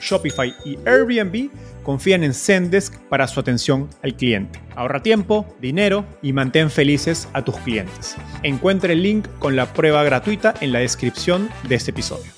Shopify 0.00 0.54
y 0.64 0.78
Airbnb 0.86 1.50
confían 1.82 2.24
en 2.24 2.34
Zendesk 2.34 2.98
para 3.08 3.28
su 3.28 3.40
atención 3.40 3.88
al 4.02 4.16
cliente. 4.16 4.60
Ahorra 4.74 5.02
tiempo, 5.02 5.46
dinero 5.60 6.04
y 6.22 6.32
mantén 6.32 6.70
felices 6.70 7.28
a 7.32 7.44
tus 7.44 7.56
clientes. 7.58 8.16
Encuentre 8.42 8.94
el 8.94 9.02
link 9.02 9.26
con 9.38 9.56
la 9.56 9.72
prueba 9.72 10.02
gratuita 10.04 10.54
en 10.60 10.72
la 10.72 10.80
descripción 10.80 11.48
de 11.68 11.76
este 11.76 11.92
episodio. 11.92 12.32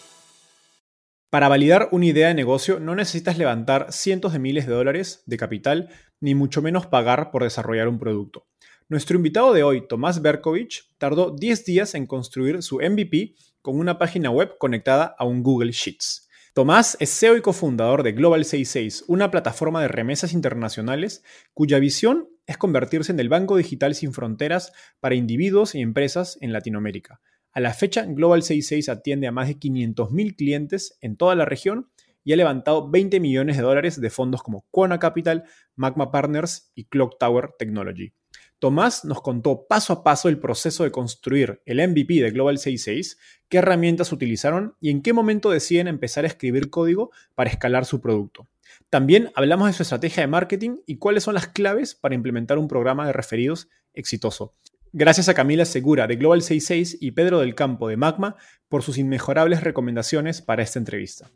Para 1.30 1.48
validar 1.48 1.88
una 1.92 2.06
idea 2.06 2.28
de 2.28 2.34
negocio 2.34 2.80
no 2.80 2.94
necesitas 2.94 3.36
levantar 3.36 3.92
cientos 3.92 4.32
de 4.32 4.38
miles 4.38 4.66
de 4.66 4.72
dólares 4.72 5.22
de 5.26 5.36
capital, 5.36 5.90
ni 6.20 6.34
mucho 6.34 6.62
menos 6.62 6.86
pagar 6.86 7.30
por 7.30 7.42
desarrollar 7.42 7.88
un 7.88 7.98
producto. 7.98 8.46
Nuestro 8.88 9.18
invitado 9.18 9.52
de 9.52 9.62
hoy, 9.62 9.86
Tomás 9.86 10.22
Berkovich, 10.22 10.88
tardó 10.96 11.30
10 11.30 11.66
días 11.66 11.94
en 11.94 12.06
construir 12.06 12.62
su 12.62 12.76
MVP 12.76 13.34
con 13.60 13.78
una 13.78 13.98
página 13.98 14.30
web 14.30 14.56
conectada 14.58 15.14
a 15.18 15.26
un 15.26 15.42
Google 15.42 15.72
Sheets. 15.72 16.27
Tomás 16.54 16.96
es 16.98 17.10
CEO 17.10 17.36
y 17.36 17.42
cofundador 17.42 18.02
de 18.02 18.12
Global 18.12 18.44
66, 18.44 19.04
una 19.06 19.30
plataforma 19.30 19.82
de 19.82 19.88
remesas 19.88 20.32
internacionales 20.32 21.22
cuya 21.54 21.78
visión 21.78 22.28
es 22.46 22.56
convertirse 22.56 23.12
en 23.12 23.20
el 23.20 23.28
banco 23.28 23.56
digital 23.56 23.94
sin 23.94 24.12
fronteras 24.12 24.72
para 25.00 25.14
individuos 25.14 25.74
y 25.74 25.80
empresas 25.80 26.38
en 26.40 26.52
Latinoamérica. 26.52 27.20
A 27.52 27.60
la 27.60 27.74
fecha, 27.74 28.04
Global 28.04 28.42
66 28.42 28.88
atiende 28.88 29.26
a 29.26 29.32
más 29.32 29.48
de 29.48 29.58
500.000 29.58 30.36
clientes 30.36 30.98
en 31.00 31.16
toda 31.16 31.34
la 31.34 31.44
región 31.44 31.90
y 32.24 32.32
ha 32.32 32.36
levantado 32.36 32.90
20 32.90 33.20
millones 33.20 33.56
de 33.56 33.62
dólares 33.62 34.00
de 34.00 34.10
fondos 34.10 34.42
como 34.42 34.66
Quona 34.70 34.98
Capital, 34.98 35.44
Magma 35.76 36.10
Partners 36.10 36.72
y 36.74 36.84
Clock 36.84 37.18
Tower 37.18 37.50
Technology. 37.58 38.12
Tomás 38.60 39.04
nos 39.04 39.22
contó 39.22 39.66
paso 39.68 39.92
a 39.92 40.02
paso 40.02 40.28
el 40.28 40.40
proceso 40.40 40.82
de 40.82 40.90
construir 40.90 41.62
el 41.64 41.78
MVP 41.88 42.14
de 42.14 42.32
Global 42.32 42.58
66, 42.58 43.16
qué 43.48 43.58
herramientas 43.58 44.12
utilizaron 44.12 44.74
y 44.80 44.90
en 44.90 45.00
qué 45.00 45.12
momento 45.12 45.50
deciden 45.50 45.86
empezar 45.86 46.24
a 46.24 46.26
escribir 46.26 46.68
código 46.68 47.12
para 47.36 47.50
escalar 47.50 47.84
su 47.84 48.00
producto. 48.00 48.48
También 48.90 49.30
hablamos 49.36 49.68
de 49.68 49.74
su 49.74 49.84
estrategia 49.84 50.22
de 50.22 50.26
marketing 50.26 50.78
y 50.86 50.96
cuáles 50.96 51.22
son 51.22 51.34
las 51.34 51.46
claves 51.46 51.94
para 51.94 52.16
implementar 52.16 52.58
un 52.58 52.66
programa 52.66 53.06
de 53.06 53.12
referidos 53.12 53.68
exitoso. 53.94 54.56
Gracias 54.92 55.28
a 55.28 55.34
Camila 55.34 55.64
Segura 55.64 56.08
de 56.08 56.16
Global 56.16 56.42
66 56.42 56.98
y 57.00 57.12
Pedro 57.12 57.38
del 57.38 57.54
Campo 57.54 57.86
de 57.86 57.96
Magma 57.96 58.34
por 58.68 58.82
sus 58.82 58.98
inmejorables 58.98 59.62
recomendaciones 59.62 60.42
para 60.42 60.64
esta 60.64 60.80
entrevista. 60.80 61.30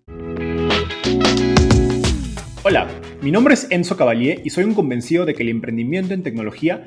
Hola, 2.65 2.88
mi 3.21 3.31
nombre 3.31 3.55
es 3.55 3.69
Enzo 3.71 3.97
Cavalier 3.97 4.41
y 4.44 4.50
soy 4.50 4.65
un 4.65 4.75
convencido 4.75 5.25
de 5.25 5.34
que 5.34 5.43
el 5.43 5.49
emprendimiento 5.50 6.15
en 6.15 6.22
tecnología 6.22 6.87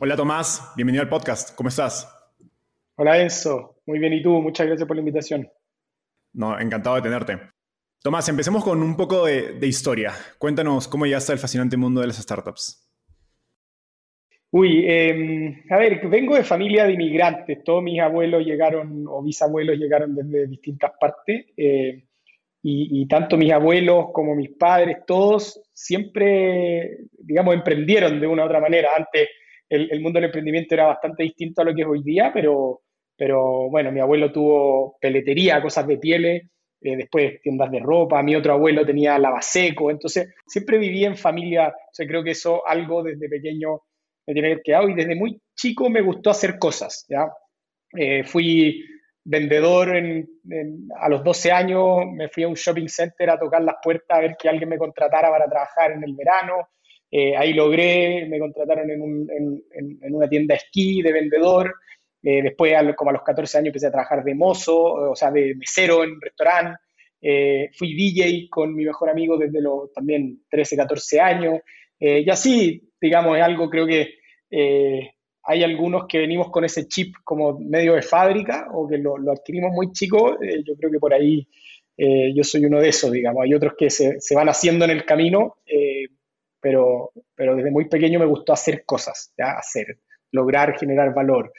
Hola 0.00 0.14
Tomás, 0.14 0.72
bienvenido 0.76 1.02
al 1.02 1.08
podcast. 1.08 1.56
¿Cómo 1.56 1.70
estás? 1.70 2.08
Hola 2.94 3.20
Enzo, 3.20 3.80
muy 3.84 3.98
bien 3.98 4.12
y 4.12 4.22
tú, 4.22 4.30
muchas 4.40 4.68
gracias 4.68 4.86
por 4.86 4.94
la 4.94 5.00
invitación. 5.00 5.50
No, 6.34 6.56
encantado 6.60 6.94
de 6.94 7.02
tenerte. 7.02 7.36
Tomás, 8.00 8.28
empecemos 8.28 8.62
con 8.62 8.80
un 8.80 8.96
poco 8.96 9.26
de, 9.26 9.58
historia. 9.66 10.12
Cuéntanos 10.38 10.86
cómo 10.86 11.04
llegaste 11.04 11.32
al 11.32 11.40
fascinante 11.40 11.76
mundo 11.76 12.00
de 12.00 12.06
las 12.06 12.16
startups. 12.16 12.88
Uy, 14.52 14.84
em, 14.86 15.64
a 15.68 15.76
ver, 15.78 16.06
vengo 16.08 16.36
de 16.36 16.44
familia 16.44 16.84
de 16.84 16.92
inmigrantes. 16.92 17.64
Todos 17.64 17.82
mis 17.82 17.98
abuelos 17.98 18.44
llegaron 18.44 19.04
o 19.08 19.20
bisabuelos 19.20 19.76
llegaron 19.76 20.14
desde 20.14 20.46
distintas 20.46 20.92
partes. 21.00 21.46
Eh, 21.56 22.04
y, 22.62 23.02
y, 23.02 23.08
tanto 23.08 23.36
mis 23.36 23.50
abuelos 23.50 24.10
como 24.12 24.36
mis 24.36 24.50
padres, 24.50 24.98
todos 25.06 25.60
siempre, 25.72 26.98
digamos, 27.18 27.54
emprendieron 27.54 28.20
de 28.20 28.28
una 28.28 28.44
u 28.44 28.46
otra 28.46 28.60
manera. 28.60 28.90
Antes 28.96 29.28
el, 29.68 30.00
mundo 30.00 30.18
del 30.18 30.26
emprendimiento 30.26 30.74
era 30.74 30.86
bastante 30.86 31.22
distinto 31.22 31.62
a 31.62 31.64
lo 31.64 31.74
que 31.74 31.82
es 31.82 31.88
hoy 31.88 32.02
día, 32.02 32.30
pero, 32.32 32.82
pero 33.16 33.68
bueno, 33.70 33.92
mi 33.92 34.00
abuelo 34.00 34.32
tuvo 34.32 34.96
peletería, 35.00 35.62
cosas 35.62 35.86
de 35.86 35.98
pieles, 35.98 36.42
eh, 36.80 36.96
después 36.96 37.40
tiendas 37.42 37.70
de 37.70 37.80
ropa, 37.80 38.22
mi 38.22 38.36
otro 38.36 38.52
abuelo 38.52 38.86
tenía 38.86 39.18
lavaseco, 39.18 39.90
entonces 39.90 40.34
siempre 40.46 40.78
viví 40.78 41.04
en 41.04 41.16
familia, 41.16 41.68
o 41.68 42.06
creo 42.06 42.22
que 42.22 42.30
eso 42.30 42.66
algo 42.66 43.02
desde 43.02 43.28
pequeño 43.28 43.80
me 44.26 44.34
tiene 44.34 44.60
quedado 44.62 44.88
y 44.88 44.94
desde 44.94 45.16
muy 45.16 45.40
chico 45.56 45.88
me 45.88 46.02
gustó 46.02 46.30
hacer 46.30 46.58
cosas, 46.58 47.06
¿ya? 47.08 47.30
Eh, 47.96 48.22
fui 48.24 48.84
vendedor 49.24 49.90
a 51.00 51.08
los 51.08 51.24
12 51.24 51.52
años, 51.52 52.06
me 52.14 52.28
fui 52.28 52.44
a 52.44 52.48
un 52.48 52.54
shopping 52.54 52.88
center 52.88 53.30
a 53.30 53.38
tocar 53.38 53.62
las 53.62 53.76
puertas 53.82 54.16
a 54.16 54.20
ver 54.20 54.36
que 54.40 54.48
alguien 54.48 54.68
me 54.68 54.78
contratara 54.78 55.30
para 55.30 55.48
trabajar 55.48 55.92
en 55.92 56.04
el 56.04 56.14
verano, 56.14 56.68
eh, 57.10 57.34
ahí 57.36 57.54
logré, 57.54 58.26
me 58.26 58.38
contrataron 58.38 58.90
en, 58.90 59.00
un, 59.00 59.30
en, 59.30 59.98
en, 60.02 60.14
una 60.14 60.28
tienda 60.28 60.54
esquí 60.54 61.00
de 61.02 61.12
vendedor. 61.12 61.74
Eh, 62.22 62.42
después, 62.42 62.74
como 62.96 63.10
a 63.10 63.14
los 63.14 63.22
14 63.22 63.58
años, 63.58 63.68
empecé 63.68 63.86
a 63.86 63.92
trabajar 63.92 64.22
de 64.24 64.34
mozo, 64.34 64.76
o 64.76 65.16
sea, 65.16 65.30
de 65.30 65.54
mesero 65.54 66.04
en 66.04 66.12
un 66.12 66.20
restaurante. 66.20 66.78
Eh, 67.20 67.70
fui 67.72 67.94
DJ 67.94 68.48
con 68.50 68.74
mi 68.74 68.84
mejor 68.84 69.08
amigo 69.10 69.36
desde 69.38 69.60
los 69.60 69.92
también 69.92 70.42
13, 70.50 70.76
14 70.76 71.20
años. 71.20 71.60
y 71.98 72.28
así, 72.30 72.92
digamos, 73.00 73.36
es 73.36 73.42
algo, 73.42 73.68
creo 73.68 73.86
que 73.86 74.14
hay 75.42 75.62
algunos 75.64 76.06
que 76.06 76.18
venimos 76.18 76.50
con 76.50 76.64
ese 76.64 76.86
chip 76.86 77.14
como 77.24 77.58
medio 77.58 77.94
de 77.94 78.02
fábrica 78.02 78.68
o 78.72 78.86
que 78.86 78.98
lo, 78.98 79.16
adquirimos 79.32 79.72
muy 79.72 79.92
chico. 79.92 80.38
yo 80.64 80.74
creo 80.76 80.90
que 80.90 80.98
por 80.98 81.14
ahí 81.14 81.48
yo 81.96 82.44
soy 82.44 82.66
uno 82.66 82.80
de 82.80 82.90
esos, 82.90 83.10
digamos. 83.10 83.42
Hay 83.42 83.54
otros 83.54 83.72
que 83.76 83.90
se 83.90 84.34
van 84.34 84.48
haciendo 84.48 84.84
en 84.84 84.92
el 84.92 85.04
camino 85.04 85.56
pero, 86.60 87.12
pero 87.34 87.56
desde 87.56 87.70
muy 87.70 87.88
pequeño 87.88 88.18
me 88.18 88.26
gustó 88.26 88.52
hacer 88.52 88.84
cosas, 88.84 89.32
¿ya? 89.36 89.52
hacer, 89.52 89.98
lograr 90.32 90.78
generar 90.78 91.14
valor. 91.14 91.52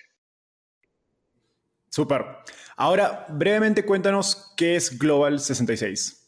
Súper. 1.89 2.25
Ahora, 2.77 3.25
brevemente 3.29 3.83
cuéntanos 3.83 4.53
qué 4.55 4.75
es 4.75 4.97
Global 4.97 5.39
66. 5.39 6.19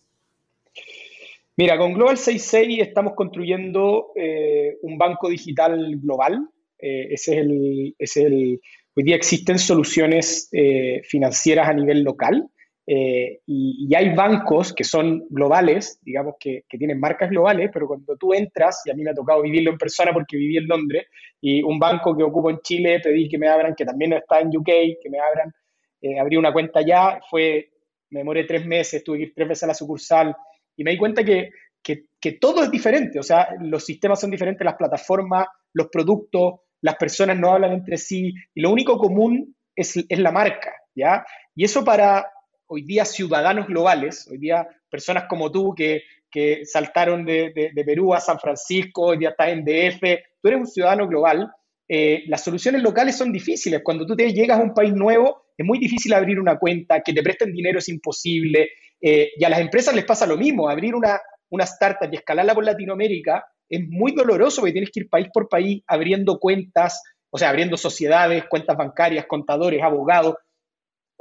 Mira, 1.57 1.77
con 1.77 1.94
Global 1.94 2.18
66 2.18 2.79
estamos 2.81 3.13
construyendo 3.15 4.12
eh, 4.15 4.77
un 4.81 4.97
banco 4.97 5.29
digital 5.29 5.97
global. 5.97 6.50
Eh, 6.79 7.13
ese, 7.13 7.33
es 7.33 7.38
el, 7.38 7.95
es 8.00 8.17
el, 8.17 8.59
hoy 8.95 9.03
día 9.03 9.15
existen 9.15 9.59
soluciones 9.59 10.50
eh, 10.51 11.01
financieras 11.03 11.69
a 11.69 11.74
nivel 11.74 12.03
local 12.03 12.50
eh, 12.87 13.39
y, 13.45 13.93
hay 13.95 14.13
bancos 14.15 14.73
que 14.73 14.83
son 14.83 15.25
globales, 15.29 15.99
digamos 16.01 16.35
que, 16.39 16.63
que, 16.67 16.77
tienen 16.77 16.99
marcas 16.99 17.29
globales, 17.29 17.69
pero 17.71 17.87
cuando 17.87 18.17
tú 18.17 18.33
entras, 18.33 18.81
y 18.85 18.91
a 18.91 18.95
mí 18.95 19.03
me 19.03 19.11
ha 19.11 19.13
tocado 19.13 19.43
vivirlo 19.43 19.71
en 19.71 19.77
persona 19.77 20.11
porque 20.11 20.37
viví 20.37 20.57
en 20.57 20.67
Londres, 20.67 21.05
y 21.39 21.61
un 21.61 21.79
banco 21.79 22.17
que 22.17 22.23
ocupo 22.23 22.49
en 22.49 22.59
Chile 22.61 22.99
pedí 23.03 23.29
que 23.29 23.37
me 23.37 23.47
abran, 23.47 23.75
que 23.75 23.85
también 23.85 24.13
está 24.13 24.39
en 24.39 24.55
UK, 24.55 24.65
que 25.01 25.09
me 25.09 25.19
abran, 25.19 25.53
eh, 26.01 26.19
abrí 26.19 26.37
una 26.37 26.51
cuenta 26.51 26.81
ya, 26.81 27.19
fue 27.29 27.69
me 28.09 28.19
demoré 28.19 28.43
tres 28.43 28.65
meses, 28.65 29.03
tuve 29.03 29.17
que 29.17 29.23
ir 29.23 29.33
tres 29.33 29.47
veces 29.47 29.63
a 29.63 29.67
la 29.67 29.73
sucursal 29.73 30.35
y 30.75 30.83
me 30.83 30.91
di 30.91 30.97
cuenta 30.97 31.23
que, 31.23 31.49
que, 31.81 32.33
todo 32.33 32.63
es 32.63 32.69
diferente, 32.69 33.19
o 33.19 33.23
sea, 33.23 33.49
los 33.59 33.83
sistemas 33.83 34.19
son 34.19 34.29
diferentes, 34.29 34.63
las 34.63 34.75
plataformas, 34.75 35.47
los 35.73 35.87
productos, 35.87 36.59
las 36.81 36.95
personas 36.95 37.39
no 37.39 37.51
hablan 37.51 37.71
entre 37.71 37.97
sí 37.97 38.33
y 38.53 38.61
lo 38.61 38.69
único 38.69 38.97
común 38.97 39.55
es, 39.75 39.97
es 39.97 40.19
la 40.19 40.31
marca, 40.31 40.73
¿ya? 40.93 41.25
Y 41.55 41.63
eso 41.63 41.83
para 41.83 42.27
hoy 42.71 42.83
día 42.83 43.03
ciudadanos 43.03 43.68
globales, 43.68 44.27
hoy 44.31 44.38
día 44.38 44.65
personas 44.89 45.25
como 45.27 45.51
tú 45.51 45.75
que, 45.75 46.03
que 46.29 46.65
saltaron 46.65 47.25
de, 47.25 47.51
de, 47.53 47.83
Perú 47.83 48.13
a 48.13 48.21
San 48.21 48.39
Francisco, 48.39 49.07
hoy 49.07 49.18
día 49.18 49.29
estás 49.29 49.50
en 49.50 49.65
DF, 49.65 50.00
tú 50.41 50.47
eres 50.47 50.59
un 50.62 50.68
ciudadano 50.68 51.06
global, 51.06 51.51
eh, 51.89 52.23
las 52.27 52.44
soluciones 52.44 52.81
locales 52.81 53.18
son 53.18 53.33
difíciles. 53.33 53.81
Cuando 53.83 54.06
tú 54.06 54.15
llegas 54.15 54.57
a 54.57 54.63
un 54.63 54.73
país 54.73 54.94
nuevo, 54.94 55.47
es 55.57 55.65
muy 55.65 55.79
difícil 55.79 56.13
abrir 56.13 56.39
una 56.39 56.57
cuenta, 56.57 57.01
que 57.01 57.12
te 57.12 57.21
presten 57.21 57.51
dinero 57.51 57.79
es 57.79 57.89
imposible, 57.89 58.69
eh, 59.01 59.31
y 59.35 59.44
a 59.44 59.50
las 59.50 59.59
empresas 59.59 59.94
les 59.94 60.06
pasa 60.06 60.25
lo 60.25 60.38
mismo, 60.38 60.69
abrir 60.69 60.95
una, 60.95 61.19
una 61.50 61.65
startup 61.65 62.09
y 62.09 62.15
escalarla 62.15 62.56
por 62.56 62.63
Latinoamérica 62.63 63.44
es 63.71 63.81
muy 63.89 64.13
doloroso 64.13 64.62
porque 64.62 64.74
tienes 64.74 64.91
que 64.91 65.01
ir 65.01 65.09
país 65.09 65.27
por 65.33 65.47
país 65.47 65.81
abriendo 65.88 66.39
cuentas, 66.39 67.01
o 67.29 67.38
sea, 67.38 67.50
abriendo 67.50 67.77
sociedades, 67.77 68.45
cuentas 68.50 68.75
bancarias, 68.77 69.25
contadores, 69.25 69.81
abogados. 69.81 70.35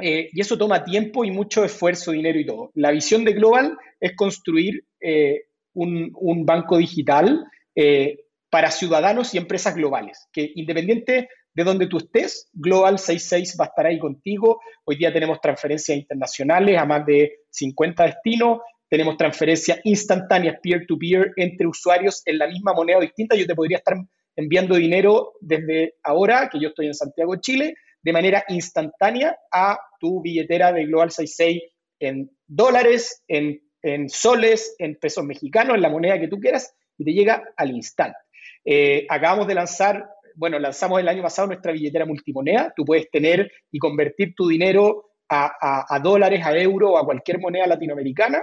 Eh, 0.02 0.30
y 0.32 0.40
eso 0.40 0.58
toma 0.58 0.84
tiempo 0.84 1.24
y 1.24 1.30
mucho 1.30 1.64
esfuerzo, 1.64 2.12
dinero 2.12 2.38
y 2.38 2.46
todo. 2.46 2.70
La 2.74 2.90
visión 2.90 3.24
de 3.24 3.32
Global 3.32 3.76
es 4.00 4.14
construir 4.16 4.84
eh, 5.00 5.42
un, 5.74 6.44
banco 6.44 6.78
digital 6.78 7.44
eh, 7.74 8.24
para 8.50 8.70
ciudadanos 8.70 9.34
y 9.34 9.38
empresas 9.38 9.74
globales, 9.74 10.28
que 10.32 10.52
independiente 10.54 11.28
de 11.52 11.64
donde 11.64 11.86
tú 11.86 11.98
estés, 11.98 12.48
Global 12.52 12.98
66 12.98 13.56
va 13.60 13.64
a 13.64 13.68
estar 13.68 13.86
ahí 13.86 13.98
contigo. 13.98 14.60
Hoy 14.84 14.96
día 14.96 15.12
tenemos 15.12 15.40
transferencias 15.40 15.96
internacionales 15.96 16.78
a 16.78 16.84
más 16.84 17.04
de 17.06 17.40
50 17.50 18.04
destinos, 18.04 18.60
tenemos 18.88 19.16
transferencias 19.16 19.80
instantáneas 19.84 20.56
peer-to-peer 20.62 21.32
entre 21.36 21.66
usuarios 21.66 22.22
en 22.24 22.38
la 22.38 22.48
misma 22.48 22.72
moneda 22.72 23.00
distinta. 23.00 23.36
Yo 23.36 23.46
te 23.46 23.54
podría 23.54 23.78
estar 23.78 23.96
enviando 24.36 24.74
dinero 24.74 25.34
desde 25.40 25.94
ahora, 26.02 26.48
que 26.50 26.60
yo 26.60 26.68
estoy 26.68 26.86
en 26.86 26.94
Santiago, 26.94 27.36
Chile, 27.36 27.74
de 28.02 28.12
manera 28.12 28.44
instantánea 28.48 29.36
a 29.52 29.78
tu 29.98 30.22
billetera 30.22 30.72
de 30.72 30.86
Global 30.86 31.10
66 31.10 31.62
en 32.00 32.30
dólares, 32.46 33.22
en, 33.28 33.60
soles, 34.08 34.74
en 34.78 34.96
pesos 34.96 35.24
mexicanos, 35.24 35.76
en 35.76 35.82
la 35.82 35.90
moneda 35.90 36.18
que 36.18 36.28
tú 36.28 36.38
quieras, 36.38 36.74
y 36.98 37.04
te 37.04 37.12
llega 37.12 37.42
al 37.56 37.70
instante. 37.70 38.18
Eh, 38.64 39.06
acabamos 39.08 39.46
de 39.46 39.54
lanzar, 39.54 40.06
bueno, 40.34 40.58
lanzamos 40.58 41.00
el 41.00 41.08
año 41.08 41.22
pasado 41.22 41.48
nuestra 41.48 41.72
billetera 41.72 42.06
multimoneda. 42.06 42.72
Tú 42.74 42.84
puedes 42.84 43.10
tener 43.10 43.50
y 43.70 43.78
convertir 43.78 44.34
tu 44.34 44.48
dinero 44.48 45.12
a, 45.28 46.00
dólares, 46.02 46.44
a 46.44 46.58
euro 46.58 46.98
a 46.98 47.04
cualquier 47.04 47.38
moneda 47.38 47.66
latinoamericana. 47.66 48.42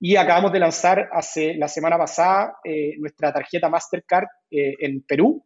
Y 0.00 0.16
acabamos 0.16 0.52
de 0.52 0.58
lanzar 0.58 1.08
hace 1.12 1.54
la 1.54 1.68
semana 1.68 1.96
pasada 1.96 2.56
eh, 2.64 2.96
nuestra 2.98 3.32
tarjeta 3.32 3.68
Mastercard 3.68 4.26
eh, 4.50 4.74
en 4.80 5.02
Perú 5.02 5.44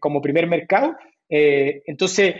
como 0.00 0.20
primer 0.20 0.48
mercado. 0.48 0.96
entonces, 1.28 2.34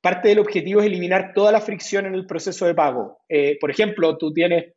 parte 0.00 0.28
del 0.28 0.38
objetivo 0.38 0.80
es 0.80 0.86
eliminar 0.86 1.32
toda 1.34 1.52
la 1.52 1.60
fricción 1.60 2.06
en 2.06 2.14
el 2.14 2.26
proceso 2.26 2.66
de 2.66 2.74
pago. 2.74 3.18
por 3.60 3.70
ejemplo, 3.70 4.16
tú 4.16 4.32
tienes 4.32 4.72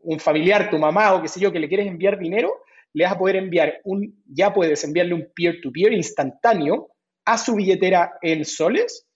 un 0.00 0.18
familiar, 0.18 0.70
tu 0.70 0.78
mamá 0.78 1.14
o 1.14 1.22
qué 1.22 1.28
sé 1.28 1.40
yo, 1.40 1.52
que 1.52 1.60
le 1.60 1.68
quieres 1.68 1.86
enviar 1.86 2.18
dinero, 2.18 2.62
le 2.92 3.04
vas 3.04 3.14
a 3.14 3.18
poder 3.18 3.36
enviar 3.36 3.80
un, 3.84 4.22
ya 4.26 4.52
puedes 4.52 4.84
enviarle 4.84 5.14
un 5.14 5.28
peer-to-peer 5.34 5.92
-peer 5.92 5.96
instantáneo 5.96 6.90
a 7.24 7.38
su 7.38 7.54
billetera 7.54 8.12
en 8.20 8.44
soles 8.44 9.06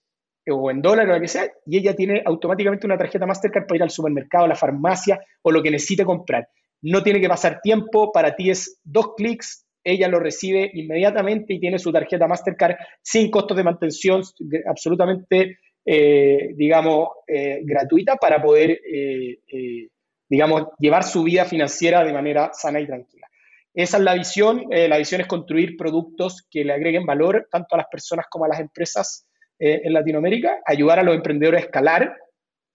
o 0.49 0.71
en 0.71 0.81
dólares 0.81 1.11
o 1.11 1.15
lo 1.15 1.21
que 1.21 1.27
sea, 1.27 1.51
y 1.65 1.77
ella 1.77 1.93
tiene 1.95 2.23
automáticamente 2.25 2.87
una 2.87 2.97
tarjeta 2.97 3.25
Mastercard 3.25 3.67
para 3.67 3.75
ir 3.75 3.83
al 3.83 3.91
supermercado, 3.91 4.45
a 4.45 4.47
la 4.47 4.55
farmacia 4.55 5.19
o 5.41 5.51
lo 5.51 5.61
que 5.61 5.71
necesite 5.71 6.05
comprar. 6.05 6.47
No 6.81 7.03
tiene 7.03 7.19
que 7.19 7.27
pasar 7.27 7.59
tiempo, 7.61 8.11
para 8.11 8.35
ti 8.35 8.49
es 8.49 8.79
dos 8.83 9.13
clics, 9.15 9.66
ella 9.87 10.09
lo 10.09 10.19
recibe 10.19 10.69
inmediatamente 10.73 11.53
y 11.53 11.59
tiene 11.59 11.79
su 11.79 11.93
tarjeta 11.93 12.27
Mastercard 12.27 12.75
sin 13.01 13.31
costos 13.31 13.55
de 13.55 13.63
mantención, 13.63 14.21
absolutamente, 14.67 15.59
eh, 15.85 16.49
digamos, 16.55 17.09
eh, 17.25 17.61
gratuita 17.63 18.17
para 18.17 18.41
poder, 18.41 18.81
eh, 18.93 19.37
digamos, 20.27 20.67
llevar 20.77 21.03
su 21.03 21.23
vida 21.23 21.45
financiera 21.45 22.03
de 22.03 22.11
manera 22.11 22.51
sana 22.51 22.81
y 22.81 22.85
tranquila. 22.85 23.27
Esa 23.73 23.97
es 23.97 24.03
la 24.03 24.15
visión. 24.15 24.65
la 24.69 24.97
visión 24.97 25.21
es 25.21 25.27
construir 25.27 25.77
productos 25.77 26.45
que 26.49 26.65
le 26.65 26.73
agreguen 26.73 27.05
valor 27.05 27.47
tanto 27.49 27.75
a 27.75 27.77
las 27.77 27.87
personas 27.87 28.25
como 28.29 28.45
a 28.45 28.49
las 28.49 28.59
empresas 28.59 29.27
en 29.59 29.93
Latinoamérica, 29.93 30.61
ayudar 30.65 30.99
a 30.99 31.03
los 31.03 31.15
emprendedores 31.15 31.61
a 31.61 31.65
escalar. 31.65 32.17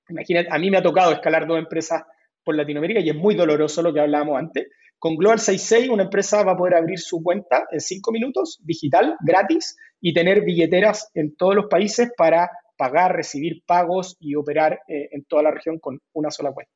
Imagínate, 0.09 0.49
a 0.51 0.59
mí 0.59 0.71
me 0.71 0.79
ha 0.79 0.83
tocado 0.83 1.13
escalar 1.13 1.47
dos 1.47 1.59
empresas 1.59 2.03
por 2.45 2.55
Latinoamérica 2.55 3.01
y 3.01 3.11
es 3.11 3.17
muy 3.17 3.35
doloroso 3.35 3.83
lo 3.83 3.93
que 3.93 4.01
hablábamos 4.01 4.39
antes. 4.39 4.69
Con 5.03 5.17
Global 5.17 5.41
66 5.41 5.89
una 5.89 6.05
empresa 6.05 6.45
va 6.45 6.53
a 6.53 6.57
poder 6.57 6.77
abrir 6.77 7.01
su 7.01 7.25
cuenta 7.25 7.67
en 7.73 7.81
cinco 7.81 8.13
minutos, 8.13 8.61
digital, 8.63 9.17
gratis, 9.27 9.77
y 10.01 10.15
tener 10.15 10.43
billeteras 10.43 11.11
en 11.15 11.35
todos 11.35 11.57
los 11.57 11.67
países 11.67 12.13
para 12.17 12.49
pagar, 12.77 13.13
recibir 13.13 13.65
pagos 13.67 14.17
y 14.21 14.37
operar 14.37 14.79
eh, 14.87 15.09
en 15.11 15.25
toda 15.25 15.43
la 15.43 15.51
región 15.51 15.81
con 15.81 16.01
una 16.13 16.31
sola 16.31 16.53
cuenta. 16.53 16.73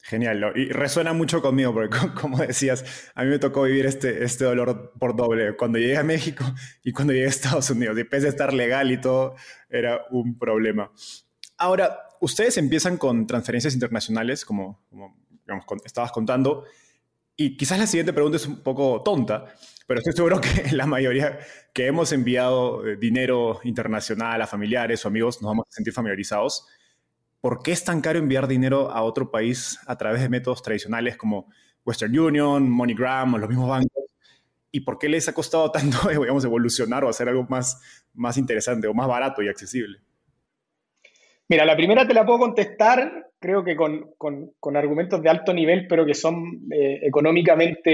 Genial, 0.00 0.54
y 0.56 0.70
resuena 0.70 1.12
mucho 1.12 1.42
conmigo, 1.42 1.74
porque 1.74 1.94
como 2.18 2.38
decías, 2.38 3.12
a 3.14 3.22
mí 3.22 3.28
me 3.28 3.38
tocó 3.38 3.64
vivir 3.64 3.84
este, 3.84 4.24
este 4.24 4.46
dolor 4.46 4.94
por 4.98 5.14
doble 5.14 5.56
cuando 5.56 5.78
llegué 5.78 5.98
a 5.98 6.04
México 6.04 6.46
y 6.82 6.92
cuando 6.92 7.12
llegué 7.12 7.26
a 7.26 7.28
Estados 7.28 7.68
Unidos. 7.68 7.98
Y 7.98 8.04
pese 8.04 8.28
a 8.28 8.30
estar 8.30 8.54
legal 8.54 8.90
y 8.90 8.98
todo, 8.98 9.34
era 9.68 10.06
un 10.10 10.38
problema. 10.38 10.90
Ahora, 11.58 11.98
ustedes 12.22 12.56
empiezan 12.56 12.96
con 12.96 13.26
transferencias 13.26 13.74
internacionales, 13.74 14.46
como, 14.46 14.80
como 14.88 15.14
estabas 15.84 16.10
contando, 16.10 16.64
y 17.36 17.56
quizás 17.56 17.78
la 17.78 17.86
siguiente 17.86 18.12
pregunta 18.12 18.36
es 18.36 18.46
un 18.46 18.62
poco 18.62 19.02
tonta, 19.02 19.46
pero 19.86 20.00
estoy 20.00 20.12
seguro 20.12 20.40
que 20.40 20.70
la 20.72 20.86
mayoría 20.86 21.38
que 21.72 21.86
hemos 21.86 22.12
enviado 22.12 22.86
eh, 22.86 22.96
dinero 22.96 23.60
internacional 23.64 24.40
a 24.42 24.46
familiares 24.46 25.04
o 25.04 25.08
amigos 25.08 25.42
nos 25.42 25.50
vamos 25.50 25.66
a 25.68 25.72
sentir 25.72 25.92
familiarizados. 25.92 26.66
¿por 27.44 27.62
qué 27.62 27.72
es 27.72 27.84
tan 27.84 28.00
caro 28.00 28.18
enviar 28.18 28.48
dinero 28.48 28.90
a 28.90 29.02
otro 29.02 29.30
país 29.30 29.78
a 29.86 29.98
través 29.98 30.22
de 30.22 30.30
métodos 30.30 30.62
tradicionales 30.62 31.18
como 31.18 31.50
Western 31.84 32.18
Union, 32.18 32.70
MoneyGram 32.70 33.34
o 33.34 33.38
los 33.38 33.50
mismos 33.50 33.68
bancos? 33.68 34.04
¿Y 34.70 34.80
por 34.80 34.98
qué 34.98 35.10
les 35.10 35.28
ha 35.28 35.34
costado 35.34 35.70
tanto, 35.72 36.08
digamos, 36.08 36.42
evolucionar 36.46 37.04
o 37.04 37.10
hacer 37.10 37.28
algo 37.28 37.44
más, 37.50 37.78
más 38.14 38.38
interesante 38.38 38.86
o 38.86 38.94
más 38.94 39.06
barato 39.06 39.42
y 39.42 39.48
accesible? 39.48 40.00
Mira, 41.46 41.66
la 41.66 41.76
primera 41.76 42.08
te 42.08 42.14
la 42.14 42.24
puedo 42.24 42.38
contestar, 42.38 43.30
creo 43.44 43.62
que 43.62 43.76
con, 43.76 44.10
con, 44.16 44.76
argumentos 44.76 45.22
de 45.22 45.28
alto 45.28 45.52
nivel, 45.52 45.86
pero 45.86 46.06
que 46.06 46.14
son 46.14 46.62
eh, 46.72 47.00
económicamente, 47.02 47.90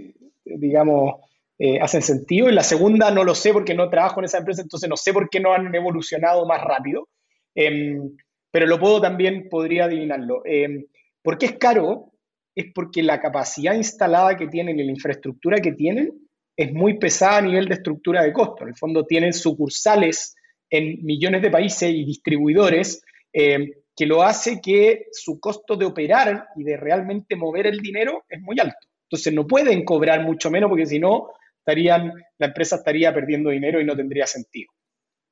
eh, 0.00 0.14
digamos, 0.44 1.14
eh, 1.56 1.78
hacen 1.80 2.02
sentido. 2.02 2.48
Y 2.48 2.52
la 2.52 2.64
segunda 2.64 3.08
no 3.12 3.22
lo 3.22 3.36
sé 3.36 3.52
porque 3.52 3.72
no 3.72 3.88
trabajo 3.88 4.18
en 4.18 4.24
esa 4.24 4.38
empresa, 4.38 4.62
entonces 4.62 4.88
no 4.90 4.96
sé 4.96 5.12
por 5.12 5.30
qué 5.30 5.38
no 5.38 5.54
han 5.54 5.72
evolucionado 5.72 6.44
más 6.44 6.60
rápido. 6.60 7.08
Em, 7.54 8.16
pero 8.50 8.66
lo 8.66 8.80
puedo 8.80 9.00
también, 9.00 9.48
podría 9.48 9.84
adivinarlo. 9.84 10.42
Eh, 10.44 10.86
¿Por 11.22 11.38
qué 11.38 11.46
es 11.46 11.52
caro? 11.56 12.10
Es 12.52 12.66
porque 12.74 13.00
la 13.04 13.20
capacidad 13.20 13.74
instalada 13.74 14.36
que 14.36 14.48
tienen 14.48 14.80
y 14.80 14.82
la 14.82 14.90
infraestructura 14.90 15.60
que 15.60 15.70
tienen 15.70 16.10
es 16.56 16.72
muy 16.72 16.98
pesada 16.98 17.36
a 17.36 17.42
nivel 17.42 17.68
de 17.68 17.74
estructura 17.74 18.24
de 18.24 18.32
costo. 18.32 18.64
En 18.64 18.70
el 18.70 18.76
fondo 18.76 19.06
tienen 19.06 19.32
sucursales 19.32 20.34
en 20.68 21.04
millones 21.04 21.42
de 21.42 21.50
países 21.52 21.90
y 21.90 22.04
distribuidores 22.04 23.04
eh, 23.32 23.83
que 23.96 24.06
lo 24.06 24.22
hace 24.22 24.60
que 24.60 25.06
su 25.12 25.38
costo 25.38 25.76
de 25.76 25.86
operar 25.86 26.48
y 26.56 26.64
de 26.64 26.76
realmente 26.76 27.36
mover 27.36 27.66
el 27.66 27.80
dinero 27.80 28.24
es 28.28 28.40
muy 28.40 28.58
alto. 28.58 28.88
Entonces 29.08 29.32
no 29.32 29.46
pueden 29.46 29.84
cobrar 29.84 30.24
mucho 30.24 30.50
menos 30.50 30.68
porque 30.68 30.86
si 30.86 30.98
no, 30.98 31.30
estarían, 31.58 32.12
la 32.38 32.46
empresa 32.46 32.76
estaría 32.76 33.14
perdiendo 33.14 33.50
dinero 33.50 33.80
y 33.80 33.84
no 33.84 33.96
tendría 33.96 34.26
sentido. 34.26 34.72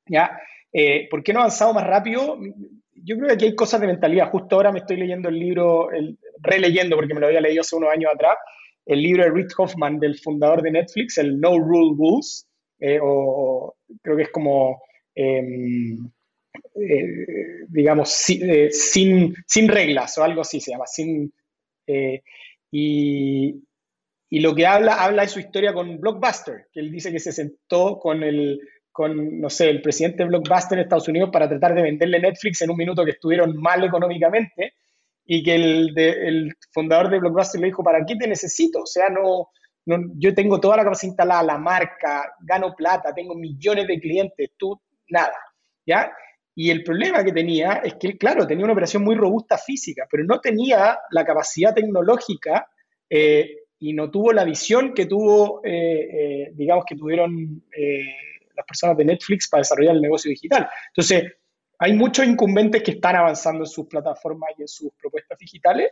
¿Ya? 0.07 0.39
Eh, 0.71 1.07
¿Por 1.09 1.23
qué 1.23 1.33
no 1.33 1.39
ha 1.39 1.43
avanzado 1.43 1.73
más 1.73 1.85
rápido? 1.85 2.37
yo 2.95 3.17
creo 3.17 3.27
que 3.27 3.33
aquí 3.33 3.45
hay 3.45 3.55
cosas 3.55 3.81
de 3.81 3.87
mentalidad. 3.87 4.29
Justo 4.29 4.55
ahora 4.55 4.71
me 4.71 4.79
estoy 4.79 4.97
leyendo 4.97 5.29
el 5.29 5.37
libro, 5.37 5.91
el, 5.91 6.17
releyendo 6.41 6.95
porque 6.95 7.13
me 7.13 7.19
lo 7.19 7.27
había 7.27 7.41
leído 7.41 7.61
hace 7.61 7.75
unos 7.75 7.91
años 7.91 8.11
atrás, 8.13 8.37
el 8.85 9.01
libro 9.01 9.23
de 9.23 9.31
Rick 9.31 9.51
Hoffman, 9.57 9.99
del 9.99 10.19
fundador 10.19 10.61
de 10.61 10.71
Netflix, 10.71 11.17
el 11.17 11.39
No 11.39 11.57
Rule 11.57 11.95
Rules, 11.97 12.47
eh, 12.79 12.99
o, 13.01 13.75
creo 14.01 14.17
que 14.17 14.23
es 14.23 14.29
como, 14.29 14.81
em, 15.15 16.09
eh, 16.75 17.65
digamos, 17.67 18.29
eh, 18.29 18.69
sin, 18.71 19.33
sin, 19.45 19.67
reglas 19.67 20.17
o 20.17 20.23
algo 20.23 20.41
así 20.41 20.59
se 20.59 20.71
llama. 20.71 20.87
Sin, 20.87 21.33
y, 22.71 23.55
y 24.29 24.39
lo 24.39 24.55
que 24.55 24.65
habla, 24.65 24.95
habla 25.03 25.23
de 25.23 25.27
su 25.27 25.39
historia 25.39 25.73
con 25.73 25.99
Blockbuster, 25.99 26.67
que 26.71 26.79
él 26.79 26.91
dice 26.91 27.11
que 27.11 27.19
se 27.19 27.31
sentó 27.31 27.99
con 27.99 28.23
el 28.23 28.59
con, 28.93 29.41
no 29.41 29.49
sé, 29.49 29.69
el 29.71 29.81
presidente 29.81 30.19
de 30.19 30.29
Blockbuster 30.29 30.77
en 30.77 30.83
Estados 30.83 31.07
Unidos 31.07 31.31
para 31.33 31.49
tratar 31.49 31.73
de 31.73 31.81
venderle 31.81 32.19
Netflix 32.19 32.61
en 32.61 32.69
un 32.69 32.77
minuto 32.77 33.03
que 33.03 33.11
estuvieron 33.11 33.57
mal 33.57 33.83
económicamente 33.83 34.75
y 35.25 35.43
que 35.43 35.55
el, 35.55 35.97
el 35.97 36.53
fundador 36.71 37.09
de 37.09 37.19
Blockbuster 37.19 37.59
le 37.59 37.67
dijo, 37.67 37.83
¿para 37.83 38.05
qué 38.05 38.15
te 38.15 38.27
necesito? 38.27 38.81
O 38.83 38.85
sea, 38.85 39.09
no, 39.09 39.49
yo 40.15 40.33
tengo 40.33 40.59
toda 40.59 40.77
la 40.77 40.83
capacidad 40.83 41.09
instalada, 41.09 41.43
la 41.43 41.57
marca, 41.57 42.33
gano 42.41 42.75
plata, 42.75 43.13
tengo 43.13 43.35
millones 43.35 43.87
de 43.87 43.99
clientes, 43.99 44.51
tú 44.57 44.79
nada, 45.09 45.35
¿ya? 45.85 46.11
Y 46.55 46.69
el 46.69 46.83
problema 46.83 47.23
que 47.23 47.31
tenía 47.31 47.81
es 47.83 47.95
que, 47.95 48.17
claro, 48.17 48.45
tenía 48.45 48.63
una 48.63 48.73
operación 48.73 49.03
muy 49.03 49.15
robusta 49.15 49.57
física, 49.57 50.07
pero 50.09 50.23
no 50.23 50.39
tenía 50.39 50.99
la 51.09 51.25
capacidad 51.25 51.73
tecnológica 51.73 52.67
eh, 53.09 53.63
y 53.79 53.93
no 53.93 54.11
tuvo 54.11 54.31
la 54.31 54.43
visión 54.43 54.93
que 54.93 55.07
tuvo, 55.07 55.61
eh, 55.63 56.51
digamos, 56.53 56.85
que 56.85 56.95
tuvieron 56.95 57.63
las 58.55 58.65
personas 58.67 58.95
de 58.97 59.05
Netflix 59.05 59.49
para 59.49 59.61
desarrollar 59.61 59.95
el 59.95 60.01
negocio 60.01 60.29
digital. 60.29 60.69
Entonces, 60.89 61.33
hay 61.79 61.93
muchos 61.93 62.25
incumbentes 62.25 62.83
que 62.83 62.91
están 62.91 63.15
avanzando 63.15 63.63
en 63.63 63.67
sus 63.67 63.87
plataformas 63.87 64.51
y 64.57 64.61
en 64.61 64.67
sus 64.67 64.91
propuestas 64.93 65.37
digitales. 65.39 65.91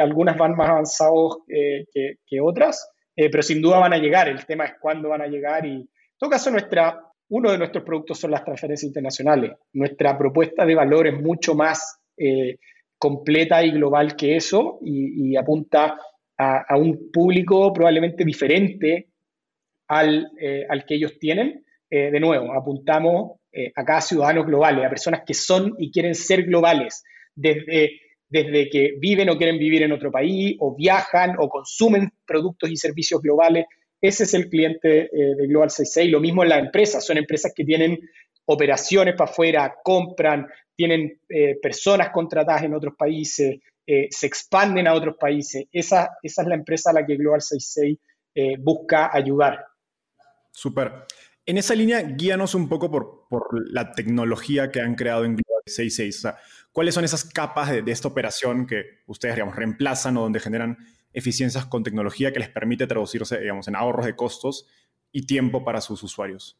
algunas 0.00 0.36
van 0.36 0.54
más 0.54 0.68
avanzados 0.68 1.38
que, 1.48 2.18
que, 2.24 2.40
otras, 2.40 2.92
pero 3.16 3.42
sin 3.42 3.60
duda 3.60 3.78
van 3.78 3.94
a 3.94 3.98
llegar. 3.98 4.28
El 4.28 4.44
tema 4.44 4.66
es 4.66 4.74
cuándo 4.80 5.08
van 5.08 5.22
a 5.22 5.26
llegar 5.26 5.64
y, 5.66 5.72
en 5.72 5.88
todo 6.18 6.30
caso, 6.30 6.50
nuestra, 6.50 7.11
uno 7.32 7.50
de 7.50 7.56
nuestros 7.56 7.82
productos 7.82 8.20
son 8.20 8.30
las 8.30 8.44
transferencias 8.44 8.86
internacionales. 8.86 9.52
Nuestra 9.72 10.18
propuesta 10.18 10.66
de 10.66 10.74
valor 10.74 11.06
es 11.06 11.18
mucho 11.18 11.54
más 11.54 11.98
eh, 12.14 12.58
completa 12.98 13.64
y 13.64 13.70
global 13.70 14.16
que 14.16 14.36
eso 14.36 14.78
y, 14.82 15.34
apunta 15.34 15.98
a, 16.36 16.76
un 16.76 17.10
público 17.10 17.72
probablemente 17.72 18.22
diferente 18.24 19.08
al, 19.88 20.30
eh, 20.38 20.66
que 20.86 20.94
ellos 20.94 21.18
tienen. 21.18 21.64
Eh, 21.88 22.10
de 22.10 22.20
nuevo, 22.20 22.52
apuntamos 22.52 23.38
acá 23.74 23.98
a 23.98 24.02
ciudadanos 24.02 24.46
globales, 24.46 24.84
a 24.84 24.90
personas 24.90 25.22
que 25.26 25.34
son 25.34 25.74
y 25.78 25.90
quieren 25.90 26.14
ser 26.14 26.44
globales, 26.44 27.02
desde, 27.34 28.00
desde 28.28 28.68
que 28.68 28.94
viven 28.98 29.30
o 29.30 29.38
quieren 29.38 29.58
vivir 29.58 29.82
en 29.82 29.92
otro 29.92 30.10
país, 30.10 30.56
o 30.58 30.74
viajan 30.74 31.36
o 31.38 31.48
consumen 31.48 32.10
productos 32.26 32.70
y 32.70 32.76
servicios 32.76 33.22
globales 33.22 33.64
ese 34.02 34.24
es 34.24 34.34
el 34.34 34.48
cliente 34.48 35.04
eh, 35.04 35.36
de 35.36 35.46
Global 35.46 35.70
66. 35.70 36.10
Lo 36.10 36.18
mismo 36.18 36.42
en 36.42 36.48
las 36.48 36.58
empresas. 36.58 37.06
Son 37.06 37.16
empresas 37.16 37.52
que 37.54 37.64
tienen 37.64 38.00
operaciones 38.46 39.14
para 39.14 39.30
afuera, 39.30 39.76
compran, 39.84 40.48
tienen 40.74 41.20
eh, 41.28 41.56
personas 41.62 42.10
contratadas 42.10 42.64
en 42.64 42.74
otros 42.74 42.94
países, 42.98 43.60
eh, 43.86 44.08
se 44.10 44.26
expanden 44.26 44.88
a 44.88 44.94
otros 44.94 45.16
países. 45.18 45.66
Esa, 45.70 46.18
es 46.20 46.36
la 46.44 46.56
empresa 46.56 46.90
a 46.90 46.94
la 46.94 47.06
que 47.06 47.16
Global 47.16 47.40
66 47.40 47.98
busca 48.58 49.10
ayudar. 49.12 49.64
Súper. 50.50 51.04
En 51.44 51.58
esa 51.58 51.74
línea, 51.74 52.00
guíanos 52.00 52.54
un 52.54 52.68
poco 52.68 52.90
por, 52.90 53.26
la 53.70 53.92
tecnología 53.92 54.70
que 54.70 54.80
han 54.80 54.94
creado 54.94 55.24
en 55.24 55.36
Global 55.36 55.62
66. 55.66 56.26
¿Cuáles 56.72 56.94
son 56.94 57.04
esas 57.04 57.24
capas 57.24 57.70
de, 57.70 57.82
de, 57.82 57.92
esta 57.92 58.08
operación 58.08 58.66
que 58.66 59.02
ustedes, 59.06 59.34
digamos, 59.34 59.54
reemplazan 59.54 60.16
o 60.16 60.22
donde 60.22 60.40
generan 60.40 60.78
eficiencias 61.12 61.66
con 61.66 61.82
tecnología 61.82 62.32
que 62.32 62.40
les 62.40 62.48
permite 62.48 62.86
traducirse, 62.86 63.40
digamos, 63.40 63.68
en 63.68 63.76
ahorros 63.76 64.06
de 64.06 64.16
costos 64.16 64.66
y 65.12 65.26
tiempo 65.26 65.64
para 65.64 65.80
sus 65.80 66.02
usuarios? 66.02 66.58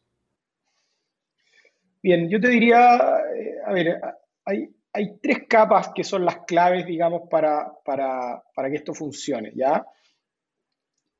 Bien, 2.01 2.29
yo 2.29 2.39
te 2.39 2.49
diría, 2.49 2.97
eh, 3.35 3.55
a 3.65 3.73
ver, 3.73 4.01
hay, 4.45 4.69
hay, 4.91 5.17
tres 5.21 5.43
capas 5.47 5.91
que 5.95 6.03
son 6.03 6.25
las 6.25 6.39
claves, 6.45 6.85
digamos, 6.85 7.29
para, 7.29 7.71
para, 7.85 8.43
para, 8.53 8.69
que 8.69 8.75
esto 8.75 8.93
funcione, 8.93 9.53
¿ya? 9.55 9.85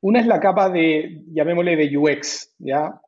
Una 0.02 0.20
es 0.20 0.28
la 0.28 0.42
capa 0.42 0.70
de, 0.70 1.22
llamémosle 1.28 1.78
de 1.78 1.98
UX, 1.98 2.54
¿ya? 2.60 3.00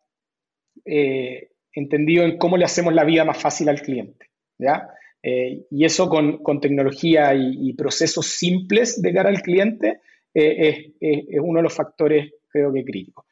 Eh, 0.86 1.50
entendido 1.74 2.24
en 2.24 2.38
cómo 2.38 2.55
le 2.55 2.63
hacemos 2.63 2.94
la 2.94 3.03
vida 3.03 3.25
más 3.25 3.41
fácil 3.41 3.67
al 3.67 3.82
cliente, 3.82 4.29
¿ya? 4.58 4.89
Eh, 5.22 5.65
y 5.70 5.84
eso 5.84 6.08
con, 6.08 6.41
con 6.44 6.62
tecnología 6.62 7.36
y, 7.36 7.70
y, 7.70 7.74
procesos 7.74 8.27
simples 8.27 9.01
de 9.01 9.13
cara 9.13 9.29
al 9.29 9.41
cliente 9.41 10.00
es, 10.36 11.39
uno 11.42 11.60
de 11.60 11.63
los 11.63 11.74
factores, 11.74 12.32
creo 12.50 12.72
que, 12.74 12.84
críticos. 12.84 13.25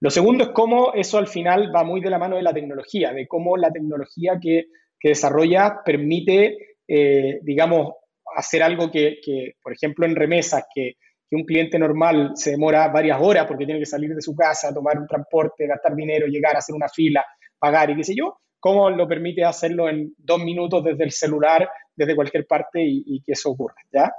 Lo 0.00 0.10
segundo 0.10 0.44
es 0.44 0.50
cómo 0.50 0.92
eso 0.94 1.18
al 1.18 1.26
final 1.26 1.74
va 1.74 1.84
muy 1.84 2.00
de 2.00 2.10
la 2.10 2.18
mano 2.18 2.36
de 2.36 2.42
la 2.42 2.54
tecnología, 2.54 3.12
de 3.12 3.26
cómo 3.26 3.56
la 3.56 3.70
tecnología 3.70 4.38
que, 4.40 4.66
desarrolla 5.02 5.80
permite, 5.84 6.76
eh, 6.86 7.38
digamos, 7.42 7.94
hacer 8.36 8.62
algo 8.62 8.90
que, 8.90 9.18
por 9.62 9.72
ejemplo, 9.72 10.04
en 10.04 10.14
remesas, 10.14 10.64
que, 10.74 10.96
un 11.32 11.44
cliente 11.44 11.78
normal 11.78 12.32
se 12.34 12.50
demora 12.50 12.88
varias 12.88 13.20
horas 13.20 13.46
porque 13.46 13.64
tiene 13.64 13.78
que 13.78 13.86
salir 13.86 14.12
de 14.12 14.20
su 14.20 14.34
casa, 14.34 14.74
tomar 14.74 14.98
un 14.98 15.06
transporte, 15.06 15.64
gastar 15.64 15.94
dinero, 15.94 16.26
llegar 16.26 16.56
a 16.56 16.58
hacer 16.58 16.74
una 16.74 16.88
fila, 16.88 17.24
pagar 17.56 17.88
y 17.90 17.94
qué 17.94 18.02
sé 18.02 18.16
yo, 18.16 18.40
cómo 18.58 18.90
lo 18.90 19.06
permite 19.06 19.44
hacerlo 19.44 19.88
en 19.88 20.12
dos 20.18 20.42
minutos 20.42 20.82
desde 20.82 21.04
el 21.04 21.12
celular, 21.12 21.70
desde 21.94 22.16
cualquier 22.16 22.48
parte 22.48 22.82
y, 22.82 23.04
y 23.06 23.22
que 23.22 23.32
eso 23.32 23.50
ocurra, 23.50 23.76
¿ya? 23.92 24.12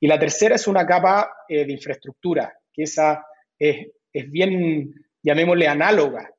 Y 0.00 0.06
la 0.06 0.18
tercera 0.18 0.54
es 0.54 0.66
una 0.68 0.86
capa 0.86 1.30
eh, 1.48 1.64
de 1.64 1.72
infraestructura, 1.72 2.52
que 2.72 2.84
esa 2.84 3.24
es, 3.58 3.88
bien, 4.30 4.92
llamémosle, 5.22 5.66
análoga, 5.66 6.30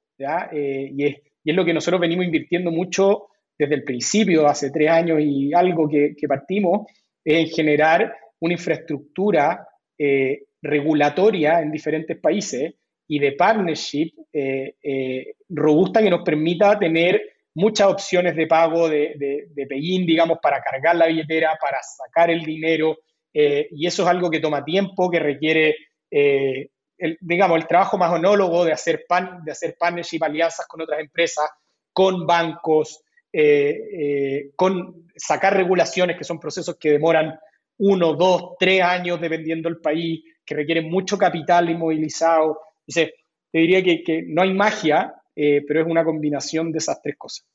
eh, 0.52 0.92
y, 0.96 1.06
es, 1.06 1.16
lo 1.44 1.66
que 1.66 1.74
nosotros 1.74 2.00
venimos 2.00 2.26
invirtiendo 2.26 2.72
mucho 2.72 3.28
desde 3.58 3.76
el 3.76 3.84
principio, 3.84 4.48
hace 4.48 4.72
tres 4.72 4.90
años 4.90 5.20
y 5.20 5.54
algo 5.54 5.90
que, 5.90 6.16
partimos, 6.28 6.88
es 7.24 7.40
en 7.40 7.48
generar 7.48 8.16
una 8.40 8.54
infraestructura 8.54 9.68
eh, 9.98 10.44
regulatoria 10.62 11.60
en 11.60 11.72
diferentes 11.72 12.18
países 12.18 12.74
y 13.08 13.20
de 13.20 13.32
partnership 13.34 14.12
robusta 15.50 16.02
que 16.02 16.10
nos 16.10 16.22
permita 16.24 16.78
tener 16.78 17.22
muchas 17.56 17.88
opciones 17.88 18.36
de 18.36 18.48
pago 18.48 18.88
de, 18.88 19.16
de, 19.18 19.48
de 19.50 19.66
digamos, 19.76 20.38
para 20.42 20.62
cargar 20.62 20.96
la 20.96 21.08
billetera, 21.08 21.58
para 21.60 21.80
sacar 21.82 22.30
el 22.30 22.44
dinero, 22.44 23.00
eh, 23.34 23.68
y 23.72 23.88
eso 23.88 24.04
es 24.04 24.10
algo 24.10 24.30
que 24.30 24.40
toma 24.40 24.64
tiempo, 24.64 25.10
que 25.10 25.20
requiere, 25.20 25.76
eh, 26.10 26.70
el, 26.98 27.18
digamos, 27.22 27.58
el 27.58 27.68
trabajo 27.68 27.98
más 27.98 28.12
onólogo 28.12 28.66
de 28.66 28.74
hacer, 28.74 29.06
pan, 29.08 29.44
de 29.44 29.52
hacer 29.52 29.76
partnership, 29.80 30.24
alianzas 30.24 30.68
con 30.68 30.82
otras 30.82 31.00
empresas, 31.00 31.50
con 31.94 32.26
bancos, 32.26 33.04
eh, 33.32 34.52
con 34.56 35.08
sacar 35.16 35.56
regulaciones, 35.56 36.18
que 36.18 36.24
son 36.24 36.40
procesos 36.40 36.78
que 36.80 36.92
demoran 36.92 37.38
uno, 37.78 38.14
dos, 38.14 38.56
tres 38.60 38.82
años 38.82 39.22
dependiendo 39.22 39.70
del 39.70 39.80
país, 39.80 40.24
que 40.46 40.56
requieren 40.56 40.90
mucho 40.90 41.18
capital 41.18 41.70
inmovilizado. 41.70 42.60
Entonces, 42.88 43.14
te 43.52 43.60
diría 43.60 43.84
que, 43.84 44.04
que 44.04 44.24
no 44.28 44.42
hay 44.42 44.54
magia, 44.54 45.14
pero 45.36 45.82
es 45.82 45.88
una 45.88 46.04
combinación 46.04 46.72
de 46.72 46.80
esas 46.80 47.02
tres 47.02 47.16
cosas. 47.18 47.46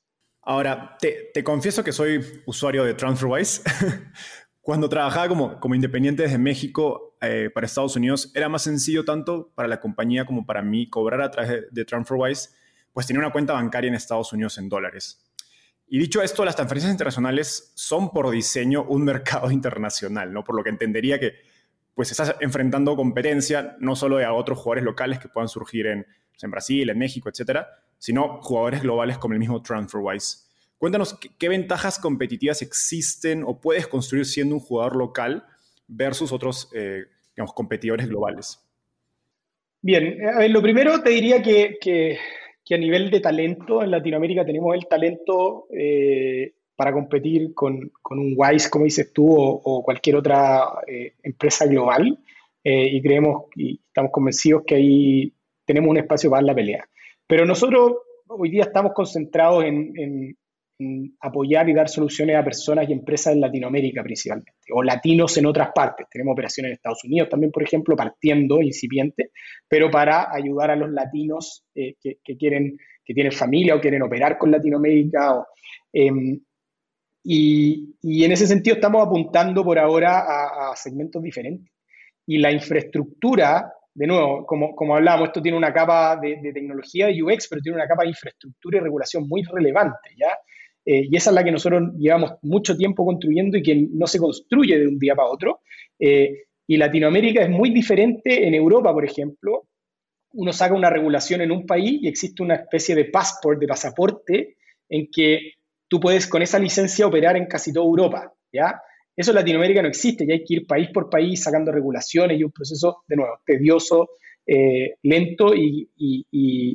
Ahora, 0.47 0.97
te, 1.01 1.31
te, 1.33 1.43
confieso 1.43 1.83
que 1.83 1.93
soy 1.93 2.21
usuario 2.45 2.85
de 2.85 2.93
TransferWise, 2.93 3.63
Cuando 4.65 4.89
trabajaba 4.89 5.29
como, 5.29 5.61
como 5.61 5.75
independiente 5.75 6.23
desde 6.23 6.39
México 6.39 7.19
eh, 7.21 7.51
para 7.53 7.67
Estados 7.67 7.97
Unidos, 7.97 8.33
era 8.35 8.49
más 8.49 8.63
sencillo 8.63 9.05
tanto 9.05 9.53
para 9.55 9.69
la 9.69 9.79
compañía 9.79 10.25
como 10.25 10.47
para 10.47 10.63
mí 10.63 10.89
cobrar 10.89 11.21
a 11.21 11.31
través 11.31 11.67
de, 11.71 11.85
TransferWise, 11.85 12.49
pues 12.91 13.07
tenía 13.07 13.21
una 13.21 13.31
cuenta 13.31 13.53
bancaria 13.53 13.89
en 13.89 13.95
Estados 13.95 14.33
Unidos 14.33 14.57
en 14.57 14.71
dólares. 14.71 15.23
Y 15.87 15.99
dicho 15.99 16.23
esto, 16.23 16.47
las 16.47 16.57
transferencias 16.57 16.91
internacionales 16.91 17.73
son 17.75 18.11
por 18.11 18.31
diseño 18.31 18.85
un 18.85 19.05
mercado 19.05 19.51
internacional, 19.51 20.33
¿no? 20.33 20.45
Por 20.45 20.57
lo 20.57 20.65
que 20.65 20.71
entendería 20.71 21.21
que 21.21 21.35
pues 21.95 22.11
estás 22.11 22.35
enfrentando 22.41 22.97
competencia 22.97 23.77
no 23.81 23.95
solo 23.95 24.17
a 24.27 24.33
otros 24.33 24.57
jugadores 24.57 24.85
locales 24.85 25.19
que 25.19 25.29
puedan 25.29 25.49
surgir 25.49 25.89
en, 25.89 26.07
pues, 26.31 26.43
en 26.43 26.51
Brasil, 26.51 26.89
en 26.89 26.99
México, 26.99 27.29
etcétera, 27.29 27.69
sino 27.99 28.41
jugadores 28.41 28.81
globales 28.81 29.19
como 29.19 29.35
el 29.35 29.41
mismo 29.41 29.61
TransferWise. 29.61 30.49
Cuéntanos 30.79 31.19
qué, 31.39 31.49
ventajas 31.49 31.99
competitivas 31.99 32.63
existen 32.63 33.43
o 33.45 33.61
puedes 33.61 33.87
construir 33.87 34.27
siendo 34.27 34.55
un 34.57 34.61
jugador 34.61 34.97
local 34.97 35.45
versus 35.87 36.33
otros 36.33 36.71
eh, 36.75 37.05
competidores 37.55 38.09
globales. 38.09 38.61
Bien, 39.81 40.19
a 40.27 40.39
ver, 40.39 40.51
lo 40.51 40.63
primero 40.63 41.03
te 41.03 41.11
diría 41.11 41.43
que, 41.43 42.19
a 42.71 42.77
nivel 42.77 43.11
de 43.11 43.21
talento 43.21 43.83
en 43.83 43.91
Latinoamérica 43.91 44.45
tenemos 44.45 44.75
el 44.75 44.87
talento 44.87 45.67
eh, 45.71 46.55
para 46.77 46.93
competir 46.93 47.55
con, 47.55 47.93
un 48.11 48.35
Wise, 48.37 48.71
como 48.71 48.85
dices 48.85 49.13
tú, 49.13 49.27
o, 49.31 49.83
cualquier 49.83 50.17
otra 50.17 50.65
eh, 50.87 51.15
empresa 51.23 51.67
global. 51.67 52.19
y 52.63 53.03
creemos 53.03 53.45
y 53.57 53.79
estamos 53.87 54.11
convencidos 54.11 54.65
que 54.67 54.75
ahí 54.75 55.33
tenemos 55.65 55.91
un 55.91 55.99
espacio 55.99 56.31
para 56.31 56.43
la 56.43 56.55
pelea. 56.55 56.89
Pero 57.27 57.45
nosotros 57.47 57.93
hoy 58.27 58.51
día 58.51 58.65
estamos 58.65 58.93
concentrados 58.93 59.65
en, 59.65 60.37
apoyar 61.21 61.69
y 61.69 61.75
dar 61.75 61.89
soluciones 61.89 62.37
a 62.37 62.45
personas 62.45 62.89
y 62.89 62.93
empresas 62.93 63.33
en 63.33 63.41
Latinoamérica 63.41 64.03
principalmente, 64.03 64.53
o 64.73 64.83
latinos 64.83 65.37
en 65.39 65.47
otras 65.47 65.71
partes. 65.75 66.07
Tenemos 66.11 66.33
operaciones 66.33 66.71
en 66.71 66.75
Estados 66.75 67.05
Unidos 67.05 67.29
también, 67.29 67.53
por 67.53 67.63
ejemplo, 67.63 67.95
partiendo, 67.97 68.61
incipiente, 68.61 69.31
pero 69.69 69.91
para 69.91 70.35
ayudar 70.35 70.73
a 70.73 70.77
los 70.77 70.91
latinos 70.91 71.65
eh, 71.75 71.95
que, 72.01 72.37
quieren, 72.37 72.77
que 73.05 73.15
tienen 73.15 73.33
familia 73.33 73.77
o 73.77 73.81
quieren 73.81 74.03
operar 74.03 74.37
con 74.37 74.51
Latinoamérica. 74.51 75.45
Em, 75.93 76.41
y, 77.23 77.95
en 78.03 78.33
ese 78.33 78.47
sentido 78.47 78.75
estamos 78.75 79.07
apuntando 79.07 79.65
por 79.65 79.79
ahora 79.79 80.71
a, 80.71 80.77
segmentos 80.77 81.23
diferentes. 81.23 81.73
Y 82.27 82.39
la 82.39 82.51
infraestructura, 82.51 83.73
de 83.95 84.07
nuevo, 84.07 84.45
como, 84.45 84.75
como 84.75 84.97
hablábamos, 84.97 85.29
esto 85.29 85.41
tiene 85.41 85.57
una 85.57 85.73
capa 85.73 86.17
de, 86.17 86.41
de 86.43 86.53
tecnología 86.53 87.07
de 87.07 87.23
UX, 87.23 87.49
pero 87.49 87.63
tiene 87.63 87.77
una 87.77 87.87
capa 87.87 88.03
de 88.03 88.09
infraestructura 88.09 88.79
y 88.79 88.81
regulación 88.81 89.29
muy 89.29 89.43
relevante, 89.43 90.11
¿ya? 90.19 90.37
Eh, 90.85 91.09
y 91.11 91.17
esa 91.17 91.31
es 91.31 91.35
la 91.35 91.45
que 91.45 91.53
nosotros 91.53 91.93
llevamos 91.99 92.33
mucho 92.43 92.77
tiempo 92.77 93.05
construyendo 93.05 93.57
y 93.57 93.63
que 93.63 93.89
no 93.91 94.07
se 94.07 94.19
construye 94.19 94.79
de 94.79 94.87
un 94.87 94.99
día 94.99 95.15
para 95.15 95.29
otro. 95.29 95.61
Eh, 95.99 96.45
y 96.67 96.77
Latinoamérica 96.77 97.43
es 97.43 97.51
muy 97.51 97.71
diferente 97.71 98.47
en 98.47 98.55
Europa, 98.55 98.93
por 98.93 99.05
ejemplo. 99.05 99.69
Uno 100.33 100.53
saca 100.53 100.75
una 100.75 100.91
regulación 100.91 101.41
en 101.41 101.53
un 101.53 101.67
país 101.67 102.03
y 102.03 102.09
existe 102.09 102.43
una 102.43 102.57
especie 102.57 102.95
de 102.95 103.07
passport, 103.07 103.61
de 103.61 103.67
pasaporte, 103.67 104.57
en 104.89 105.09
que 105.11 105.53
tú 105.89 106.01
puedes 106.01 106.27
con 106.27 106.43
esa 106.43 106.59
licencia 106.59 107.07
operar 107.07 107.37
en 107.37 107.47
casi 107.47 107.73
toda 107.73 107.87
Europa, 107.87 108.33
¿ya? 108.53 108.81
Eso 109.17 109.31
en 109.31 109.37
Latinoamérica 109.37 109.81
no 109.81 109.89
existe, 109.89 110.27
ya 110.27 110.35
hay 110.35 110.45
que 110.45 110.55
ir 110.55 110.67
país 110.67 110.89
por 110.93 111.09
país 111.09 111.43
sacando 111.43 111.71
regulaciones 111.71 112.39
y 112.39 112.45
un 112.45 112.51
proceso, 112.51 113.05
de 113.07 113.17
nuevo, 113.17 113.39
tedioso, 113.47 114.09
eh, 114.47 114.97
lento 115.03 115.55
y, 115.55 115.89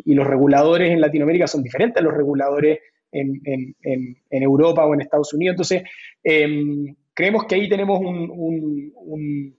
los 0.06 0.28
reguladores 0.28 0.92
en 0.92 1.02
Latinoamérica 1.02 1.48
son 1.48 1.64
diferentes 1.64 2.02
a 2.02 2.04
los 2.04 2.14
reguladores 2.14 2.80
en, 3.12 3.76
Europa 4.30 4.86
o 4.86 4.94
en 4.94 5.02
Estados 5.02 5.34
Unidos. 5.34 5.54
Entonces, 5.54 5.84
em, 6.24 6.96
creemos 7.14 7.46
que 7.46 7.56
ahí 7.56 7.70
tenemos 7.70 8.00
un, 8.02 9.56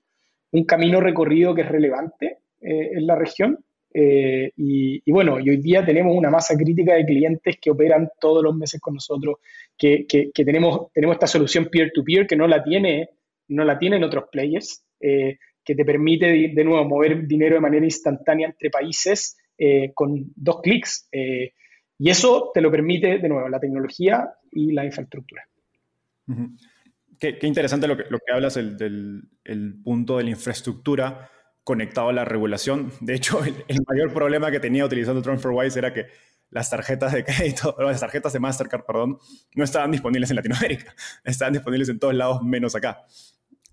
camino 0.67 1.01
recorrido 1.01 1.55
que 1.55 1.63
es 1.63 1.69
relevante 1.69 2.39
eh, 2.61 2.91
en 2.93 3.07
la 3.07 3.17
región. 3.17 3.59
Eh, 3.93 4.53
y, 4.57 5.11
bueno, 5.11 5.35
hoy 5.35 5.57
día 5.57 5.85
tenemos 5.85 6.17
una 6.17 6.31
masa 6.31 6.57
crítica 6.57 6.95
de 6.95 7.05
clientes 7.05 7.57
que 7.61 7.71
operan 7.71 8.09
todos 8.21 8.43
los 8.43 8.55
meses 8.57 8.81
con 8.81 8.95
nosotros, 8.95 9.37
que, 9.77 10.07
tenemos, 10.33 10.93
tenemos 10.93 11.15
esta 11.15 11.27
solución 11.27 11.69
peer-to-peer 11.71 12.27
que 12.27 12.37
no 12.37 12.47
la 12.47 12.63
tiene, 12.63 13.11
no 13.49 13.65
la 13.65 13.79
tienen 13.79 14.05
otros 14.05 14.25
players 14.31 14.85
que 15.71 15.75
te 15.75 15.85
permite 15.85 16.27
de, 16.27 16.65
nuevo 16.65 16.85
mover 16.85 17.27
dinero 17.27 17.55
de 17.55 17.61
manera 17.61 17.85
instantánea 17.85 18.49
entre 18.49 18.71
países 18.71 19.39
eh, 19.59 19.93
con 19.95 20.33
dos 20.35 20.61
clics. 20.63 21.09
Y 22.03 22.09
eso 22.09 22.51
te 22.55 22.63
lo 22.63 22.71
permite, 22.71 23.19
de 23.19 23.29
nuevo, 23.29 23.47
la 23.51 23.61
tecnología 23.61 24.33
y 24.51 24.73
la 24.73 24.87
infraestructura. 24.87 25.47
qué, 27.19 27.39
interesante 27.43 27.87
lo 27.87 27.97
que, 27.99 28.33
hablas 28.33 28.55
del, 28.55 29.23
el 29.45 29.83
punto 29.85 30.17
de 30.17 30.25
la 30.25 30.31
infraestructura 30.31 31.31
conectado 31.63 32.09
a 32.09 32.15
la 32.15 32.25
regulación. 32.25 32.91
De 33.03 33.15
hecho, 33.15 33.45
el, 33.45 33.79
mayor 33.87 34.15
problema 34.15 34.51
que 34.51 34.61
tenía 34.61 34.87
utilizando 34.87 35.21
TransferWise 35.21 35.79
era 35.79 35.93
que 35.93 36.07
las 36.49 36.71
tarjetas 36.71 37.13
de 37.13 37.23
crédito, 37.23 37.77
las 37.79 38.01
tarjetas 38.01 38.33
de 38.33 38.41
Mastercard, 38.41 38.87
perdón, 38.87 39.19
no 39.55 39.63
estaban 39.63 39.91
disponibles 39.91 40.31
en 40.31 40.37
Latinoamérica. 40.37 40.95
Estaban 41.25 41.53
disponibles 41.53 41.91
en 41.91 41.99
todos 41.99 42.15
lados 42.15 42.43
menos 42.43 42.75
acá. 42.75 43.05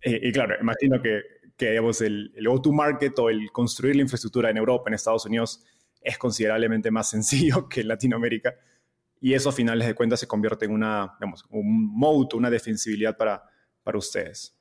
Eh, 0.01 0.19
y 0.21 0.31
claro, 0.33 0.55
imagino 0.59 1.01
que 1.01 1.21
que 1.57 1.75
el, 1.75 2.31
el 2.35 2.47
go-to-market 2.47 3.17
o 3.17 3.29
el 3.29 3.51
construir 3.51 3.95
la 3.95 4.03
infraestructura 4.03 4.51
en 4.51 4.57
Europa, 4.57 4.83
en 4.87 4.93
Estados 4.93 5.25
Unidos, 5.25 5.65
es 6.07 6.17
considerablemente 6.17 6.89
más 6.91 7.09
sencillo 7.11 7.67
que 7.67 7.81
en 7.81 7.89
Latinoamérica. 7.89 8.55
Y 9.19 9.33
eso 9.33 9.49
a 9.49 9.51
finales 9.51 9.87
de 9.87 9.95
cuentas 9.95 10.19
se 10.19 10.27
convierte 10.27 10.65
en 10.65 10.71
una, 10.71 11.15
digamos, 11.19 11.43
un 11.49 11.97
moat, 11.97 12.33
una 12.35 12.49
defensibilidad 12.49 13.17
para, 13.17 13.43
para 13.83 13.97
ustedes. 13.97 14.55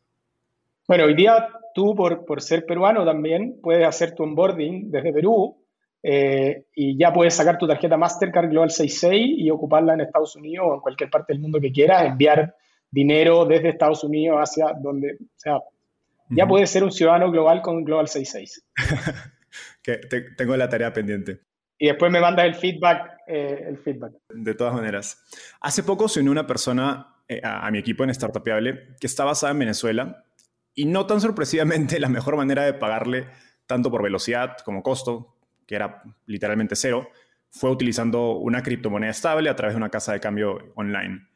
Bueno, 0.89 1.05
hoy 1.05 1.15
día 1.15 1.49
tú, 1.75 1.95
por, 1.95 2.25
por 2.25 2.41
ser 2.41 2.65
peruano 2.65 3.05
también, 3.05 3.61
puedes 3.63 3.87
hacer 3.87 4.15
tu 4.15 4.23
onboarding 4.23 4.91
desde 4.91 5.13
Perú 5.13 5.59
eh, 6.03 6.67
y 6.75 6.97
ya 6.97 7.13
puedes 7.13 7.35
sacar 7.35 7.59
tu 7.59 7.67
tarjeta 7.67 7.97
Mastercard 7.97 8.49
Global 8.49 8.71
66 8.71 9.35
y 9.39 9.51
ocuparla 9.51 9.95
en 9.95 10.03
Estados 10.03 10.37
Unidos 10.37 10.67
o 10.71 10.75
en 10.75 10.81
cualquier 10.81 11.11
parte 11.11 11.33
del 11.33 11.43
mundo 11.43 11.61
que 11.61 11.73
quieras, 11.73 12.07
enviar 12.07 12.55
dinero 12.91 13.45
desde 13.45 13.71
Estados 13.71 14.05
Unidos 14.05 14.39
hacia 14.39 14.73
donde, 14.81 15.19
sea, 15.35 15.59
ya 16.31 16.47
puedes 16.47 16.71
ser 16.71 16.83
un 16.83 16.93
ciudadano 16.93 17.31
global 17.31 17.61
con 17.61 17.85
Global 17.85 18.09
66. 18.09 18.65
que 19.83 19.99
tengo 20.37 20.57
la 20.57 20.69
tarea 20.69 20.93
pendiente. 20.93 21.41
Y 21.79 21.89
después 21.89 22.11
me 22.11 22.21
mandas 22.21 22.47
el 22.47 22.55
feedback, 22.55 23.19
eh, 23.27 23.65
el 23.69 23.79
feedback. 23.79 24.13
De 24.31 24.55
todas 24.55 24.75
maneras. 24.75 25.23
Hace 25.61 25.83
poco 25.83 26.09
se 26.09 26.21
unió 26.21 26.33
una 26.33 26.47
persona 26.47 27.17
eh, 27.29 27.41
a, 27.43 27.71
mi 27.71 27.79
equipo 27.79 28.05
en 28.05 28.15
Startupable 28.15 28.95
que 29.01 29.07
está 29.07 29.25
basada 29.25 29.53
en 29.53 29.59
Venezuela 29.59 30.25
y 30.75 30.87
no 30.87 31.07
tan 31.07 31.21
sorpresivamente 31.21 32.01
la 32.01 32.09
mejor 32.09 32.37
manera 32.37 32.65
de 32.65 32.75
pagarle 32.75 33.29
tanto 33.67 33.91
por 33.91 34.03
velocidad 34.03 34.57
como 34.65 34.83
costo, 34.83 35.37
que 35.67 35.75
era 35.75 36.03
literalmente 36.27 36.77
cero, 36.77 37.11
fue 37.51 37.71
utilizando 37.71 38.33
una 38.37 38.63
criptomoneda 38.63 39.11
estable 39.11 39.51
a 39.51 39.57
través 39.57 39.75
de 39.75 39.79
una 39.79 39.91
casa 39.91 40.13
de 40.13 40.21
cambio 40.21 40.73
online. 40.77 41.27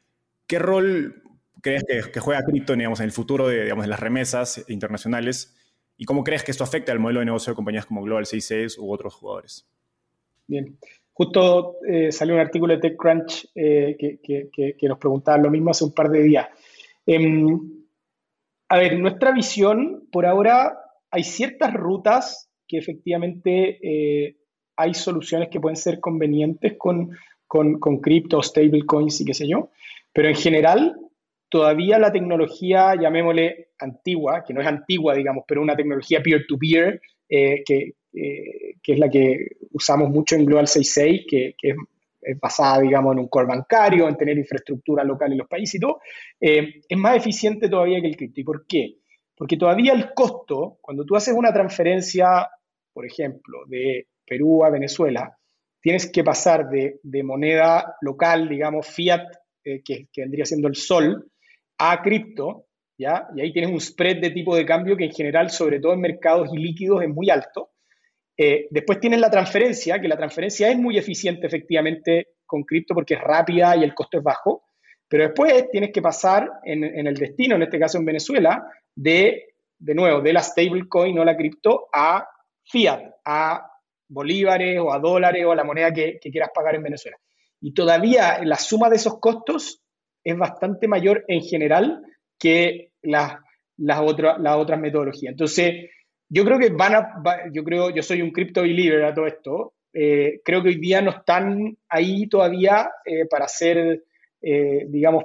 ¿Qué 0.46 0.58
rol 0.58 1.22
crees 1.60 1.84
que, 1.84 2.20
juega 2.20 2.44
cripto 2.44 2.74
digamos, 2.74 3.00
en 3.00 3.06
el 3.06 3.12
futuro 3.12 3.48
de, 3.48 3.64
digamos, 3.64 3.86
las 3.86 4.00
remesas 4.00 4.64
internacionales? 4.68 5.59
¿Y 6.00 6.06
cómo 6.06 6.24
crees 6.24 6.42
que 6.42 6.50
esto 6.50 6.64
afecta 6.64 6.92
al 6.92 6.98
modelo 6.98 7.20
de 7.20 7.26
negocio 7.26 7.50
de 7.52 7.56
compañías 7.56 7.84
como 7.84 8.02
Global 8.02 8.24
66 8.24 8.78
u 8.78 8.90
otros 8.90 9.12
jugadores? 9.12 9.68
Bien. 10.46 10.78
Justo 11.12 11.76
eh, 11.86 12.10
salió 12.10 12.36
un 12.36 12.40
artículo 12.40 12.74
de 12.74 12.80
TechCrunch 12.80 13.50
eh, 13.54 13.98
que, 13.98 14.88
nos 14.88 14.98
preguntaba 14.98 15.36
lo 15.36 15.50
mismo 15.50 15.70
hace 15.70 15.84
un 15.84 15.92
par 15.92 16.08
de 16.08 16.22
días. 16.22 16.48
Em, 17.04 17.60
a 18.70 18.78
ver, 18.78 18.98
nuestra 18.98 19.30
visión, 19.32 20.08
por 20.10 20.24
ahora, 20.24 20.78
hay 21.10 21.22
ciertas 21.22 21.74
rutas 21.74 22.50
que 22.66 22.78
efectivamente 22.78 23.78
eh, 23.82 24.38
hay 24.76 24.94
soluciones 24.94 25.50
que 25.50 25.60
pueden 25.60 25.76
ser 25.76 26.00
convenientes 26.00 26.78
con, 26.78 27.10
con, 27.46 27.78
con 27.78 27.98
cripto, 28.00 28.42
stablecoins 28.42 29.20
y 29.20 29.26
qué 29.26 29.34
sé 29.34 29.46
yo, 29.46 29.68
pero 30.14 30.28
en 30.28 30.36
general 30.36 30.96
todavía 31.50 31.98
la 31.98 32.12
tecnología, 32.12 32.94
llamémosle 32.94 33.70
antigua, 33.78 34.44
que 34.46 34.54
no 34.54 34.60
es 34.60 34.66
antigua, 34.66 35.14
digamos, 35.14 35.44
pero 35.46 35.60
una 35.60 35.76
tecnología 35.76 36.22
peer-to-peer, 36.22 37.00
eh, 37.28 37.62
que, 37.66 37.94
eh, 38.12 38.76
que, 38.82 38.92
es 38.92 38.98
la 38.98 39.10
que 39.10 39.48
usamos 39.72 40.08
mucho 40.10 40.36
en 40.36 40.46
Global 40.46 40.68
66, 40.68 41.26
que, 41.28 41.54
que 41.58 41.70
es, 41.70 42.38
basada, 42.40 42.82
digamos, 42.82 43.14
en 43.14 43.20
un 43.20 43.28
core 43.28 43.48
bancario, 43.48 44.08
en 44.08 44.16
tener 44.16 44.38
infraestructura 44.38 45.02
local 45.02 45.32
en 45.32 45.38
los 45.38 45.48
países 45.48 45.74
y 45.74 45.80
todo, 45.80 46.00
eh, 46.40 46.82
es 46.88 46.98
más 46.98 47.16
eficiente 47.16 47.68
todavía 47.68 48.00
que 48.00 48.08
el 48.08 48.16
cripto. 48.16 48.40
¿Y 48.40 48.44
por 48.44 48.66
qué? 48.66 48.98
Porque 49.34 49.56
todavía 49.56 49.92
el 49.92 50.12
costo, 50.14 50.78
cuando 50.80 51.04
tú 51.04 51.16
haces 51.16 51.34
una 51.34 51.52
transferencia, 51.52 52.48
por 52.92 53.06
ejemplo, 53.06 53.64
de 53.66 54.06
Perú 54.24 54.64
a 54.64 54.70
Venezuela, 54.70 55.36
tienes 55.80 56.10
que 56.10 56.22
pasar 56.22 56.68
de, 56.68 57.00
de 57.02 57.22
moneda 57.24 57.96
local, 58.02 58.48
digamos, 58.48 58.86
fiat, 58.86 59.24
que, 59.62 59.82
que 59.82 60.20
vendría 60.22 60.44
siendo 60.44 60.68
el 60.68 60.76
sol, 60.76 61.30
a 61.80 62.02
cripto, 62.02 62.66
¿ya? 62.98 63.26
Y 63.34 63.40
ahí 63.40 63.52
tienes 63.52 63.72
un 63.72 63.80
spread 63.80 64.20
de 64.20 64.30
tipo 64.30 64.54
de 64.54 64.66
cambio 64.66 64.98
que 64.98 65.06
en 65.06 65.12
general, 65.12 65.48
sobre 65.48 65.80
todo 65.80 65.94
en 65.94 66.00
mercados 66.00 66.50
ilíquidos, 66.52 67.02
es 67.02 67.08
muy 67.08 67.30
alto. 67.30 67.70
Eh, 68.36 68.68
después 68.70 69.00
tienes 69.00 69.18
la 69.18 69.30
transferencia, 69.30 69.98
que 69.98 70.06
la 70.06 70.16
transferencia 70.16 70.70
es 70.70 70.76
muy 70.76 70.98
eficiente 70.98 71.46
efectivamente 71.46 72.34
con 72.44 72.64
cripto 72.64 72.94
porque 72.94 73.14
es 73.14 73.20
rápida 73.20 73.76
y 73.76 73.82
el 73.82 73.94
costo 73.94 74.18
es 74.18 74.22
bajo. 74.22 74.64
Pero 75.08 75.24
después 75.24 75.70
tienes 75.70 75.90
que 75.90 76.02
pasar 76.02 76.50
en, 76.64 76.84
el 76.84 77.16
destino, 77.16 77.56
en 77.56 77.62
este 77.62 77.80
caso 77.80 77.96
en 77.96 78.04
Venezuela, 78.04 78.62
de, 78.94 79.54
de 79.78 79.94
nuevo, 79.94 80.20
de 80.20 80.34
la 80.34 80.42
stablecoin 80.42 81.18
o 81.18 81.24
la 81.24 81.36
cripto 81.36 81.88
a 81.92 82.28
fiat, 82.62 83.02
a 83.24 83.66
bolívares 84.06 84.78
o 84.78 84.92
a 84.92 84.98
dólares 84.98 85.44
o 85.46 85.52
a 85.52 85.56
la 85.56 85.64
moneda 85.64 85.92
que 85.92 86.18
quieras 86.20 86.50
pagar 86.54 86.74
en 86.74 86.82
Venezuela. 86.82 87.16
Y 87.60 87.72
todavía 87.72 88.44
la 88.44 88.56
suma 88.56 88.90
de 88.90 88.96
esos 88.96 89.18
costos 89.18 89.82
es 90.24 90.36
bastante 90.36 90.88
mayor 90.88 91.24
en 91.28 91.42
general 91.42 92.02
que 92.38 92.92
las, 93.02 93.36
las, 93.76 94.00
las 94.38 94.56
otras 94.56 94.80
metodologías. 94.80 95.32
Entonces, 95.32 95.90
yo 96.28 96.44
creo 96.44 96.58
que 96.58 96.70
van 96.70 96.94
a, 96.94 97.50
yo 97.52 97.64
creo, 97.64 97.90
yo 97.90 98.02
soy 98.02 98.22
un 98.22 98.30
crypto 98.30 98.62
believer 98.62 99.04
a 99.04 99.14
todo 99.14 99.26
esto, 99.26 99.74
eh, 99.92 100.40
creo 100.44 100.62
que 100.62 100.68
hoy 100.68 100.76
día 100.76 101.02
no 101.02 101.10
están 101.10 101.76
ahí 101.88 102.28
todavía 102.28 102.90
eh, 103.04 103.26
para 103.26 103.46
hacer, 103.46 104.04
eh, 104.40 104.86
digamos, 104.88 105.24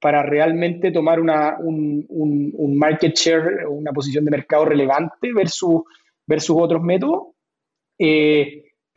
para 0.00 0.22
realmente 0.22 0.90
tomar 0.90 1.20
una, 1.20 1.58
un, 1.58 2.06
un, 2.08 2.78
market 2.78 3.14
share, 3.14 3.66
una 3.68 3.92
posición 3.92 4.24
de 4.24 4.30
mercado 4.30 4.64
relevante 4.64 5.32
versus, 5.34 5.82
versus 6.24 6.56
otros 6.58 6.82
métodos. 6.82 7.34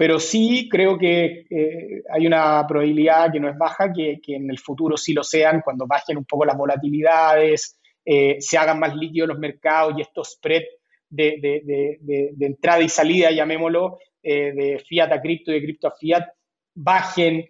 Pero 0.02 0.20
sí 0.20 0.68
creo 0.68 0.98
que 0.98 1.46
eh, 1.48 2.02
hay 2.10 2.26
una 2.26 2.66
probabilidad 2.68 3.32
que 3.32 3.40
no 3.40 3.48
es 3.48 3.56
baja, 3.56 3.94
que, 3.94 4.20
en 4.30 4.50
el 4.50 4.58
futuro 4.58 4.98
sí 4.98 5.14
lo 5.14 5.24
sean, 5.24 5.62
cuando 5.62 5.86
bajen 5.86 6.18
un 6.18 6.26
poco 6.26 6.44
las 6.44 6.58
volatilidades, 6.58 7.80
eh, 8.04 8.38
se 8.40 8.58
hagan 8.58 8.80
más 8.80 8.96
líquidos 8.96 9.30
los 9.30 9.38
mercados 9.38 9.94
y 9.96 10.02
estos 10.02 10.32
spreads 10.32 10.70
de, 11.08 12.34
entrada 12.40 12.82
y 12.82 12.90
salida, 12.90 13.30
llamémoslo, 13.30 14.00
eh, 14.24 14.52
de 14.54 14.80
fiat 14.80 15.12
a 15.12 15.22
cripto 15.22 15.52
y 15.52 15.54
de 15.54 15.62
cripto 15.62 15.88
a 15.90 15.92
fiat, 15.92 16.30
bajen. 16.74 17.48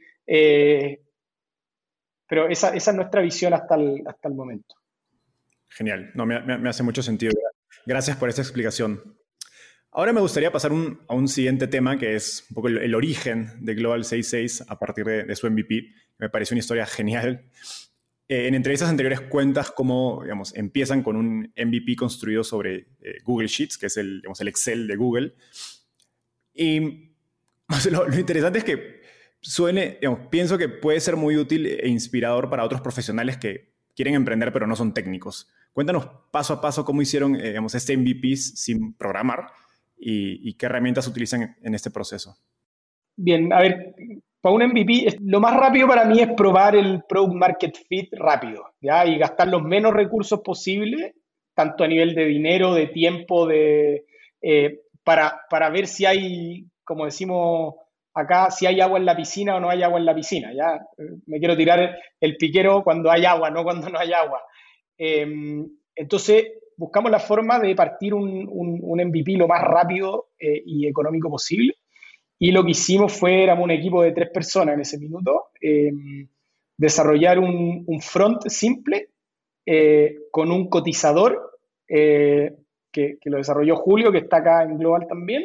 pero 2.27 2.49
esa, 2.49 2.75
es 2.75 2.93
nuestra 2.93 3.21
visión 3.21 3.53
hasta 3.53 3.75
el, 3.75 4.03
hasta 4.05 4.27
el 4.27 4.35
momento. 4.35 4.75
Genial, 5.69 6.11
no, 6.15 6.25
me, 6.25 6.67
hace 6.67 6.83
mucho 6.83 7.01
sentido. 7.01 7.31
Gracias 7.85 8.17
por 8.17 8.27
esta 8.27 8.41
explicación. 8.41 9.20
Ahora 9.93 10.13
me 10.13 10.21
gustaría 10.21 10.53
pasar 10.53 10.71
a 11.07 11.13
un 11.13 11.27
siguiente 11.27 11.67
tema 11.67 11.97
que 11.97 12.15
es 12.15 12.45
un 12.49 12.55
poco 12.55 12.69
el, 12.69 12.95
origen 12.95 13.51
de 13.59 13.75
Global 13.75 14.05
66 14.05 14.63
a 14.69 14.79
partir 14.79 15.03
de, 15.03 15.35
su 15.35 15.51
MVP. 15.51 15.89
Me 16.17 16.29
parece 16.29 16.53
una 16.53 16.59
historia 16.59 16.85
genial. 16.85 17.43
Eh, 18.29 18.47
en 18.47 18.55
entrevistas 18.55 18.89
anteriores 18.89 19.19
cuentas 19.19 19.69
cómo 19.69 20.21
digamos, 20.23 20.55
empiezan 20.55 21.03
con 21.03 21.17
un 21.17 21.51
MVP 21.57 21.97
construido 21.97 22.45
sobre 22.45 22.87
eh, 23.01 23.17
Google 23.25 23.49
Sheets, 23.49 23.77
que 23.77 23.87
es 23.87 23.97
el, 23.97 24.21
digamos, 24.21 24.39
el 24.39 24.47
Excel 24.47 24.87
de 24.87 24.95
Google. 24.95 25.35
Y 26.53 27.11
lo, 27.91 28.17
interesante 28.17 28.59
es 28.59 28.63
que 28.63 29.01
suene, 29.41 29.99
pienso 30.29 30.57
que 30.57 30.69
puede 30.69 31.01
ser 31.01 31.17
muy 31.17 31.35
útil 31.35 31.65
e 31.65 31.89
inspirador 31.89 32.49
para 32.49 32.63
otros 32.63 32.79
profesionales 32.79 33.35
que 33.35 33.73
quieren 33.93 34.13
emprender 34.13 34.53
pero 34.53 34.67
no 34.67 34.77
son 34.77 34.93
técnicos. 34.93 35.51
Cuéntanos 35.73 36.07
paso 36.31 36.53
a 36.53 36.61
paso 36.61 36.85
cómo 36.85 37.01
hicieron 37.01 37.35
eh, 37.35 37.49
digamos, 37.49 37.75
este 37.75 37.97
MVP 37.97 38.37
sin 38.37 38.93
programar 38.93 39.47
y, 40.03 40.53
qué 40.55 40.65
herramientas 40.65 41.07
utilizan 41.07 41.55
en 41.61 41.75
este 41.75 41.91
proceso. 41.91 42.35
Bien, 43.15 43.53
a 43.53 43.59
ver, 43.61 43.93
para 44.41 44.55
un 44.55 44.63
MVP, 44.63 45.17
lo 45.21 45.39
más 45.39 45.55
rápido 45.55 45.87
para 45.87 46.05
mí 46.05 46.19
es 46.19 46.29
probar 46.35 46.75
el 46.75 47.03
Product 47.07 47.35
Market 47.35 47.77
Fit 47.87 48.09
rápido, 48.13 48.65
¿ya? 48.81 49.05
Y 49.05 49.17
gastar 49.19 49.47
los 49.47 49.61
menos 49.61 49.93
recursos 49.93 50.41
posibles, 50.41 51.13
tanto 51.53 51.83
a 51.83 51.87
nivel 51.87 52.15
de 52.15 52.25
dinero, 52.25 52.73
de 52.73 52.87
tiempo, 52.87 53.45
de, 53.45 54.05
eh, 54.41 54.79
para, 55.03 55.41
para 55.49 55.69
ver 55.69 55.85
si 55.85 56.05
hay, 56.05 56.65
como 56.83 57.05
decimos 57.05 57.75
acá, 58.13 58.49
si 58.49 58.65
hay 58.65 58.81
agua 58.81 58.97
en 58.97 59.05
la 59.05 59.15
piscina 59.15 59.55
o 59.55 59.59
no 59.59 59.69
hay 59.69 59.83
agua 59.83 59.99
en 59.99 60.05
la 60.05 60.15
piscina, 60.15 60.51
¿ya? 60.53 60.79
Me 61.27 61.39
quiero 61.39 61.55
tirar 61.55 61.95
el 62.19 62.37
piquero 62.37 62.83
cuando 62.83 63.11
hay 63.11 63.25
agua, 63.25 63.51
no 63.51 63.63
cuando 63.63 63.89
no 63.89 63.99
hay 63.99 64.13
agua. 64.13 64.41
Em, 64.97 65.67
entonces, 65.95 66.45
buscamos 66.77 67.11
la 67.11 67.19
forma 67.19 67.59
de 67.59 67.75
partir 67.75 68.13
un, 68.13 68.47
un, 68.51 69.01
MVP 69.01 69.33
lo 69.33 69.47
más 69.47 69.61
rápido 69.61 70.29
eh, 70.39 70.61
y 70.65 70.87
económico 70.87 71.29
posible 71.29 71.75
y 72.39 72.51
lo 72.51 72.63
que 72.63 72.71
hicimos 72.71 73.13
fue, 73.13 73.43
éramos 73.43 73.65
un 73.65 73.71
equipo 73.71 74.01
de 74.01 74.13
tres 74.13 74.29
personas 74.31 74.75
en 74.75 74.81
ese 74.81 74.97
minuto, 74.97 75.49
em, 75.61 76.27
desarrollar 76.75 77.37
un, 77.37 78.01
front 78.01 78.47
simple 78.47 79.09
eh, 79.63 80.15
con 80.31 80.51
un 80.51 80.67
cotizador 80.67 81.59
eh, 81.87 82.55
que, 82.91 83.17
lo 83.25 83.37
desarrolló 83.37 83.75
Julio, 83.75 84.11
que 84.11 84.19
está 84.19 84.37
acá 84.37 84.63
en 84.63 84.77
Global 84.77 85.05
también, 85.07 85.43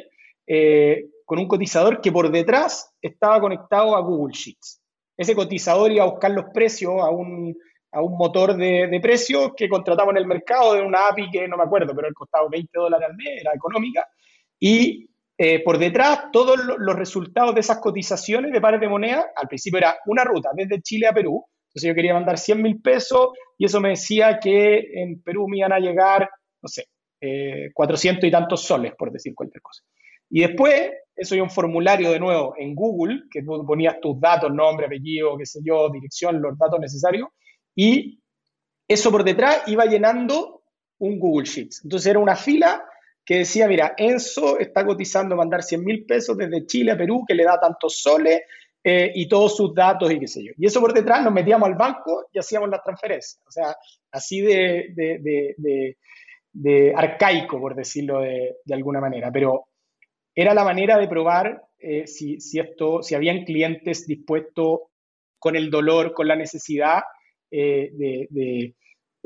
con 1.27 1.39
un 1.39 1.49
cotizador 1.49 2.01
que 2.01 2.13
por 2.13 2.31
detrás 2.31 2.95
estaba 3.03 3.41
conectado 3.41 3.95
a 3.95 4.01
Google 4.01 4.33
Sheets. 4.33 4.81
Ese 5.19 5.35
cotizador 5.35 5.93
iba 5.93 6.05
a 6.05 6.11
buscar 6.11 6.31
los 6.31 6.47
precios 6.55 6.93
a 7.01 7.11
un, 7.11 7.55
a 7.93 8.03
un 8.03 8.17
motor 8.17 8.57
de, 8.57 8.89
de, 8.89 9.01
precios 9.01 9.53
que 9.57 9.69
contratamos 9.69 10.13
en 10.13 10.19
el 10.19 10.27
mercado 10.27 10.75
de 10.75 10.83
una 10.83 11.09
API 11.09 11.31
que 11.31 11.49
no 11.49 11.57
me 11.57 11.65
acuerdo, 11.65 11.95
pero 11.95 12.09
el 12.09 12.15
costaba 12.15 12.49
20 12.49 12.71
dólares 12.79 13.09
al 13.09 13.17
mes, 13.17 13.41
era 13.41 13.53
económica, 13.55 14.07
y 14.59 15.09
eh, 15.39 15.63
por 15.63 15.77
detrás, 15.79 16.31
todos 16.33 16.59
los 16.79 16.97
resultados 16.97 17.55
de 17.55 17.61
esas 17.61 17.79
cotizaciones 17.79 18.53
de 18.53 18.61
pares 18.61 18.81
de 18.81 18.89
moneda, 18.89 19.27
al 19.37 19.49
principio 19.49 19.79
era 19.79 19.97
una 20.07 20.25
ruta 20.25 20.51
desde 20.55 20.81
Chile 20.81 21.09
a 21.09 21.13
Perú, 21.13 21.45
entonces 21.69 21.89
yo 21.89 21.95
quería 21.95 22.15
mandar 22.15 22.39
100 22.39 22.63
mil 22.63 22.81
pesos 22.81 23.31
y 23.59 23.67
eso 23.67 23.81
me 23.81 23.91
decía 23.91 24.39
que 24.41 24.79
en 24.95 25.23
Perú 25.23 25.47
me 25.47 25.59
iban 25.59 25.73
a 25.73 25.79
llegar, 25.79 26.31
no 26.63 26.69
sé, 26.69 26.87
400 27.75 28.25
eh, 28.25 28.27
y 28.27 28.31
tantos 28.31 28.63
soles, 28.63 28.95
por 28.97 29.13
decir 29.13 29.35
cualquier 29.35 29.61
cosa. 29.61 29.83
Y 30.31 30.41
después, 30.41 30.91
eso 31.15 31.35
hay 31.35 31.43
un 31.43 31.51
formulario 31.51 32.11
de 32.11 32.19
nuevo 32.19 32.55
en 32.57 32.75
Google, 32.75 33.25
que 33.31 33.43
tú 33.43 33.63
ponías 33.67 34.01
tus 34.01 34.19
datos, 34.19 34.51
nombre, 34.53 34.87
apellido, 34.87 35.37
qué 35.37 35.45
sé 35.45 35.61
yo, 35.63 35.91
dirección, 35.91 36.41
los 36.41 36.57
datos 36.57 36.81
necesarios, 36.81 37.29
y 37.77 38.21
eso 38.89 39.13
por 39.13 39.23
detrás 39.23 39.63
iba 39.67 39.85
llenando 39.85 40.63
un 40.99 41.21
Google 41.21 41.47
Sheets. 41.47 41.83
Entonces 41.85 42.11
era 42.11 42.19
una 42.19 42.35
fila 42.35 42.85
que 43.25 43.39
decía, 43.39 43.69
mira, 43.69 43.95
Enzo 43.97 44.59
está 44.59 44.87
cotizando 44.87 45.37
mandar 45.37 45.63
100 45.63 45.85
mil 45.85 46.07
pesos 46.07 46.37
desde 46.37 46.65
Chile 46.65 46.93
a 46.93 46.97
Perú, 46.97 47.25
que 47.27 47.35
le 47.35 47.45
da 47.45 47.61
tantos 47.61 48.01
soles 48.01 48.41
eh, 48.83 49.11
y 49.15 49.29
todos 49.29 49.57
sus 49.57 49.75
datos 49.75 50.11
y 50.11 50.19
qué 50.19 50.29
sé 50.29 50.45
yo. 50.45 50.53
Y 50.57 50.67
eso 50.67 50.81
por 50.81 50.95
detrás 50.95 51.23
nos 51.23 51.33
metíamos 51.33 51.69
al 51.69 51.75
banco 51.75 52.29
y 52.33 52.39
hacíamos 52.39 52.71
las 52.71 52.83
transferencias. 52.83 53.43
O 53.47 53.51
sea, 53.51 53.77
así 54.13 54.41
de, 54.41 54.95
de, 56.53 56.95
arcaico, 56.95 57.61
por 57.61 57.75
decirlo 57.75 58.21
de, 58.21 58.55
alguna 58.71 59.01
manera. 59.01 59.31
Pero 59.33 59.67
era 60.35 60.55
la 60.55 60.65
manera 60.65 60.97
de 60.97 61.09
probar 61.09 61.65
eh, 61.79 62.07
si, 62.07 62.41
si, 62.41 62.61
esto, 62.61 63.03
si 63.03 63.15
habían 63.15 63.45
clientes 63.45 64.07
dispuestos 64.07 64.83
con 65.39 65.57
el 65.57 65.69
dolor, 65.69 66.15
con 66.15 66.29
la 66.29 66.37
necesidad 66.37 67.03
eh, 67.51 67.91
de 68.31 68.75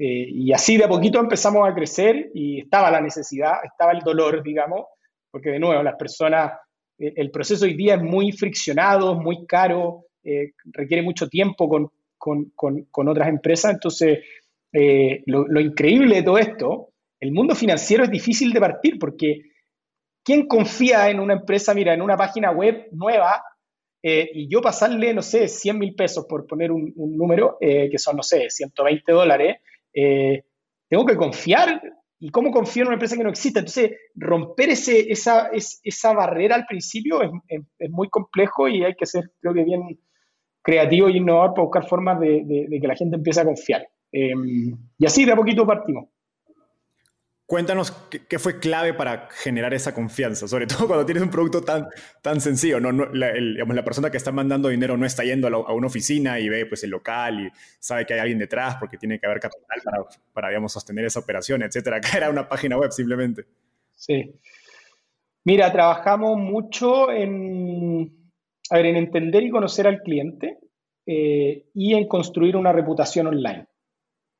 eh, 0.02 0.26
y 0.30 0.50
así 0.54 0.78
de 0.78 0.84
a 0.84 0.88
poquito 0.88 1.20
empezamos 1.20 1.68
a 1.68 1.74
crecer 1.74 2.30
y 2.32 2.60
estaba 2.60 2.90
la 2.90 3.02
necesidad, 3.02 3.56
estaba 3.62 3.92
el 3.92 3.98
dolor, 3.98 4.42
digamos, 4.42 4.86
porque 5.30 5.50
de 5.50 5.58
nuevo 5.58 5.82
las 5.82 5.96
personas, 5.96 6.52
eh, 6.98 7.12
el 7.16 7.30
proceso 7.30 7.66
hoy 7.66 7.74
día 7.74 7.96
es 7.96 8.02
muy 8.02 8.32
friccionado, 8.32 9.14
muy 9.14 9.44
caro, 9.44 10.06
eh, 10.24 10.52
requiere 10.72 11.02
mucho 11.02 11.28
tiempo 11.28 11.68
con, 11.68 11.90
con, 12.16 12.50
con, 12.90 13.08
otras 13.08 13.28
empresas. 13.28 13.74
Entonces, 13.74 14.20
lo, 15.26 15.46
lo, 15.46 15.60
increíble 15.60 16.16
de 16.16 16.22
todo 16.22 16.38
esto, 16.38 16.88
el 17.20 17.32
mundo 17.32 17.54
financiero 17.54 18.04
es 18.04 18.10
difícil 18.10 18.54
de 18.54 18.60
partir 18.60 18.98
porque 18.98 19.42
¿quién 20.24 20.46
confía 20.46 21.10
en 21.10 21.20
una 21.20 21.34
empresa, 21.34 21.74
mira, 21.74 21.92
en 21.92 22.00
una 22.00 22.16
página 22.16 22.52
web 22.52 22.88
nueva? 22.92 23.42
Y 24.02 24.48
yo 24.48 24.60
pasarle, 24.60 25.12
no 25.12 25.22
sé, 25.22 25.48
100 25.48 25.78
mil 25.78 25.94
pesos 25.94 26.26
por 26.28 26.46
poner 26.46 26.72
un, 26.72 26.92
un 26.96 27.16
número, 27.16 27.58
que 27.60 27.98
son, 27.98 28.16
no 28.16 28.22
sé, 28.22 28.48
120 28.48 29.12
dólares, 29.12 29.58
eh, 29.94 30.44
tengo 30.88 31.06
que 31.06 31.16
confiar. 31.16 31.80
¿Y 32.22 32.30
cómo 32.30 32.50
confío 32.50 32.82
en 32.82 32.88
una 32.88 32.96
empresa 32.96 33.16
que 33.16 33.22
no 33.22 33.30
existe? 33.30 33.60
Entonces, 33.60 33.92
romper 34.14 34.68
ese, 34.68 35.10
esa, 35.10 35.50
esa 35.50 36.12
barrera 36.12 36.54
al 36.54 36.66
principio 36.66 37.22
es, 37.22 37.30
es, 37.78 37.90
muy 37.90 38.10
complejo 38.10 38.68
y 38.68 38.84
hay 38.84 38.94
que 38.94 39.06
ser, 39.06 39.30
creo 39.40 39.54
que, 39.54 39.64
bien 39.64 39.98
creativo 40.62 41.08
y 41.08 41.16
innovador 41.16 41.54
para 41.54 41.62
buscar 41.62 41.88
formas 41.88 42.20
de, 42.20 42.42
de, 42.44 42.78
que 42.78 42.86
la 42.86 42.94
gente 42.94 43.16
empiece 43.16 43.40
a 43.40 43.46
confiar. 43.46 43.88
Eh, 44.12 44.34
y 44.98 45.06
así 45.06 45.24
de 45.24 45.32
a 45.32 45.36
poquito 45.36 45.66
partimos. 45.66 46.10
Cuéntanos 47.50 47.90
qué, 48.28 48.38
fue 48.38 48.60
clave 48.60 48.94
para 48.94 49.28
generar 49.32 49.74
esa 49.74 49.92
confianza, 49.92 50.46
sobre 50.46 50.68
todo 50.68 50.86
cuando 50.86 51.04
tienes 51.04 51.20
un 51.20 51.30
producto 51.30 51.62
tan, 51.62 51.88
tan 52.22 52.40
sencillo. 52.40 52.78
¿no? 52.78 52.92
la, 53.12 53.32
digamos, 53.32 53.74
la 53.74 53.82
persona 53.82 54.08
que 54.08 54.18
está 54.18 54.30
mandando 54.30 54.68
dinero 54.68 54.96
no 54.96 55.04
está 55.04 55.24
yendo 55.24 55.48
a, 55.48 55.72
una 55.72 55.88
oficina 55.88 56.38
y 56.38 56.48
ve 56.48 56.66
pues, 56.66 56.84
el 56.84 56.90
local 56.90 57.40
y 57.40 57.50
sabe 57.80 58.06
que 58.06 58.14
hay 58.14 58.20
alguien 58.20 58.38
detrás 58.38 58.76
porque 58.76 58.98
tiene 58.98 59.18
que 59.18 59.26
haber 59.26 59.40
capital 59.40 59.80
para, 59.84 60.04
para 60.32 60.48
digamos, 60.50 60.72
sostener 60.72 61.06
esa 61.06 61.18
operación, 61.18 61.64
etc. 61.64 61.88
Acá 61.94 62.18
era 62.18 62.30
una 62.30 62.48
página 62.48 62.78
web 62.78 62.92
simplemente. 62.92 63.46
Sí. 63.96 64.32
Mira, 65.42 65.72
trabajamos 65.72 66.38
mucho 66.38 67.10
en, 67.10 68.30
a 68.70 68.76
ver, 68.76 68.86
en 68.86 68.96
entender 68.96 69.42
y 69.42 69.50
conocer 69.50 69.88
al 69.88 70.02
cliente 70.02 70.60
eh, 71.04 71.66
y 71.74 71.94
en 71.94 72.06
construir 72.06 72.56
una 72.56 72.72
reputación 72.72 73.26
online. 73.26 73.66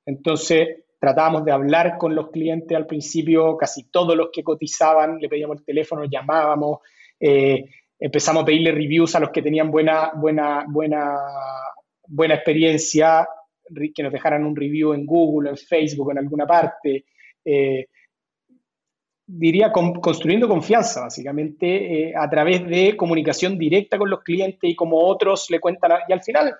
Entonces, 0.07 0.85
tratábamos 1.01 1.45
de 1.45 1.53
hablar 1.53 1.97
con 1.97 2.15
los 2.15 2.31
clientes 2.31 2.77
al 2.77 2.87
principio, 2.87 3.57
casi 3.57 3.85
todos 3.91 4.15
los 4.15 4.29
que 4.31 4.45
cotizaban, 4.45 5.19
le 5.19 5.29
pedíamos 5.29 5.59
el 5.59 5.65
teléfono, 5.65 6.05
llamábamos, 6.05 6.81
eh, 7.19 7.65
empezamos 7.99 8.43
a 8.43 8.47
pedirle 8.47 8.71
reviews 8.71 9.15
a 9.15 9.21
los 9.21 9.31
que 9.31 9.41
tenían 9.41 9.71
buena, 9.71 10.13
buena, 10.15 10.65
buena, 10.69 11.17
buena 12.07 12.35
experiencia, 12.35 13.27
que 13.95 14.03
nos 14.03 14.13
dejaran 14.13 14.45
un 14.45 14.55
review 14.55 14.93
en 14.93 15.07
Google, 15.07 15.51
en 15.51 15.57
Facebook, 15.57 16.11
en 16.11 16.19
alguna 16.19 16.47
parte. 16.47 17.07
Eh, 17.45 17.87
diría, 19.27 19.73
construyendo 19.73 20.49
confianza, 20.49 21.03
básicamente, 21.03 22.09
eh, 22.09 22.13
a 22.15 22.29
través 22.29 22.67
de 22.67 22.97
comunicación 22.97 23.57
directa 23.57 23.97
con 23.97 24.11
los 24.11 24.23
clientes 24.23 24.69
y 24.69 24.75
como 24.75 24.99
otros 24.99 25.49
le 25.51 25.61
cuentan, 25.61 25.93
y 26.09 26.13
al 26.13 26.23
final 26.23 26.55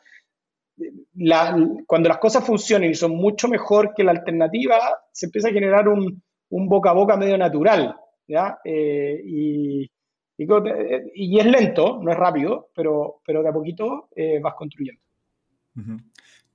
cuando 1.86 2.08
las 2.08 2.18
cosas 2.18 2.44
funcionan 2.44 2.90
y 2.90 2.94
son 2.94 3.12
mucho 3.12 3.48
mejor 3.48 3.92
que 3.94 4.04
la 4.04 4.12
alternativa, 4.12 4.78
se 5.12 5.26
empieza 5.26 5.48
a 5.48 5.52
generar 5.52 5.88
un, 5.88 6.22
boca 6.48 6.90
a 6.90 6.94
boca 6.94 7.16
medio 7.16 7.38
natural, 7.38 7.96
¿ya? 8.26 8.58
Eh, 8.64 9.20
y, 9.24 9.90
es 10.38 11.46
lento, 11.46 12.00
no 12.02 12.10
es 12.10 12.16
rápido, 12.16 12.70
pero, 12.74 13.20
pero 13.24 13.42
de 13.42 13.48
a 13.48 13.52
poquito 13.52 14.08
eh, 14.16 14.40
vas 14.40 14.54
construyendo. 14.54 15.00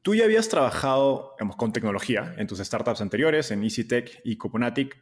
Tú 0.02 0.16
ya 0.16 0.26
habías 0.26 0.50
trabajado 0.50 1.36
con 1.58 1.72
tecnología 1.72 2.36
en 2.38 2.48
tus 2.48 2.60
startups 2.60 3.02
anteriores, 3.02 3.52
en 3.52 3.64
EasyTech 3.64 4.22
y 4.24 4.38
Cuponatic. 4.38 4.98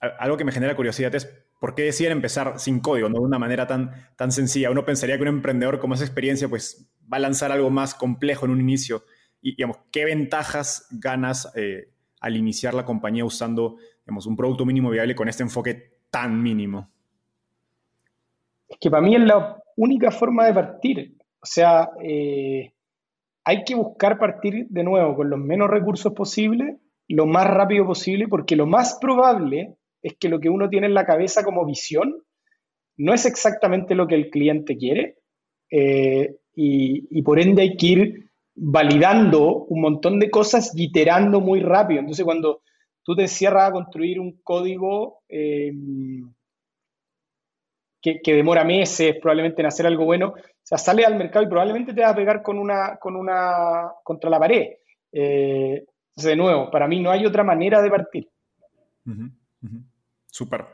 Algo 0.00 0.36
que 0.36 0.44
me 0.44 0.52
genera 0.52 0.76
curiosidad 0.76 1.14
es 1.14 1.26
por 1.60 1.74
qué 1.74 1.82
deciden 1.82 2.12
empezar 2.12 2.58
sin 2.58 2.80
código, 2.80 3.08
no 3.08 3.20
de 3.20 3.24
una 3.24 3.38
manera 3.38 3.66
tan, 3.66 3.92
tan 4.16 4.32
sencilla. 4.32 4.70
Uno 4.70 4.84
pensaría 4.84 5.16
que 5.16 5.22
un 5.22 5.28
emprendedor 5.28 5.78
con 5.78 5.92
esa 5.92 6.04
experiencia 6.04 6.48
pues, 6.48 6.90
va 7.10 7.16
a 7.16 7.20
lanzar 7.20 7.52
algo 7.52 7.70
más 7.70 7.94
complejo 7.94 8.44
en 8.44 8.52
un 8.52 8.60
inicio. 8.60 9.04
Y, 9.40 9.56
digamos, 9.56 9.78
¿qué 9.90 10.04
ventajas 10.04 10.86
ganas 10.90 11.50
eh, 11.56 11.88
al 12.20 12.36
iniciar 12.36 12.74
la 12.74 12.84
compañía 12.84 13.24
usando 13.24 13.78
digamos, 14.04 14.26
un 14.26 14.36
producto 14.36 14.66
mínimo 14.66 14.90
viable 14.90 15.14
con 15.14 15.28
este 15.28 15.42
enfoque 15.42 16.00
tan 16.10 16.42
mínimo? 16.42 16.90
Es 18.68 18.78
que 18.78 18.90
para 18.90 19.02
mí 19.02 19.14
es 19.14 19.22
la 19.22 19.56
única 19.76 20.10
forma 20.10 20.46
de 20.46 20.54
partir. 20.54 21.16
O 21.40 21.46
sea, 21.46 21.90
eh, 22.02 22.72
hay 23.44 23.64
que 23.64 23.74
buscar 23.74 24.18
partir 24.18 24.66
de 24.68 24.84
nuevo 24.84 25.16
con 25.16 25.30
los 25.30 25.38
menos 25.38 25.68
recursos 25.68 26.12
posibles, 26.12 26.76
lo 27.08 27.26
más 27.26 27.46
rápido 27.46 27.86
posible, 27.86 28.28
porque 28.28 28.56
lo 28.56 28.66
más 28.66 28.98
probable 29.00 29.76
es 30.04 30.16
que 30.18 30.28
lo 30.28 30.38
que 30.38 30.50
uno 30.50 30.68
tiene 30.68 30.86
en 30.86 30.94
la 30.94 31.06
cabeza 31.06 31.42
como 31.42 31.64
visión 31.64 32.22
no 32.98 33.14
es 33.14 33.24
exactamente 33.24 33.94
lo 33.94 34.06
que 34.06 34.14
el 34.14 34.28
cliente 34.28 34.76
quiere. 34.76 35.16
Eh, 35.70 36.36
y, 36.54 37.22
por 37.22 37.40
ende 37.40 37.62
hay 37.62 37.76
que 37.76 37.86
ir 37.86 38.30
validando 38.54 39.64
un 39.64 39.80
montón 39.80 40.20
de 40.20 40.30
cosas 40.30 40.72
y 40.76 40.84
iterando 40.84 41.40
muy 41.40 41.60
rápido. 41.60 42.00
Entonces, 42.00 42.24
cuando 42.24 42.60
tú 43.02 43.16
te 43.16 43.22
encierras 43.22 43.70
a 43.70 43.72
construir 43.72 44.20
un 44.20 44.40
código 44.42 45.22
em, 45.26 46.30
que, 48.00 48.20
demora 48.26 48.62
meses 48.62 49.16
probablemente 49.20 49.62
en 49.62 49.66
hacer 49.66 49.86
algo 49.86 50.04
bueno, 50.04 50.34
o 50.36 50.62
sea, 50.62 50.76
sale 50.76 51.06
al 51.06 51.16
mercado 51.16 51.46
y 51.46 51.48
probablemente 51.48 51.94
te 51.94 52.02
vas 52.02 52.12
a 52.12 52.16
pegar 52.16 52.42
con 52.42 52.58
una, 52.58 52.98
con 52.98 53.16
una, 53.16 53.90
contra 54.04 54.28
la 54.28 54.38
pared. 54.38 54.68
Eh, 55.10 55.86
entonces, 56.10 56.30
de 56.30 56.36
nuevo, 56.36 56.70
para 56.70 56.86
mí 56.86 57.00
no 57.00 57.10
hay 57.10 57.24
otra 57.24 57.42
manera 57.42 57.80
de 57.80 57.90
partir. 57.90 58.28
Súper. 60.34 60.66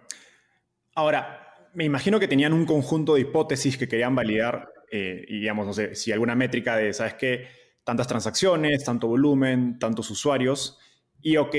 Ahora, 0.95 1.69
me 1.75 1.85
imagino 1.85 2.19
que 2.19 2.27
tenían 2.27 2.55
un 2.55 2.65
conjunto 2.65 3.17
de 3.17 3.21
hipótesis 3.21 3.77
que 3.77 3.89
querían 3.89 4.15
validar 4.15 4.73
eh, 4.91 5.23
y 5.29 5.41
digamos, 5.41 5.67
no 5.67 5.75
sé, 5.75 5.95
si 5.95 6.13
alguna 6.13 6.35
métrica 6.35 6.79
de, 6.79 6.95
¿sabes 6.95 7.13
qué? 7.13 7.49
Tantas 7.85 8.09
transacciones, 8.09 8.83
tanto 8.85 9.07
volumen, 9.07 9.79
tantos 9.79 10.11
usuarios, 10.11 10.79
y 11.21 11.37
ok, 11.37 11.55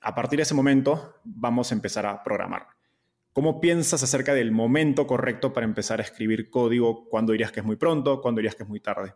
a 0.00 0.12
partir 0.12 0.38
de 0.38 0.42
ese 0.42 0.54
momento 0.54 1.20
vamos 1.22 1.70
a 1.70 1.76
empezar 1.76 2.04
a 2.06 2.20
programar. 2.24 2.66
¿Cómo 3.32 3.60
piensas 3.60 4.02
acerca 4.02 4.34
del 4.34 4.50
momento 4.50 5.06
correcto 5.06 5.52
para 5.52 5.66
empezar 5.66 6.00
a 6.00 6.02
escribir 6.02 6.50
código? 6.50 7.08
¿Cuándo 7.08 7.30
dirías 7.30 7.52
que 7.52 7.60
es 7.60 7.66
muy 7.66 7.76
pronto? 7.76 8.20
¿Cuándo 8.20 8.40
dirías 8.40 8.56
que 8.56 8.64
es 8.64 8.68
muy 8.68 8.80
tarde? 8.80 9.12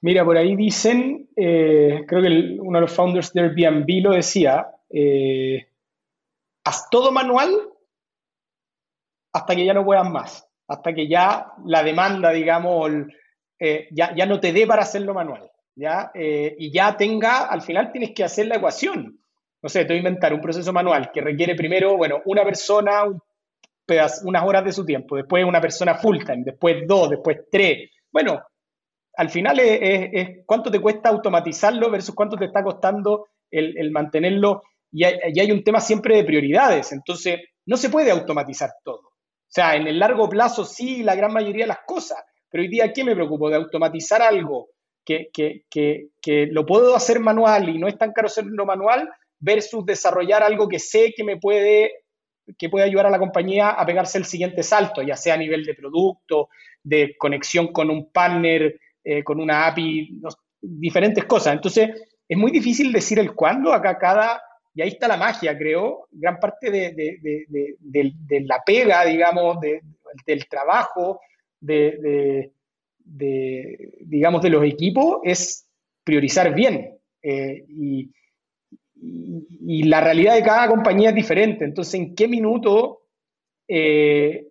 Mira, 0.00 0.24
por 0.24 0.36
ahí 0.36 0.56
dicen, 0.56 1.28
eh, 1.36 2.04
creo 2.04 2.20
que 2.20 2.58
uno 2.58 2.78
de 2.78 2.80
los 2.80 2.92
founders 2.92 3.32
de 3.32 3.42
Airbnb 3.42 4.02
lo 4.02 4.10
decía, 4.10 4.66
eh, 4.90 5.67
haz 6.68 6.88
todo 6.90 7.10
manual 7.12 7.68
hasta 9.32 9.54
que 9.54 9.64
ya 9.64 9.74
no 9.74 9.84
puedas 9.84 10.08
más, 10.10 10.48
hasta 10.68 10.94
que 10.94 11.08
ya 11.08 11.52
la 11.64 11.82
demanda, 11.82 12.30
digamos, 12.30 12.90
eh, 13.58 13.88
ya, 13.90 14.14
ya, 14.14 14.26
no 14.26 14.40
te 14.40 14.52
dé 14.52 14.66
para 14.66 14.82
hacerlo 14.82 15.14
manual, 15.14 15.50
¿ya? 15.74 16.10
y 16.14 16.72
ya 16.72 16.96
tenga, 16.96 17.46
al 17.46 17.62
final 17.62 17.92
tienes 17.92 18.12
que 18.14 18.24
hacer 18.24 18.46
la 18.46 18.56
ecuación. 18.56 19.18
No 19.60 19.68
sé, 19.68 19.84
te 19.84 19.88
voy 19.88 19.96
a 19.96 19.98
inventar 19.98 20.32
un 20.32 20.40
proceso 20.40 20.72
manual 20.72 21.10
que 21.12 21.20
requiere 21.20 21.56
primero, 21.56 21.96
bueno, 21.96 22.22
una 22.26 22.44
persona, 22.44 23.04
unas 24.22 24.44
horas 24.44 24.64
de 24.64 24.72
su 24.72 24.84
tiempo, 24.84 25.16
después 25.16 25.44
una 25.44 25.60
persona 25.60 25.96
full 25.96 26.18
time, 26.18 26.42
después 26.44 26.86
dos, 26.86 27.10
después 27.10 27.38
tres. 27.50 27.90
Bueno, 28.12 28.40
al 29.16 29.30
final 29.30 29.58
es, 29.58 30.44
cuánto 30.46 30.70
te 30.70 30.80
cuesta 30.80 31.08
automatizarlo 31.08 31.90
versus 31.90 32.14
cuánto 32.14 32.36
te 32.36 32.44
está 32.44 32.62
costando 32.62 33.26
el, 33.50 33.90
mantenerlo. 33.90 34.62
Y 34.90 35.04
hay, 35.04 35.52
un 35.52 35.62
tema 35.62 35.80
siempre 35.80 36.16
de 36.16 36.24
prioridades. 36.24 36.92
Entonces, 36.92 37.40
no 37.66 37.76
se 37.76 37.90
puede 37.90 38.10
automatizar 38.10 38.70
todo. 38.82 39.00
O 39.00 39.50
sea, 39.50 39.76
en 39.76 39.86
el 39.86 39.98
largo 39.98 40.28
plazo 40.28 40.64
sí, 40.64 41.02
la 41.02 41.14
gran 41.14 41.32
mayoría 41.32 41.64
de 41.64 41.68
las 41.68 41.80
cosas. 41.86 42.18
Pero 42.50 42.62
hoy 42.62 42.68
día, 42.68 42.92
¿qué 42.92 43.04
me 43.04 43.14
preocupo? 43.14 43.50
De 43.50 43.56
automatizar 43.56 44.22
algo 44.22 44.68
que, 45.04 45.30
que, 45.32 46.46
lo 46.50 46.66
puedo 46.66 46.94
hacer 46.94 47.20
manual 47.20 47.68
y 47.68 47.78
no 47.78 47.88
es 47.88 47.96
tan 47.96 48.12
caro 48.12 48.26
hacerlo 48.26 48.66
manual 48.66 49.08
versus 49.38 49.84
desarrollar 49.86 50.42
algo 50.42 50.68
que 50.68 50.78
sé 50.78 51.14
que 51.16 51.24
me 51.24 51.38
puede 51.38 51.92
que 52.56 52.70
puede 52.70 52.86
ayudar 52.86 53.06
a 53.06 53.10
la 53.10 53.18
compañía 53.18 53.70
a 53.70 53.84
pegarse 53.84 54.16
el 54.16 54.24
siguiente 54.24 54.62
salto, 54.62 55.02
ya 55.02 55.16
sea 55.16 55.34
a 55.34 55.38
nivel 55.38 55.64
de 55.64 55.74
producto, 55.74 56.48
de 56.82 57.14
conexión 57.18 57.68
con 57.72 57.90
un 57.90 58.10
partner, 58.10 58.80
eh, 59.04 59.22
con 59.22 59.38
una 59.38 59.66
API, 59.66 60.18
diferentes 60.60 61.24
cosas. 61.24 61.54
Entonces, 61.54 61.90
es 62.26 62.38
muy 62.38 62.50
difícil 62.50 62.90
decir 62.90 63.18
el 63.18 63.34
cuándo, 63.34 63.72
acá 63.72 63.98
cada, 63.98 64.42
y 64.78 64.82
ahí 64.82 64.90
está 64.90 65.08
la 65.08 65.16
magia, 65.16 65.58
creo, 65.58 66.06
gran 66.12 66.38
parte 66.38 66.70
de, 66.70 67.74
la 68.46 68.62
pega, 68.64 69.04
digamos, 69.04 69.58
del 69.60 70.48
trabajo, 70.48 71.20
de, 71.58 72.52
digamos, 73.04 74.40
de 74.40 74.50
los 74.50 74.62
equipos, 74.62 75.18
es 75.24 75.68
priorizar 76.04 76.54
bien. 76.54 76.96
Eh, 77.20 77.64
y, 77.68 78.12
la 79.82 80.00
realidad 80.00 80.36
de 80.36 80.44
cada 80.44 80.68
compañía 80.68 81.08
es 81.08 81.14
diferente. 81.16 81.64
Entonces, 81.64 81.94
¿en 81.94 82.14
qué 82.14 82.28
minuto 82.28 83.00
eh, 83.66 84.46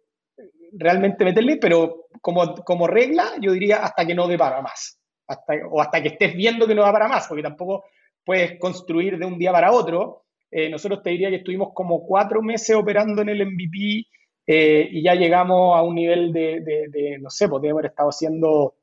realmente 0.74 1.24
meterle? 1.24 1.56
Pero 1.56 2.08
como, 2.20 2.86
regla, 2.86 3.32
yo 3.40 3.54
diría 3.54 3.78
hasta 3.78 4.06
que 4.06 4.14
no 4.14 4.28
dé 4.28 4.38
para 4.38 4.62
más. 4.62 5.00
Hasta, 5.26 5.54
o 5.72 5.82
hasta 5.82 6.02
que 6.02 6.10
estés 6.10 6.36
viendo 6.36 6.68
que 6.68 6.76
no 6.76 6.82
va 6.82 6.92
para 6.92 7.08
más, 7.08 7.28
porque 7.30 7.44
tampoco 7.44 7.86
puedes 8.28 8.60
construir 8.60 9.18
de 9.18 9.26
un 9.26 9.40
día 9.40 9.54
para 9.54 9.72
otro. 9.72 10.26
Eh, 10.52 10.70
nosotros 10.70 11.02
te 11.02 11.12
diría 11.12 11.30
que 11.30 11.38
estuvimos 11.38 11.70
como 11.74 12.06
cuatro 12.06 12.42
meses 12.42 12.76
operando 12.76 13.22
en 13.22 13.30
el 13.30 13.46
MVP 13.46 14.06
eh, 14.46 14.90
y 14.92 15.02
ya 15.02 15.16
llegamos 15.16 15.78
a 15.78 15.82
un 15.82 15.96
nivel 15.96 16.34
de, 16.34 17.18
no 17.22 17.30
sé, 17.30 17.48
podríamos 17.48 17.80
haber 17.80 17.92
estado 17.92 18.10
haciendo 18.10 18.76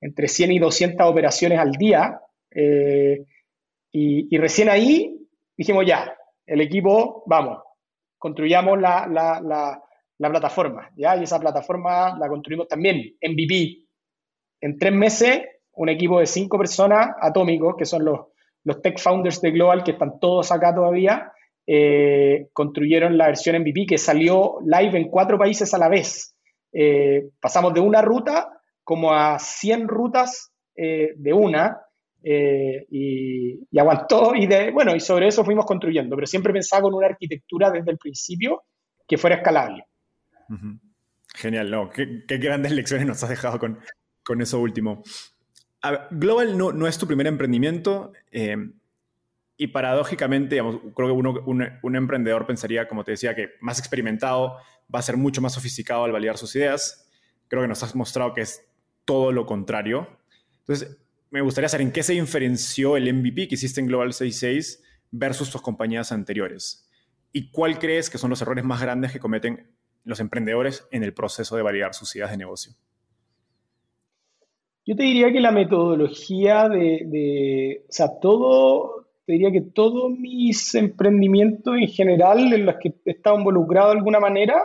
entre 0.00 0.26
100 0.26 0.52
y 0.52 0.58
200 0.58 1.06
operaciones 1.06 1.60
al 1.60 1.70
día. 1.70 2.20
Eh, 2.50 3.24
y, 3.92 4.36
recién 4.38 4.68
ahí 4.68 5.24
dijimos 5.56 5.86
ya, 5.86 6.12
el 6.44 6.60
equipo, 6.60 7.22
vamos, 7.26 7.62
construyamos 8.18 8.80
la, 8.80 9.06
la 10.18 10.30
plataforma, 10.30 10.90
¿ya? 10.96 11.16
Y 11.16 11.22
esa 11.22 11.38
plataforma 11.38 12.18
la 12.18 12.28
construimos 12.28 12.66
también, 12.66 13.16
MVP. 13.22 13.86
En 14.60 14.76
tres 14.80 14.92
meses, 14.92 15.42
un 15.74 15.90
equipo 15.90 16.18
de 16.18 16.26
cinco 16.26 16.58
personas 16.58 17.10
atómicos, 17.20 17.76
que 17.78 17.84
son 17.84 18.04
los, 18.04 18.33
los 18.64 18.82
tech 18.82 18.98
founders 18.98 19.40
de 19.40 19.50
Global, 19.50 19.84
que 19.84 19.92
están 19.92 20.18
todos 20.18 20.50
acá 20.50 20.74
todavía, 20.74 21.32
eh, 21.66 22.48
construyeron 22.52 23.16
la 23.16 23.28
versión 23.28 23.56
MVP 23.56 23.86
que 23.86 23.98
salió 23.98 24.58
live 24.64 24.98
en 24.98 25.08
cuatro 25.08 25.38
países 25.38 25.72
a 25.72 25.78
la 25.78 25.88
vez. 25.88 26.36
Eh, 26.72 27.30
pasamos 27.40 27.72
de 27.72 27.80
una 27.80 28.02
ruta 28.02 28.60
como 28.82 29.12
a 29.14 29.38
100 29.38 29.88
rutas 29.88 30.52
eh, 30.76 31.12
de 31.16 31.32
una 31.32 31.80
y, 32.26 33.78
aguantó 33.78 34.34
y 34.34 34.46
de, 34.46 34.70
bueno, 34.70 34.96
y 34.96 35.00
sobre 35.00 35.28
eso 35.28 35.44
fuimos 35.44 35.66
construyendo, 35.66 36.16
pero 36.16 36.26
siempre 36.26 36.54
pensaba 36.54 36.82
con 36.82 36.94
una 36.94 37.06
arquitectura 37.06 37.70
desde 37.70 37.90
el 37.90 37.98
principio 37.98 38.62
que 39.06 39.18
fuera 39.18 39.36
escalable. 39.36 39.84
Genial, 41.34 41.70
no, 41.70 41.90
qué, 41.90 42.24
grandes 42.38 42.72
lecciones 42.72 43.06
nos 43.06 43.22
has 43.22 43.28
dejado 43.28 43.58
con, 43.58 43.78
con 44.24 44.40
eso 44.40 44.58
último. 44.58 45.02
Global 46.10 46.56
no, 46.56 46.72
no, 46.72 46.86
es 46.86 46.98
tu 46.98 47.06
primer 47.06 47.26
emprendimiento 47.26 48.12
eh, 48.32 48.56
y 49.56 49.68
paradójicamente, 49.68 50.56
creo 50.56 51.08
que 51.08 51.12
uno, 51.12 51.34
un, 51.44 51.96
emprendedor 51.96 52.46
pensaría, 52.46 52.88
como 52.88 53.04
te 53.04 53.12
decía, 53.12 53.34
que 53.34 53.50
más 53.60 53.78
experimentado 53.78 54.56
va 54.92 54.98
a 54.98 55.02
ser 55.02 55.16
mucho 55.16 55.40
más 55.40 55.52
sofisticado 55.52 56.04
al 56.04 56.12
validar 56.12 56.38
sus 56.38 56.54
ideas. 56.56 57.08
Creo 57.48 57.62
que 57.62 57.68
nos 57.68 57.82
has 57.82 57.94
mostrado 57.94 58.34
que 58.34 58.40
es 58.40 58.66
todo 59.04 59.30
lo 59.30 59.46
contrario. 59.46 60.08
Entonces, 60.60 60.96
me 61.30 61.40
gustaría 61.40 61.68
saber 61.68 61.86
en 61.86 61.92
qué 61.92 62.02
se 62.02 62.14
diferenció 62.14 62.96
el 62.96 63.12
MVP 63.12 63.48
que 63.48 63.54
hiciste 63.54 63.80
en 63.80 63.86
Global 63.86 64.12
66 64.12 64.82
versus 65.12 65.50
tus 65.50 65.62
compañías 65.62 66.10
anteriores. 66.10 66.88
¿Y 67.32 67.50
cuál 67.50 67.78
crees 67.78 68.10
que 68.10 68.18
son 68.18 68.30
los 68.30 68.42
errores 68.42 68.64
más 68.64 68.80
grandes 68.80 69.12
que 69.12 69.20
cometen 69.20 69.70
los 70.04 70.20
emprendedores 70.20 70.86
en 70.90 71.04
el 71.04 71.14
proceso 71.14 71.56
de 71.56 71.62
validar 71.62 71.94
sus 71.94 72.14
ideas 72.16 72.30
de 72.30 72.36
negocio? 72.36 72.74
Yo 74.86 74.96
te 74.96 75.02
diría 75.02 75.32
que 75.32 75.40
la 75.40 75.50
metodología 75.50 76.68
de, 76.68 77.84
o 77.88 77.92
sea, 77.92 78.18
todo, 78.20 79.06
te 79.24 79.32
diría 79.32 79.50
que 79.50 79.62
todos 79.62 80.10
mis 80.10 80.74
emprendimientos 80.74 81.76
en 81.76 81.88
general 81.88 82.52
en 82.52 82.66
los 82.66 82.76
que 82.76 82.94
he 83.04 83.10
estado 83.12 83.38
involucrado 83.38 83.90
de 83.90 83.98
alguna 83.98 84.20
manera 84.20 84.62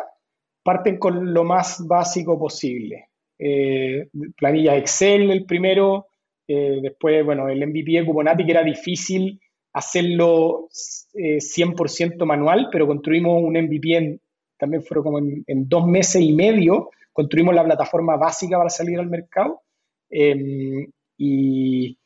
parten 0.63 0.97
con 0.97 1.33
lo 1.33 1.43
más 1.43 1.85
básico 1.87 2.37
posible. 2.37 3.09
Eh, 3.37 4.09
planilla 4.35 4.75
Excel 4.75 5.31
el 5.31 5.45
primero, 5.45 6.07
eh, 6.47 6.79
después, 6.81 7.23
bueno, 7.23 7.47
el 7.47 7.65
MVP 7.65 7.91
de 7.91 8.05
Cuponati 8.05 8.45
que 8.45 8.51
era 8.51 8.63
difícil 8.63 9.39
hacerlo 9.71 10.67
100% 11.13 12.21
eh, 12.21 12.25
manual, 12.25 12.67
pero 12.71 12.87
construimos 12.87 13.41
un 13.41 13.53
MVP 13.53 13.95
en 13.95 14.21
también 14.59 14.83
fueron 14.83 15.03
como 15.03 15.17
en, 15.19 15.69
dos 15.69 15.87
meses 15.87 16.21
y 16.21 16.33
medio, 16.33 16.89
construimos 17.13 17.55
la 17.55 17.63
plataforma 17.63 18.17
básica 18.17 18.57
para 18.57 18.69
salir 18.69 18.99
al 18.99 19.09
mercado. 19.09 19.61
Em, 20.09 20.87
y 21.17 21.97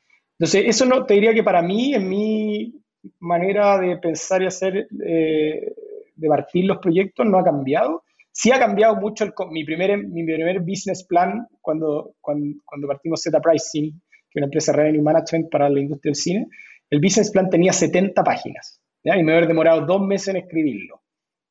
entonces, 0.44 0.66
eso 0.68 0.86
no, 0.86 1.06
te 1.06 1.14
diría 1.14 1.34
que 1.34 1.44
para 1.44 1.62
mí, 1.62 1.94
en 1.94 2.10
mi 2.10 2.74
manera 3.20 3.78
de 3.80 3.98
pensar 3.98 4.42
y 4.42 4.48
hacer, 4.48 4.88
eh, 5.06 5.74
de 6.16 6.28
partir 6.28 6.66
los 6.66 6.80
proyectos, 6.80 7.26
no 7.26 7.38
ha 7.38 7.44
cambiado. 7.44 8.04
Sí 8.32 8.52
ha 8.52 8.60
cambiado 8.60 8.96
mucho 8.96 9.32
mi, 9.52 9.64
primer, 9.64 10.06
mi 10.08 10.24
primer 10.26 10.60
business 10.62 11.06
plan 11.06 11.48
cuando, 11.62 12.16
cuando, 12.20 12.88
partimos 12.88 13.22
Z 13.22 13.40
Pricing, 13.40 13.92
que 13.92 14.00
es 14.32 14.36
una 14.36 14.46
empresa 14.46 14.72
de 14.72 14.80
revenue 14.80 15.04
management 15.04 15.50
para 15.50 15.70
la 15.70 15.80
industria 15.80 16.10
del 16.10 16.16
cine. 16.16 16.48
El 16.90 17.00
business 17.00 17.32
plan 17.32 17.50
tenía 17.50 17.72
70 17.72 18.24
páginas 18.24 18.82
y 19.04 19.24
me 19.24 19.36
había 19.36 19.48
demorado 19.48 19.86
dos 19.86 20.02
meses 20.02 20.30
en 20.30 20.38
escribirlo. 20.38 21.03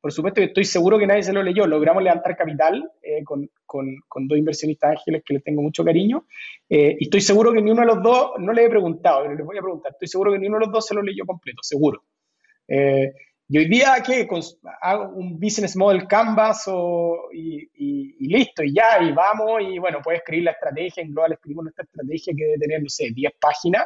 Por 0.02 0.10
supuesto 0.10 0.40
que 0.40 0.46
estoy 0.46 0.64
seguro 0.64 0.98
que 0.98 1.06
nadie 1.06 1.22
se 1.22 1.32
lo 1.32 1.44
leyó. 1.44 1.64
Logramos 1.64 2.02
levantar 2.02 2.36
capital 2.36 2.90
eh, 3.00 3.22
con, 3.22 3.48
dos 4.26 4.36
inversionistas 4.36 4.90
ángeles 4.90 5.22
que 5.24 5.34
les 5.34 5.44
tengo 5.44 5.62
mucho 5.62 5.84
cariño. 5.84 6.26
Eh, 6.68 6.96
y 6.98 7.04
estoy 7.04 7.20
seguro 7.20 7.52
que 7.52 7.62
ni 7.62 7.70
uno 7.70 7.82
de 7.82 7.86
los 7.86 8.02
dos, 8.02 8.32
no 8.38 8.52
le 8.52 8.64
he 8.64 8.68
preguntado, 8.68 9.22
pero 9.22 9.36
les 9.36 9.46
voy 9.46 9.58
a 9.58 9.60
preguntar, 9.60 9.92
estoy 9.92 10.08
seguro 10.08 10.32
que 10.32 10.40
ni 10.40 10.48
uno 10.48 10.58
de 10.58 10.64
los 10.64 10.72
dos 10.72 10.88
se 10.88 10.96
lo 10.96 11.02
leyó 11.02 11.24
completo, 11.24 11.60
seguro. 11.62 12.02
Eh, 12.66 13.12
y 13.46 13.58
hoy 13.58 13.68
día, 13.68 14.02
¿qué? 14.04 14.26
Hago 14.80 15.10
un 15.14 15.38
business 15.38 15.76
model 15.76 16.08
canvas 16.08 16.68
y, 17.32 18.26
listo, 18.26 18.64
y 18.64 18.74
ya, 18.74 19.00
y 19.00 19.12
vamos, 19.12 19.62
y 19.62 19.78
bueno, 19.78 20.00
puedes 20.02 20.18
escribir 20.18 20.46
la 20.46 20.50
estrategia, 20.50 21.04
en 21.04 21.12
Global 21.12 21.34
escribimos 21.34 21.64
nuestra 21.66 21.84
estrategia 21.84 22.34
que 22.36 22.44
debe 22.44 22.58
tener, 22.58 22.82
no 22.82 22.88
sé, 22.88 23.10
10 23.14 23.34
páginas, 23.40 23.84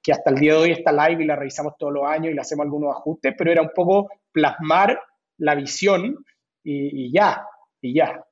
que 0.00 0.12
hasta 0.12 0.30
el 0.30 0.36
día 0.36 0.52
de 0.52 0.58
hoy 0.58 0.70
está 0.70 0.92
live 0.92 1.24
y 1.24 1.26
la 1.26 1.34
revisamos 1.34 1.72
todos 1.76 1.92
los 1.92 2.04
años 2.04 2.30
y 2.30 2.34
le 2.34 2.40
hacemos 2.40 2.62
algunos 2.62 2.94
ajustes, 2.94 3.34
pero 3.36 3.50
era 3.50 3.62
un 3.62 3.70
poco 3.74 4.08
plasmar 4.30 4.96
la 5.38 5.54
visión 5.54 6.24
y, 6.62 7.12
ya, 7.12 7.44
y 7.80 7.94
ya. 7.94 8.24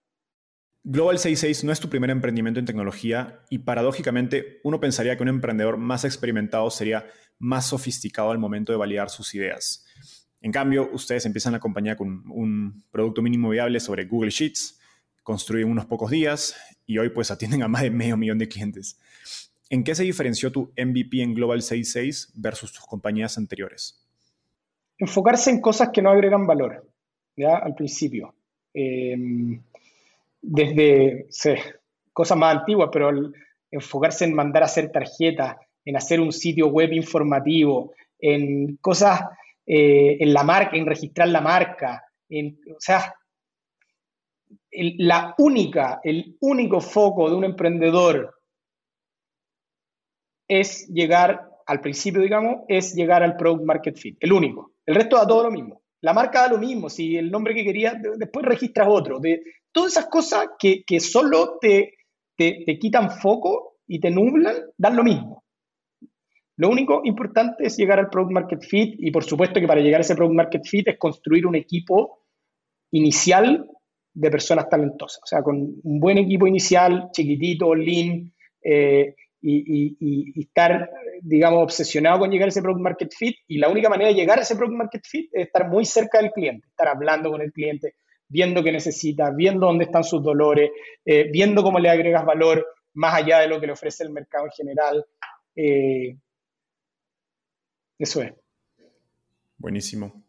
Global 0.83 1.19
66 1.19 1.65
no 1.65 1.73
es 1.73 1.81
tu 1.81 1.89
primer 1.89 2.11
emprendimiento 2.11 2.61
en 2.61 2.67
tecnología 2.67 3.41
y 3.49 3.59
paradójicamente 3.59 4.61
uno 4.65 4.81
pensaría 4.81 5.17
que 5.17 5.23
un 5.23 5.29
emprendedor 5.29 5.79
más 5.79 6.05
experimentado 6.05 6.71
sería 6.71 7.07
más 7.39 7.67
sofisticado 7.67 8.31
al 8.31 8.39
momento 8.39 8.73
de 8.73 8.79
validar 8.79 9.09
sus 9.09 9.35
ideas. 9.35 9.87
En 10.43 10.53
cambio, 10.53 10.91
ustedes 10.93 11.25
empiezan 11.25 11.55
la 11.55 11.61
compañía 11.61 11.97
con 11.97 12.31
un 12.31 12.85
producto 12.91 13.23
mínimo 13.23 13.49
viable 13.49 13.81
sobre 13.81 14.05
Google 14.05 14.31
Sheets, 14.31 14.79
construyen 15.23 15.71
unos 15.71 15.87
pocos 15.87 16.11
días 16.11 16.55
y 16.85 16.99
hoy 16.99 17.09
pues 17.09 17.31
atienden 17.31 17.63
a 17.63 17.69
más 17.69 17.81
de 17.81 17.91
medio 17.91 18.19
millón 18.19 18.39
de 18.39 18.49
clientes. 18.49 19.01
¿En 19.71 19.83
qué 19.85 19.95
se 19.95 20.03
diferenció 20.03 20.53
tu 20.53 20.71
MVP 20.77 21.23
en 21.23 21.35
Global 21.35 21.63
66 21.63 22.33
versus 22.35 22.73
tus 22.73 22.85
compañías 22.85 23.39
anteriores? 23.39 24.07
Enfocarse 24.99 25.51
en 25.51 25.61
cosas 25.61 25.89
que 25.93 26.03
no 26.03 26.11
agregan 26.11 26.47
valor, 26.47 26.87
¿ya? 27.37 27.57
Al 27.57 27.75
principio. 27.75 28.35
Em, 28.73 29.61
desde 30.41 31.27
cosas 32.13 32.37
más 32.37 32.57
antiguas, 32.57 32.91
pero 32.93 33.11
enfocarse 33.71 34.25
en 34.25 34.35
mandar 34.35 34.63
a 34.63 34.67
hacer 34.67 34.91
tarjetas, 34.91 35.57
en 35.85 35.97
hacer 35.97 36.21
un 36.21 36.33
sitio 36.33 36.69
web 36.69 36.93
informativo, 36.93 37.93
en 38.19 38.77
cosas, 38.77 39.21
eh, 39.67 40.17
en 40.21 40.33
la 40.33 40.43
marca, 40.43 40.77
en 40.77 40.87
registrar 40.87 41.29
la 41.29 41.41
marca, 41.41 42.05
en, 42.29 42.59
o 42.75 42.81
sea, 42.81 43.15
la 44.71 45.35
única, 45.39 46.01
el 46.03 46.37
único 46.41 46.81
foco 46.81 47.31
de 47.31 47.37
un 47.37 47.45
emprendedor 47.45 48.35
es 50.49 50.89
llegar 50.89 51.49
al 51.67 51.81
principio, 51.81 52.21
digamos, 52.21 52.65
es 52.69 52.95
llegar 52.95 53.23
al 53.23 53.37
product 53.37 53.65
market 53.65 53.97
fit, 53.97 54.17
el 54.21 54.33
único. 54.33 54.73
El 54.85 54.97
resto 54.97 55.17
da 55.17 55.27
todo 55.27 55.45
lo 55.45 55.51
mismo. 55.51 55.84
La 56.05 56.13
marca 56.13 56.43
da 56.43 56.49
lo 56.49 56.59
mismo, 56.59 56.91
si 56.91 57.17
el 57.17 57.31
nombre 57.31 57.55
que 57.55 57.65
querías, 57.65 57.95
después 58.19 58.45
registras 58.45 58.89
otro. 58.91 59.19
De, 59.21 59.43
todas 59.73 59.93
esas 59.93 60.07
cosas 60.07 60.49
que, 60.59 61.01
solo 61.01 61.57
te, 61.59 61.95
te, 62.37 62.79
quitan 62.79 63.11
foco 63.11 63.79
y 63.87 63.99
te 64.01 64.11
nublan, 64.11 64.55
dan 64.77 64.97
lo 64.97 65.03
mismo. 65.03 65.45
Lo 66.59 66.69
único 66.69 67.01
importante 67.05 67.67
es 67.67 67.79
llegar 67.79 67.99
al 67.99 68.11
product 68.11 68.33
market 68.33 68.63
fit 68.63 68.97
y 68.99 69.11
por 69.11 69.25
supuesto 69.25 69.59
que 69.59 69.67
para 69.67 69.81
llegar 69.81 70.01
a 70.01 70.03
ese 70.03 70.15
product 70.15 70.37
market 70.37 70.65
fit 70.67 70.89
es 70.89 70.99
construir 70.99 71.47
un 71.47 71.55
equipo 71.55 72.27
inicial 72.93 73.67
de 74.13 74.31
personas 74.31 74.69
talentosas. 74.69 75.23
O 75.23 75.27
sea, 75.27 75.43
con 75.43 75.57
un 75.57 76.01
buen 76.01 76.19
equipo 76.19 76.47
inicial, 76.47 77.09
chiquitito, 77.13 77.75
lean, 77.75 78.31
eh, 78.63 79.15
y, 79.41 80.41
estar, 80.41 80.91
digamos, 81.27 81.63
obsesionado 81.63 82.19
con 82.19 82.31
llegar 82.31 82.47
a 82.47 82.51
ese 82.51 82.61
product 82.61 82.83
market 82.83 83.13
fit. 83.13 83.37
Y 83.49 83.59
la 83.59 83.69
única 83.69 83.89
manera 83.89 84.09
de 84.09 84.15
llegar 84.15 84.39
a 84.39 84.43
ese 84.43 84.57
product 84.57 84.77
market 84.77 85.03
fit 85.07 85.31
es 85.33 85.47
estar 85.47 85.69
muy 85.69 85.85
cerca 85.85 86.21
del 86.21 86.31
cliente, 86.31 86.69
estar 86.69 86.89
hablando 86.89 87.31
con 87.31 87.41
el 87.41 87.51
cliente, 87.51 87.97
viendo 88.29 88.63
qué 88.63 88.73
necesita, 88.73 89.31
viendo 89.31 89.67
dónde 89.67 89.85
están 89.85 90.05
sus 90.05 90.23
dolores, 90.23 90.71
eh, 91.05 91.29
viendo 91.33 91.63
cómo 91.63 91.79
le 91.79 91.89
agregas 91.89 92.25
valor 92.25 92.67
más 92.93 93.15
allá 93.15 93.41
de 93.41 93.49
lo 93.49 93.59
que 93.59 93.67
le 93.67 93.73
ofrece 93.73 94.05
el 94.05 94.11
mercado 94.11 94.45
en 94.45 94.53
general. 94.53 95.07
Eh, 95.57 96.17
eso 97.99 98.23
es. 98.23 98.33
Buenísimo. 99.57 100.25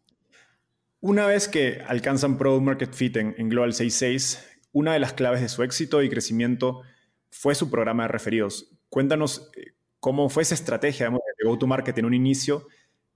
Una 1.00 1.26
vez 1.26 1.46
que 1.46 1.82
alcanzan 1.86 2.38
Product 2.38 2.64
Market 2.64 2.92
Fit 2.94 3.16
en, 3.18 3.34
en 3.36 3.48
Global 3.50 3.74
66, 3.74 4.60
una 4.72 4.94
de 4.94 4.98
las 4.98 5.12
claves 5.12 5.42
de 5.42 5.48
su 5.48 5.62
éxito 5.62 6.02
y 6.02 6.08
crecimiento 6.08 6.82
fue 7.30 7.54
su 7.54 7.70
programa 7.70 8.04
de 8.04 8.08
referidos. 8.08 8.72
Cuéntanos 8.88 9.50
eh, 9.56 9.75
cómo 10.00 10.28
fue 10.28 10.42
esa 10.42 10.54
estrategia 10.54 11.10
de 11.10 11.48
go-to-market 11.48 11.96
en 11.98 12.06
un 12.06 12.14
inicio 12.14 12.66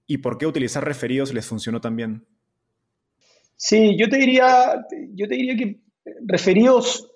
y 0.07 0.17
por 0.17 0.37
qué 0.37 0.45
utilizar 0.45 0.83
referidos 0.83 1.33
les 1.33 1.45
funcionó 1.45 1.79
tan 1.79 1.95
bien. 1.95 2.25
Sí, 3.55 3.95
yo 3.97 4.09
te 4.09 4.17
diría, 4.17 4.85
yo 5.13 5.27
te 5.27 5.35
diría 5.35 5.55
que 5.55 5.79
referidos 6.25 7.11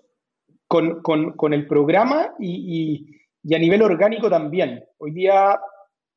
con, 0.67 1.53
el 1.53 1.67
programa 1.67 2.35
y, 2.39 3.07
a 3.53 3.59
nivel 3.59 3.81
orgánico 3.81 4.29
también. 4.29 4.83
Hoy 4.97 5.11
día, 5.11 5.59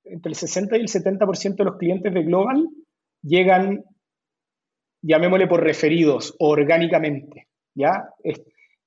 entre 0.04 0.30
el 0.30 0.36
60 0.36 0.76
y 0.76 0.80
el 0.80 0.88
70% 0.88 1.56
de 1.56 1.64
los 1.64 1.76
clientes 1.76 2.12
de 2.12 2.22
Global 2.22 2.68
llegan, 3.22 3.84
llamémosle 5.02 5.46
por 5.46 5.62
referidos, 5.62 6.34
orgánicamente. 6.38 7.48
¿ya? 7.74 8.08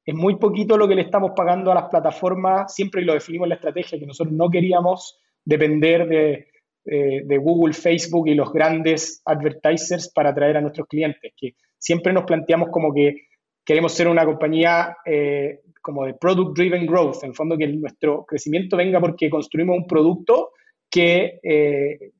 Es 0.05 0.15
muy 0.15 0.37
poquito 0.37 0.77
lo 0.77 0.87
que 0.87 0.95
le 0.95 1.03
estamos 1.03 1.31
pagando 1.35 1.71
a 1.71 1.75
las 1.75 1.89
plataformas, 1.89 2.73
siempre 2.73 3.03
lo 3.03 3.13
definimos 3.13 3.45
en 3.45 3.49
la 3.49 3.55
estrategia, 3.55 3.99
que 3.99 4.05
nosotros 4.05 4.33
no 4.35 4.49
queríamos 4.49 5.19
depender 5.43 6.07
de, 6.07 6.47
Google, 7.37 7.73
Facebook 7.73 8.27
y 8.27 8.33
los 8.33 8.51
grandes 8.51 9.21
advertisers 9.25 10.11
para 10.11 10.31
atraer 10.31 10.57
a 10.57 10.61
nuestros 10.61 10.87
clientes, 10.87 11.31
que 11.37 11.55
siempre 11.77 12.11
nos 12.13 12.23
planteamos 12.23 12.69
como 12.71 12.93
que 12.93 13.27
queremos 13.63 13.93
ser 13.93 14.07
una 14.07 14.25
compañía 14.25 14.97
eh, 15.05 15.59
como 15.81 16.05
de 16.05 16.15
product 16.15 16.57
driven 16.57 16.87
growth, 16.87 17.23
en 17.23 17.29
el 17.29 17.35
fondo 17.35 17.57
que 17.57 17.67
nuestro 17.67 18.25
crecimiento 18.25 18.77
venga 18.77 18.99
porque 18.99 19.29
construimos 19.29 19.77
un 19.77 19.87
producto 19.87 20.51
que 20.89 21.39
eh, 21.43 22.11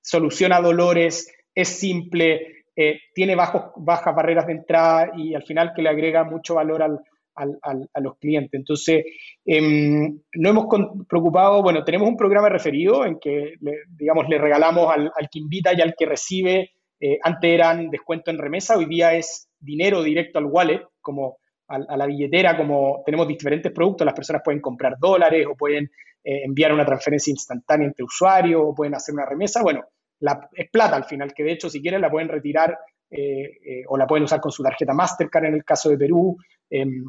soluciona 0.00 0.60
dolores, 0.60 1.30
es 1.54 1.68
simple, 1.68 2.61
eh, 2.76 3.00
tiene 3.14 3.34
bajos, 3.34 3.72
bajas 3.76 4.14
barreras 4.14 4.46
de 4.46 4.52
entrada 4.52 5.12
y 5.16 5.34
al 5.34 5.42
final 5.42 5.72
que 5.74 5.82
le 5.82 5.90
agrega 5.90 6.24
mucho 6.24 6.54
valor 6.54 6.82
al, 6.82 7.00
a 7.34 8.00
los 8.00 8.18
clientes. 8.18 8.58
Entonces, 8.58 9.04
em, 9.44 10.20
no 10.34 10.50
hemos 10.50 10.66
preocupado, 11.08 11.62
bueno, 11.62 11.84
tenemos 11.84 12.08
un 12.08 12.16
programa 12.16 12.48
referido 12.48 13.04
en 13.04 13.18
que, 13.18 13.54
digamos, 13.88 14.28
le 14.28 14.38
regalamos 14.38 14.92
al, 14.92 15.10
que 15.30 15.38
invita 15.38 15.72
y 15.72 15.80
al 15.80 15.94
que 15.96 16.06
recibe, 16.06 16.70
eh, 17.00 17.18
antes 17.22 17.50
eran 17.50 17.90
descuento 17.90 18.30
en 18.30 18.38
remesa, 18.38 18.76
hoy 18.76 18.86
día 18.86 19.14
es 19.14 19.48
dinero 19.58 20.02
directo 20.02 20.38
al 20.38 20.46
wallet, 20.46 20.82
como 21.00 21.38
a, 21.68 21.96
la 21.96 22.06
billetera, 22.06 22.56
como 22.56 23.02
tenemos 23.04 23.26
diferentes 23.26 23.72
productos, 23.72 24.04
las 24.04 24.14
personas 24.14 24.42
pueden 24.44 24.60
comprar 24.60 24.96
dólares 25.00 25.46
o 25.50 25.56
pueden 25.56 25.84
eh, 26.22 26.42
enviar 26.44 26.72
una 26.72 26.84
transferencia 26.84 27.30
instantánea 27.30 27.86
entre 27.86 28.04
usuarios 28.04 28.60
o 28.62 28.74
pueden 28.74 28.94
hacer 28.94 29.14
una 29.14 29.24
remesa. 29.24 29.62
Bueno, 29.62 29.82
la, 30.22 30.48
es 30.52 30.70
plata 30.70 30.96
al 30.96 31.04
final, 31.04 31.32
que 31.32 31.44
de 31.44 31.52
hecho 31.52 31.70
si 31.70 31.80
quieren 31.80 32.00
la 32.00 32.10
pueden 32.10 32.28
retirar 32.28 32.78
eh, 33.10 33.84
o 33.88 33.96
la 33.96 34.06
pueden 34.06 34.24
usar 34.24 34.40
con 34.40 34.50
su 34.50 34.62
tarjeta 34.62 34.94
Mastercard 34.94 35.44
en 35.44 35.54
el 35.54 35.64
caso 35.64 35.90
de 35.90 35.98
Perú. 35.98 36.36
Em, 36.70 37.04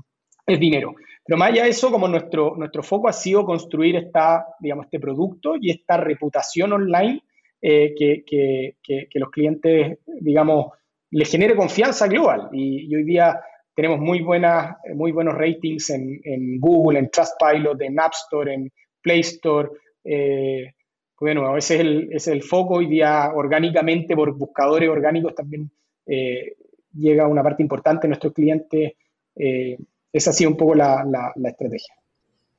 es 0.45 0.59
dinero. 0.59 0.95
Pero 1.25 1.37
más 1.37 1.51
allá 1.51 1.63
de 1.63 1.69
eso, 1.69 1.89
como 1.89 2.07
nuestro, 2.07 2.55
nuestro 2.57 2.83
foco 2.83 3.07
ha 3.07 3.13
sido 3.13 3.45
construir 3.45 3.95
esta, 3.95 4.45
digamos, 4.59 4.85
este 4.85 4.99
producto 4.99 5.55
y 5.59 5.71
esta 5.71 5.97
reputación 5.97 6.73
online 6.73 7.21
eh, 7.61 7.93
que, 7.97 8.75
los 9.13 9.29
clientes, 9.29 9.99
digamos, 10.05 10.73
les 11.11 11.31
genere 11.31 11.55
confianza 11.55 12.07
global. 12.07 12.49
Y, 12.51 12.93
hoy 12.93 13.03
día 13.03 13.39
tenemos 13.73 13.99
muy, 13.99 14.21
buenas, 14.21 14.75
muy 14.93 15.13
buenos 15.13 15.35
ratings 15.35 15.91
en, 15.91 16.59
Google, 16.59 16.99
en 16.99 17.09
Trustpilot, 17.09 17.81
en 17.81 17.99
App 17.99 18.13
Store, 18.13 18.53
en 18.53 18.69
Play 19.01 19.21
Store. 19.21 19.69
Eh, 20.03 20.73
bueno, 21.19 21.57
ese 21.57 21.75
es, 21.75 21.81
el, 21.81 22.09
es 22.11 22.27
el 22.27 22.43
foco. 22.43 22.75
Hoy 22.75 22.87
día, 22.87 23.31
orgánicamente, 23.33 24.15
por 24.15 24.35
buscadores 24.37 24.89
orgánicos, 24.89 25.35
también 25.35 25.71
eh, 26.05 26.57
llega 26.93 27.27
una 27.27 27.43
parte 27.43 27.63
importante 27.63 28.03
de 28.03 28.09
nuestros 28.09 28.33
clientes 28.33 28.93
esa 30.13 30.29
ha 30.29 30.33
sido 30.33 30.51
un 30.51 30.57
poco 30.57 30.75
la, 30.75 31.33
estrategia. 31.43 31.95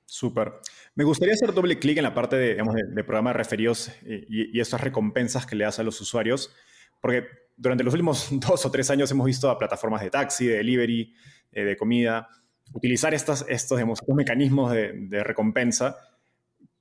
Súper. 0.05 0.53
Me 0.97 1.05
gustaría 1.05 1.35
hacer 1.35 1.55
doble 1.55 1.79
clic 1.79 1.97
en 1.97 2.05
la 2.05 2.15
parte 2.15 2.37
de, 2.37 2.51
digamos, 2.51 2.75
de, 2.75 3.05
programa 3.05 3.31
de 3.31 3.39
referidos 3.39 3.93
y, 4.05 4.59
esas 4.61 4.81
recompensas 4.81 5.47
que 5.47 5.57
le 5.57 5.65
das 5.65 5.79
a 5.79 5.85
los 5.85 6.01
usuarios, 6.01 6.53
porque 7.01 7.25
durante 7.57 7.85
los 7.85 7.95
últimos 7.95 8.29
dos 8.33 8.67
o 8.67 8.71
tres 8.71 8.91
años 8.91 9.11
hemos 9.13 9.27
visto 9.27 9.49
a 9.49 9.59
plataformas 9.59 10.03
de 10.03 10.11
taxi, 10.11 10.47
de 10.47 10.57
delivery, 10.57 11.15
eh, 11.53 11.65
de 11.65 11.77
comida, 11.77 12.29
utilizar 12.73 13.15
estas, 13.15 13.47
estos, 13.49 13.81
mecanismos 14.09 14.73
de, 14.73 15.23
recompensa, 15.23 15.97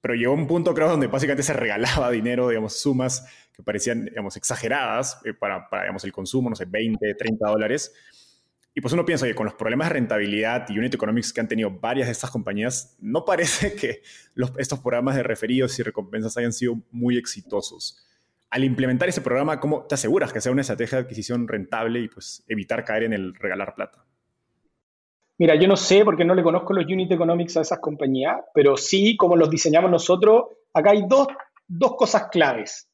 pero 0.03 0.13
llegó 0.13 0.33
un 0.33 0.45
punto, 0.45 0.75
creo, 0.75 0.89
donde 0.89 1.07
básicamente 1.07 1.41
se 1.41 1.53
regalaba 1.53 2.11
dinero, 2.11 2.49
digamos, 2.49 2.77
sumas 2.77 3.25
que 3.55 3.63
parecían, 3.63 4.05
digamos, 4.05 4.37
exageradas 4.37 5.17
eh, 5.23 5.33
para, 5.33 5.67
para, 5.69 5.83
digamos, 5.83 6.03
el 6.03 6.11
consumo, 6.11 6.51
no 6.51 6.55
sé, 6.55 6.65
20, 6.65 7.15
30 7.15 7.49
dólares 7.49 7.91
y 8.75 8.81
pues 8.81 8.93
uno 8.93 9.05
piensa 9.05 9.27
que 9.27 9.35
con 9.35 9.45
los 9.45 9.53
problemas 9.53 9.89
de 9.89 9.93
rentabilidad 9.93 10.67
y 10.69 10.79
unit 10.79 10.93
economics 10.93 11.31
que 11.31 11.41
han 11.41 11.47
tenido 11.47 11.69
varias 11.69 12.07
de 12.07 12.11
estas 12.11 12.31
compañías, 12.31 12.97
no 12.99 13.23
parece 13.23 13.75
que 13.75 14.01
estos 14.57 14.79
programas 14.79 15.15
de 15.15 15.23
referidos 15.23 15.77
y 15.77 15.83
recompensas 15.83 16.35
hayan 16.37 16.53
sido 16.53 16.81
muy 16.91 17.17
exitosos. 17.17 18.03
Al 18.49 18.63
implementar 18.63 19.09
ese 19.09 19.21
programa, 19.21 19.59
¿cómo 19.59 19.85
te 19.85 19.95
aseguras 19.95 20.33
que 20.33 20.41
sea 20.41 20.51
una 20.51 20.61
estrategia 20.61 20.97
de 20.97 21.03
adquisición 21.03 21.47
rentable 21.47 21.99
y 21.99 22.07
pues 22.07 22.43
evitar 22.47 22.83
caer 22.83 23.03
en 23.03 23.13
el 23.13 23.35
regalar 23.35 23.75
plata? 23.75 24.05
Mira, 25.39 25.55
yo 25.55 25.67
no 25.67 25.75
sé 25.75 26.05
porque 26.05 26.25
no 26.25 26.35
le 26.35 26.43
conozco 26.43 26.73
los 26.73 26.85
unit 26.85 27.11
economics 27.11 27.57
a 27.57 27.61
esas 27.61 27.79
compañías, 27.79 28.38
pero 28.53 28.77
sí, 28.77 29.17
como 29.17 29.36
los 29.36 29.49
diseñamos 29.49 29.89
nosotros, 29.89 30.45
acá 30.73 30.91
hay 30.91 31.03
dos, 31.07 31.27
dos 31.67 31.95
cosas 31.95 32.29
claves. 32.29 32.88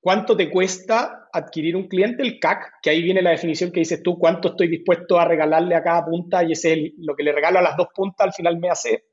¿Cuánto 0.00 0.36
te 0.36 0.50
cuesta 0.50 1.28
adquirir 1.32 1.76
un 1.76 1.88
cliente? 1.88 2.22
El 2.22 2.38
CAC, 2.38 2.80
que 2.82 2.90
ahí 2.90 3.02
viene 3.02 3.20
la 3.20 3.30
definición 3.30 3.72
que 3.72 3.80
dices 3.80 4.02
tú, 4.02 4.18
cuánto 4.18 4.48
estoy 4.48 4.68
dispuesto 4.68 5.18
a 5.18 5.24
regalarle 5.24 5.74
a 5.74 5.82
cada 5.82 6.04
punta 6.04 6.44
y 6.44 6.52
ese 6.52 6.72
es 6.72 6.92
lo 6.98 7.14
que 7.14 7.24
le 7.24 7.32
regalo 7.32 7.58
a 7.58 7.62
las 7.62 7.76
dos 7.76 7.88
puntas 7.94 8.26
al 8.26 8.32
final 8.32 8.58
me 8.58 8.70
hace 8.70 9.04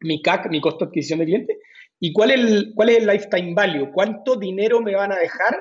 mi 0.00 0.22
CAC, 0.22 0.48
mi 0.50 0.60
costo 0.60 0.84
de 0.84 0.88
adquisición 0.90 1.18
de 1.20 1.24
cliente. 1.24 1.58
¿Y 1.98 2.12
cuál 2.12 2.30
es 2.30 2.40
el, 2.40 2.72
cuál 2.74 2.90
es 2.90 2.98
el 2.98 3.06
lifetime 3.06 3.54
value? 3.54 3.90
¿Cuánto 3.92 4.36
dinero 4.36 4.80
me 4.80 4.94
van 4.94 5.12
a 5.12 5.16
dejar 5.16 5.60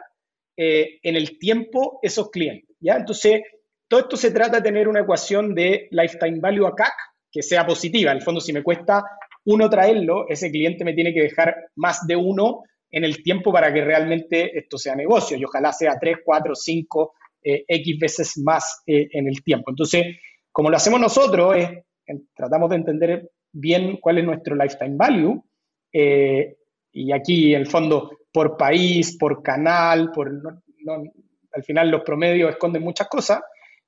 eh, 0.56 1.00
en 1.02 1.16
el 1.16 1.40
tiempo 1.40 2.00
esos 2.04 2.30
clientes? 2.30 2.76
¿ya? 2.80 2.98
Entonces, 2.98 3.42
todo 3.88 4.02
esto 4.02 4.18
se 4.18 4.32
trata 4.32 4.58
de 4.58 4.64
tener 4.64 4.88
una 4.88 5.02
ecuación 5.02 5.56
de 5.56 5.88
lifetime 5.92 6.40
value 6.40 6.68
a 6.68 6.76
CAC 6.76 6.94
que 7.32 7.42
sea 7.42 7.66
positiva. 7.66 8.12
En 8.12 8.18
el 8.18 8.24
fondo, 8.24 8.42
si 8.42 8.54
me 8.54 8.64
cuesta 8.64 9.04
uno 9.46 9.70
traerlo, 9.70 10.28
ese 10.28 10.52
cliente 10.52 10.84
me 10.84 10.94
tiene 10.94 11.14
que 11.14 11.22
dejar 11.22 11.56
más 11.76 12.06
de 12.06 12.16
uno 12.16 12.64
en 12.90 13.04
el 13.04 13.22
tiempo 13.24 13.52
para 13.52 13.74
que 13.74 13.84
realmente 13.84 14.58
esto 14.58 14.78
sea 14.78 14.96
negocio 14.96 15.38
y 15.38 15.44
ojalá 15.44 15.72
sea 15.72 15.98
3, 16.00 16.18
4, 16.24 16.56
5, 16.56 17.14
X 17.44 18.00
veces 18.00 18.38
más 18.44 18.84
eh, 18.86 19.08
en 19.12 19.28
el 19.28 19.44
tiempo. 19.44 19.70
Entonces, 19.70 20.18
como 20.52 20.70
lo 20.70 20.78
hacemos 20.78 21.00
nosotros, 21.00 21.56
es, 21.56 21.70
tratamos 22.36 22.70
de 22.70 22.76
entender 22.76 23.32
bien 23.52 23.98
cuál 24.02 24.18
es 24.18 24.26
nuestro 24.26 24.56
lifetime 24.56 24.96
value. 24.96 25.44
Eh, 25.94 26.58
y 26.92 27.12
aquí, 27.12 27.54
en 27.54 27.62
el 27.62 27.68
fondo, 27.68 28.12
por 28.32 28.58
país, 28.58 29.18
por 29.18 29.42
canal, 29.42 30.12
por, 30.12 30.30
al 31.52 31.64
final 31.64 31.90
los 31.90 32.02
promedios 32.02 32.52
esconden 32.52 32.84
muchas 32.84 33.08
cosas. 33.08 33.42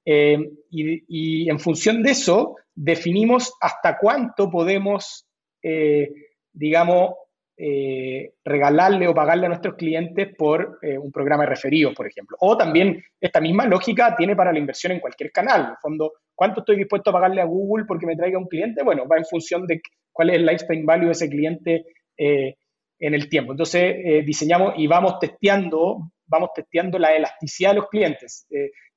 Eh, 0.06 0.38
y, 0.72 1.50
en 1.50 1.60
función 1.60 2.02
de 2.02 2.12
eso, 2.12 2.56
definimos 2.74 3.54
hasta 3.62 3.97
cuánto 3.97 4.50
podemos, 4.50 5.28
eh, 5.62 6.10
digamos, 6.52 7.14
eh, 7.58 8.32
regalarle 8.43 9.08
o 9.08 9.14
pagarle 9.14 9.45
a 9.45 9.50
nuestros 9.50 9.76
clientes 9.76 10.30
por 10.38 10.80
un 10.82 11.12
programa 11.12 11.43
de 11.43 11.50
referidos, 11.50 11.93
por 11.93 12.08
ejemplo. 12.08 12.38
O 12.39 12.56
también 12.56 13.04
esta 13.20 13.41
misma 13.41 13.66
lógica 13.66 14.16
tiene 14.16 14.36
para 14.36 14.54
la 14.54 14.60
inversión 14.60 14.93
en 14.93 15.02
cualquier 15.02 15.32
canal. 15.32 15.62
En 15.62 15.70
el 15.72 15.78
fondo, 15.82 16.14
¿cuánto 16.34 16.62
estoy 16.62 16.78
dispuesto 16.78 17.10
a 17.10 17.14
pagarle 17.14 17.41
a 17.41 17.45
Google 17.45 17.86
porque 17.86 18.06
me 18.06 18.16
traiga 18.16 18.38
un 18.39 18.47
cliente? 18.47 18.82
Bueno, 18.82 19.06
va 19.08 19.18
en 19.18 19.26
función 19.26 19.68
de 19.68 19.82
cuál 20.14 20.30
es 20.30 20.38
el 20.38 20.45
lifetime 20.45 20.86
value 20.86 21.08
de 21.08 21.12
ese 21.12 21.30
cliente 21.30 21.86
en 22.18 23.14
el 23.14 23.28
tiempo. 23.28 23.52
Entonces, 23.52 24.26
diseñamos 24.26 24.76
y 24.78 24.88
vamos 24.88 25.20
testeando, 25.20 26.12
vamos 26.28 26.52
testeando 26.56 26.97
la 26.97 27.14
elasticidad 27.14 27.72
de 27.72 27.76
los 27.76 27.89
clientes 27.89 28.47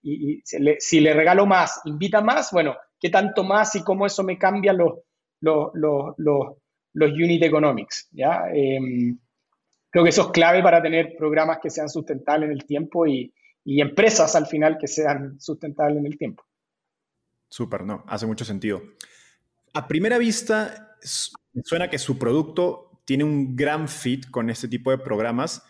y, 0.03 0.43
si 0.45 1.01
le 1.01 1.15
regalo 1.15 1.47
más, 1.47 1.81
invita 1.85 2.21
más, 2.21 2.51
bueno, 2.53 2.77
¿qué 3.01 3.09
tanto 3.11 3.45
más 3.45 3.75
y 3.77 3.83
cómo 3.83 4.07
eso 4.07 4.23
me 4.23 4.39
cambia 4.39 4.73
los, 4.73 4.99
los, 5.41 5.71
los, 5.75 6.15
los, 6.17 7.13
unit 7.13 7.43
economics? 7.43 8.09
¿ya? 8.11 8.45
Em, 8.53 9.19
creo 9.91 10.05
que 10.05 10.11
eso 10.11 10.23
es 10.23 10.29
clave 10.29 10.63
para 10.63 10.83
tener 10.83 11.15
programas 11.17 11.59
que 11.63 11.71
sean 11.71 11.89
sustentables 11.89 12.51
en 12.51 12.57
el 12.57 12.65
tiempo 12.65 13.07
y, 13.07 13.33
y 13.65 13.81
empresas 13.81 14.35
al 14.35 14.47
final 14.47 14.77
que 14.79 14.89
sean 14.89 15.41
sustentables 15.41 15.99
en 15.99 16.07
el 16.07 16.19
tiempo. 16.19 16.45
Súper, 17.49 17.85
no, 17.85 18.05
hace 18.07 18.27
mucho 18.27 18.45
sentido. 18.45 18.83
A 19.75 19.87
primera 19.87 20.19
vista, 20.19 20.97
suena 21.65 21.89
que 21.89 21.99
su 21.99 22.19
producto 22.19 23.01
tiene 23.05 23.25
un 23.25 23.57
gran 23.57 23.89
fit 23.89 24.31
con 24.31 24.51
este 24.51 24.69
tipo 24.69 24.91
de 24.91 24.99
programas, 24.99 25.63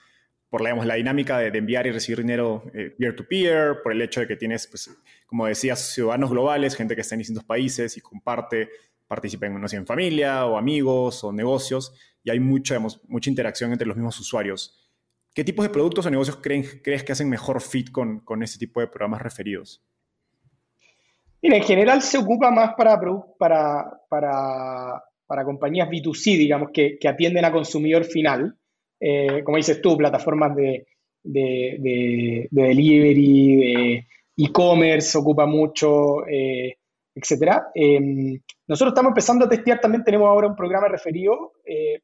por 0.53 0.61
la 0.61 0.95
dinámica 0.97 1.39
de, 1.39 1.57
enviar 1.57 1.87
y 1.87 1.93
recibir 1.93 2.19
dinero 2.19 2.65
eh, 2.75 2.95
peer-to-peer, 2.99 3.81
por 3.83 3.91
el 3.91 4.03
hecho 4.03 4.21
de 4.21 4.27
que 4.27 4.37
tienes, 4.37 4.67
pues, 4.67 4.91
como 5.25 5.47
decías, 5.47 5.95
ciudadanos 5.95 6.29
globales, 6.29 6.77
gente 6.77 6.95
que 6.95 7.01
está 7.01 7.15
en 7.15 7.21
distintos 7.21 7.43
países 7.43 7.97
y 7.97 8.03
comparte, 8.03 8.69
participa 9.09 9.47
en, 9.47 9.59
no 9.59 9.67
sé, 9.67 9.77
en 9.77 9.87
familia 9.87 10.45
o 10.45 10.59
amigos 10.59 11.25
o 11.25 11.33
negocios, 11.33 11.95
y 12.23 12.31
hay 12.31 12.39
mucha, 12.39 12.79
mucha 13.09 13.31
interacción 13.31 13.73
entre 13.73 13.89
los 13.89 13.97
mismos 13.97 14.21
usuarios. 14.21 14.93
¿Qué 15.35 15.43
tipos 15.43 15.65
de 15.65 15.71
productos 15.71 16.05
o 16.05 16.11
negocios 16.11 16.37
creen, 16.43 16.67
crees 16.85 17.03
que 17.03 17.13
hacen 17.13 17.31
mejor 17.31 17.63
fit 17.63 17.91
con, 17.91 18.21
con 18.21 18.43
este 18.43 18.59
tipo 18.59 18.81
de 18.81 18.89
programas 18.89 19.23
referidos? 19.23 19.83
Mira, 21.41 21.57
en 21.57 21.63
general 21.63 22.03
se 22.03 22.19
ocupa 22.19 22.51
más 22.51 22.75
para, 22.75 23.01
para, 23.39 24.03
para, 24.11 25.03
para 25.27 25.45
compañías 25.45 25.89
B2C, 25.89 26.37
digamos, 26.37 26.73
que, 26.75 26.99
que 26.99 27.09
atienden 27.09 27.47
a 27.47 27.53
consumidor 27.53 28.05
final. 28.05 28.59
Eh, 29.05 29.43
como 29.43 29.57
dices 29.57 29.83
tú, 29.83 29.97
plataformas 29.97 30.55
de, 30.55 30.87
delivery, 32.51 33.57
de 33.57 34.07
e-commerce, 34.37 35.19
ocupa 35.19 35.45
mucho, 35.45 36.25
eh, 36.29 36.77
etc. 37.13 37.63
Em, 37.75 38.41
nosotros 38.69 38.93
estamos 38.93 39.11
empezando 39.11 39.45
a 39.45 39.49
testear, 39.49 39.81
también 39.81 40.05
tenemos 40.05 40.29
ahora 40.29 40.47
un 40.47 40.55
programa 40.55 40.87
referido 40.87 41.55
eh, 41.67 42.01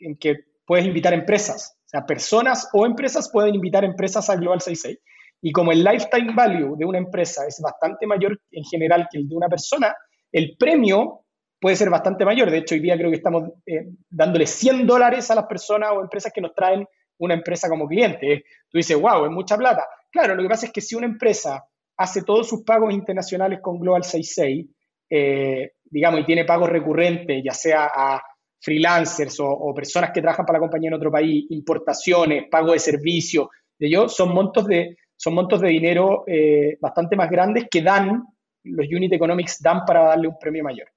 en 0.00 0.18
que 0.18 0.36
puedes 0.66 0.84
invitar 0.84 1.14
empresas, 1.14 1.78
o 1.86 1.88
sea, 1.88 2.04
personas 2.04 2.68
o 2.74 2.84
empresas 2.84 3.30
pueden 3.32 3.54
invitar 3.54 3.82
empresas 3.82 4.28
a 4.28 4.36
Global 4.36 4.60
66. 4.60 4.98
Y 5.40 5.50
como 5.50 5.72
el 5.72 5.82
lifetime 5.82 6.34
value 6.34 6.76
de 6.76 6.84
una 6.84 6.98
empresa 6.98 7.46
es 7.46 7.58
bastante 7.62 8.06
mayor 8.06 8.38
en 8.50 8.64
general 8.64 9.08
que 9.10 9.16
el 9.18 9.28
de 9.28 9.34
una 9.34 9.48
persona, 9.48 9.96
el 10.30 10.56
premio 10.58 11.24
puede 11.60 11.76
ser 11.76 11.90
bastante 11.90 12.24
mayor. 12.24 12.50
De 12.50 12.58
hecho, 12.58 12.74
hoy 12.74 12.80
día 12.80 12.96
creo 12.96 13.10
que 13.10 13.16
estamos 13.16 13.50
eh, 13.66 13.88
dándole 14.08 14.46
100 14.46 14.86
dólares 14.86 15.30
a 15.30 15.34
las 15.34 15.46
personas 15.46 15.90
o 15.92 16.00
empresas 16.00 16.32
que 16.32 16.40
nos 16.40 16.54
traen 16.54 16.86
una 17.18 17.34
empresa 17.34 17.68
como 17.68 17.86
cliente. 17.86 18.44
Tú 18.68 18.78
dices, 18.78 19.00
wow, 19.00 19.24
es 19.24 19.30
mucha 19.30 19.56
plata. 19.56 19.86
Claro, 20.10 20.34
lo 20.34 20.42
que 20.42 20.48
pasa 20.48 20.66
es 20.66 20.72
que 20.72 20.80
si 20.80 20.94
una 20.94 21.06
empresa 21.06 21.64
hace 21.96 22.22
todos 22.22 22.48
sus 22.48 22.62
pagos 22.62 22.94
internacionales 22.94 23.58
con 23.60 23.78
Global 23.78 24.04
66, 24.04 24.66
eh, 25.10 25.72
digamos, 25.84 26.20
y 26.20 26.24
tiene 26.24 26.44
pagos 26.44 26.68
recurrentes, 26.68 27.42
ya 27.44 27.52
sea 27.52 27.90
a 27.94 28.22
freelancers 28.60 29.38
o, 29.40 29.72
personas 29.74 30.10
que 30.12 30.20
trabajan 30.20 30.44
para 30.44 30.58
la 30.58 30.62
compañía 30.62 30.88
en 30.88 30.94
otro 30.94 31.10
país, 31.10 31.46
importaciones, 31.50 32.44
pago 32.50 32.72
de 32.72 32.78
servicios, 32.78 33.48
de 33.78 33.86
ellos, 33.86 34.14
son 34.14 34.34
montos 34.34 34.66
de, 34.66 34.96
son 35.16 35.34
montos 35.34 35.60
de 35.60 35.68
dinero 35.68 36.24
eh, 36.26 36.76
bastante 36.80 37.16
más 37.16 37.30
grandes 37.30 37.66
que 37.70 37.82
dan, 37.82 38.24
los 38.64 38.86
unit 38.86 39.12
economics 39.12 39.60
dan 39.60 39.84
para 39.84 40.04
darle 40.04 40.28
un 40.28 40.38
premio 40.38 40.64
mayor. 40.64 40.88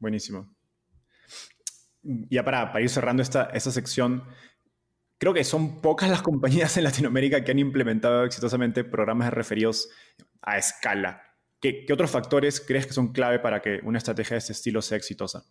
Buenísimo. 0.00 0.48
Ya 2.02 2.42
para, 2.42 2.72
para 2.72 2.82
ir 2.82 2.88
cerrando 2.88 3.22
esta, 3.22 3.50
esta 3.52 3.70
sección, 3.70 4.24
creo 5.18 5.34
que 5.34 5.44
son 5.44 5.82
pocas 5.82 6.08
las 6.08 6.22
compañías 6.22 6.76
en 6.78 6.84
Latinoamérica 6.84 7.44
que 7.44 7.52
han 7.52 7.58
implementado 7.58 8.24
exitosamente 8.24 8.82
programas 8.82 9.26
de 9.26 9.32
referidos 9.32 9.90
a 10.40 10.56
escala. 10.56 11.22
¿Qué, 11.60 11.84
¿Qué, 11.84 11.92
otros 11.92 12.10
factores 12.10 12.60
crees 12.66 12.86
que 12.86 12.94
son 12.94 13.12
clave 13.12 13.38
para 13.38 13.60
que 13.60 13.80
una 13.84 13.98
estrategia 13.98 14.34
de 14.34 14.38
este 14.38 14.54
estilo 14.54 14.80
sea 14.80 14.96
exitosa? 14.96 15.44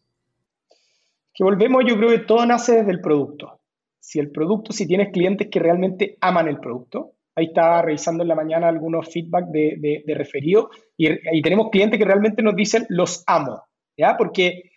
Que 1.36 1.44
volvemos, 1.44 1.84
yo 1.88 1.96
creo 1.96 2.10
que 2.10 2.20
todo 2.20 2.44
nace 2.48 2.78
desde 2.78 2.92
el 2.92 3.00
producto. 3.00 3.62
Si 4.00 4.18
el 4.18 4.32
producto, 4.32 4.74
si 4.74 4.88
tienes 4.88 5.14
clientes 5.14 5.50
que 5.52 5.60
realmente 5.60 6.18
aman 6.20 6.48
el 6.48 6.60
producto, 6.60 7.14
ahí 7.36 7.46
estaba 7.46 7.84
revisando 7.84 8.24
en 8.24 8.30
la 8.30 8.36
mañana 8.36 8.68
algunos 8.68 9.08
feedback 9.14 9.46
de, 9.50 10.04
de, 10.04 10.16
referido 10.16 10.72
y 10.98 11.42
tenemos 11.44 11.70
clientes 11.70 12.00
que 12.00 12.06
realmente 12.06 12.42
nos 12.42 12.56
dicen 12.56 12.88
los 12.90 13.24
amo. 13.28 13.69
Porque, 14.18 14.72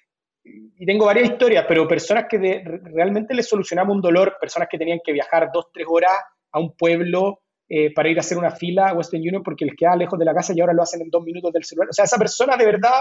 y 0.44 0.86
tengo 0.86 1.06
varias 1.06 1.30
historias, 1.30 1.64
pero 1.68 1.86
personas 1.86 2.26
que 2.28 2.62
realmente 2.84 3.34
les 3.34 3.48
solucionamos 3.48 3.94
un 3.94 4.02
dolor, 4.02 4.36
personas 4.40 4.68
que 4.70 4.78
tenían 4.78 5.00
que 5.04 5.12
viajar 5.12 5.50
dos, 5.52 5.66
tres 5.72 5.86
horas 5.88 6.12
a 6.52 6.58
un 6.58 6.76
pueblo 6.76 7.42
eh, 7.68 7.92
para 7.94 8.10
ir 8.10 8.18
a 8.18 8.20
hacer 8.20 8.36
una 8.36 8.50
fila 8.50 8.88
a 8.88 8.94
Western 8.94 9.22
Union 9.22 9.42
porque 9.42 9.64
les 9.64 9.74
queda 9.74 9.96
lejos 9.96 10.18
de 10.18 10.24
la 10.24 10.34
casa 10.34 10.52
y 10.54 10.60
ahora 10.60 10.74
lo 10.74 10.82
hacen 10.82 11.00
en 11.00 11.10
dos 11.10 11.24
minutos 11.24 11.52
del 11.52 11.64
celular. 11.64 11.88
O 11.90 11.92
sea, 11.92 12.04
esa 12.04 12.18
persona 12.18 12.56
de 12.56 12.66
verdad 12.66 13.00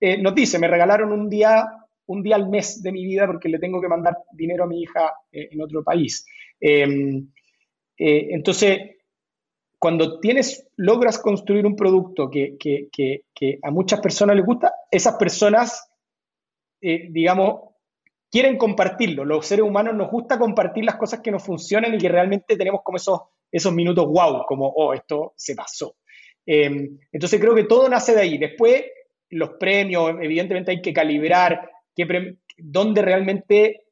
eh, 0.00 0.20
nos 0.20 0.34
dice, 0.34 0.58
me 0.58 0.66
regalaron 0.66 1.12
un 1.12 1.28
día, 1.28 1.66
un 2.06 2.22
día 2.22 2.36
al 2.36 2.48
mes 2.48 2.82
de 2.82 2.90
mi 2.90 3.04
vida 3.04 3.26
porque 3.26 3.48
le 3.48 3.58
tengo 3.58 3.80
que 3.80 3.88
mandar 3.88 4.16
dinero 4.32 4.64
a 4.64 4.66
mi 4.66 4.82
hija 4.82 5.12
eh, 5.30 5.48
en 5.52 5.60
otro 5.60 5.84
país. 5.84 6.26
Em, 6.60 7.28
entonces, 8.00 8.97
cuando 9.78 10.18
tienes, 10.18 10.66
logras 10.76 11.18
construir 11.18 11.64
un 11.64 11.76
producto 11.76 12.28
que, 12.30 13.24
a 13.62 13.70
muchas 13.70 14.00
personas 14.00 14.36
les 14.36 14.44
gusta, 14.44 14.72
esas 14.90 15.16
personas, 15.16 15.88
eh, 16.80 17.06
digamos, 17.10 17.74
quieren 18.30 18.58
compartirlo. 18.58 19.24
Los 19.24 19.46
seres 19.46 19.64
humanos 19.64 19.94
nos 19.94 20.10
gusta 20.10 20.38
compartir 20.38 20.84
las 20.84 20.96
cosas 20.96 21.20
que 21.20 21.30
nos 21.30 21.44
funcionan 21.44 21.94
y 21.94 21.98
que 21.98 22.08
realmente 22.08 22.56
tenemos 22.56 22.82
como 22.82 22.96
esos, 22.96 23.20
esos 23.50 23.72
minutos 23.72 24.06
wow, 24.06 24.44
como, 24.46 24.66
oh, 24.68 24.94
esto 24.94 25.32
se 25.36 25.54
pasó. 25.54 25.96
Em, 26.44 26.98
entonces 27.12 27.40
creo 27.40 27.54
que 27.54 27.64
todo 27.64 27.88
nace 27.88 28.14
de 28.14 28.20
ahí. 28.22 28.38
Después, 28.38 28.84
los 29.30 29.50
premios, 29.60 30.10
evidentemente 30.20 30.72
hay 30.72 30.82
que 30.82 30.92
calibrar 30.92 31.70
qué 31.94 32.36
dónde 32.56 33.02
realmente 33.02 33.84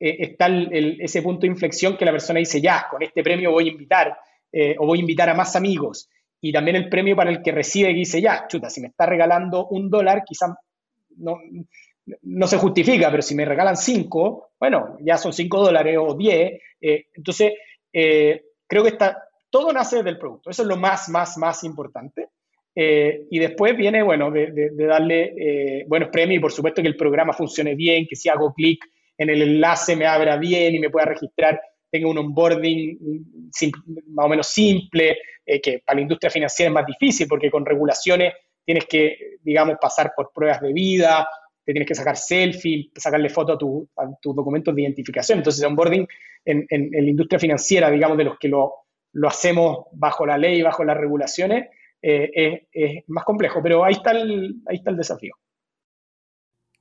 eh, 0.00 0.16
está 0.18 0.48
ese 0.48 1.22
punto 1.22 1.42
de 1.42 1.48
inflexión 1.48 1.96
que 1.96 2.04
la 2.04 2.12
persona 2.12 2.40
dice, 2.40 2.60
ya, 2.60 2.86
con 2.90 3.02
este 3.02 3.22
premio 3.22 3.52
voy 3.52 3.68
a 3.68 3.72
invitar 3.72 4.16
eh, 4.52 4.76
o 4.78 4.86
voy 4.86 4.98
a 4.98 5.02
invitar 5.02 5.28
a 5.28 5.34
más 5.34 5.56
amigos. 5.56 6.08
Y 6.40 6.52
también 6.52 6.76
el 6.76 6.88
premio 6.88 7.16
para 7.16 7.30
el 7.30 7.42
que 7.42 7.52
recibe 7.52 7.88
que 7.88 8.00
dice, 8.00 8.20
ya, 8.20 8.46
chuta, 8.48 8.70
si 8.70 8.80
me 8.80 8.88
está 8.88 9.06
regalando 9.06 9.66
un 9.68 9.90
dólar, 9.90 10.22
quizás 10.24 10.50
no, 11.16 11.38
no 12.22 12.46
se 12.46 12.58
justifica, 12.58 13.10
pero 13.10 13.22
si 13.22 13.34
me 13.34 13.44
regalan 13.44 13.76
cinco, 13.76 14.50
bueno, 14.58 14.96
ya 15.00 15.18
son 15.18 15.32
cinco 15.32 15.60
dólares 15.60 15.96
o 16.00 16.14
diez. 16.14 16.60
Eh, 16.80 17.06
entonces, 17.14 17.54
eh, 17.92 18.42
creo 18.66 18.82
que 18.84 18.90
está, 18.90 19.24
todo 19.50 19.72
nace 19.72 20.02
del 20.02 20.18
producto. 20.18 20.50
Eso 20.50 20.62
es 20.62 20.68
lo 20.68 20.76
más, 20.76 21.08
más, 21.08 21.36
más 21.38 21.64
importante. 21.64 22.28
y 22.74 23.38
después 23.40 23.76
viene, 23.76 24.04
bueno, 24.04 24.30
de, 24.30 24.52
de 24.52 24.86
darle 24.86 25.84
buenos 25.88 26.10
premios 26.10 26.38
y 26.38 26.40
por 26.40 26.52
supuesto 26.52 26.80
que 26.80 26.86
el 26.86 26.96
programa 26.96 27.32
funcione 27.32 27.74
bien, 27.74 28.06
que 28.08 28.14
si 28.14 28.28
hago 28.28 28.54
clic 28.54 28.84
en 29.18 29.30
el 29.30 29.42
enlace 29.42 29.96
me 29.96 30.06
abra 30.06 30.36
bien 30.36 30.76
y 30.76 30.78
me 30.78 30.90
pueda 30.90 31.06
registrar 31.06 31.60
tenga 31.90 32.08
un 32.08 32.18
onboarding 32.18 32.98
más 34.08 34.26
o 34.26 34.28
menos 34.28 34.46
simple, 34.46 35.18
eh, 35.44 35.60
que 35.60 35.82
para 35.84 35.96
la 35.96 36.02
industria 36.02 36.30
financiera 36.30 36.68
es 36.68 36.74
más 36.74 36.86
difícil 36.86 37.26
porque 37.26 37.50
con 37.50 37.64
regulaciones 37.64 38.34
tienes 38.64 38.84
que, 38.84 39.38
digamos, 39.42 39.76
pasar 39.80 40.12
por 40.14 40.30
pruebas 40.32 40.60
de 40.60 40.72
vida, 40.72 41.26
te 41.64 41.72
tienes 41.72 41.88
que 41.88 41.94
sacar 41.94 42.16
selfie, 42.16 42.90
sacarle 42.94 43.30
foto 43.30 43.54
a, 43.96 44.08
tus 44.20 44.36
documentos 44.36 44.74
de 44.74 44.82
identificación. 44.82 45.38
Entonces, 45.38 45.64
onboarding 45.64 46.06
en, 46.44 46.66
la 46.70 47.08
industria 47.08 47.38
financiera, 47.38 47.90
digamos, 47.90 48.18
de 48.18 48.24
los 48.24 48.38
que 48.38 48.48
lo, 48.48 48.74
lo 49.12 49.28
hacemos 49.28 49.86
bajo 49.92 50.26
la 50.26 50.36
ley, 50.36 50.60
bajo 50.60 50.84
las 50.84 50.98
regulaciones, 50.98 51.68
eh, 52.02 52.66
es, 52.70 53.04
más 53.08 53.24
complejo, 53.24 53.60
pero 53.62 53.84
ahí 53.84 53.94
está 53.94 54.12
el, 54.12 54.56
ahí 54.66 54.76
está 54.76 54.90
el 54.90 54.96
desafío. 54.98 55.34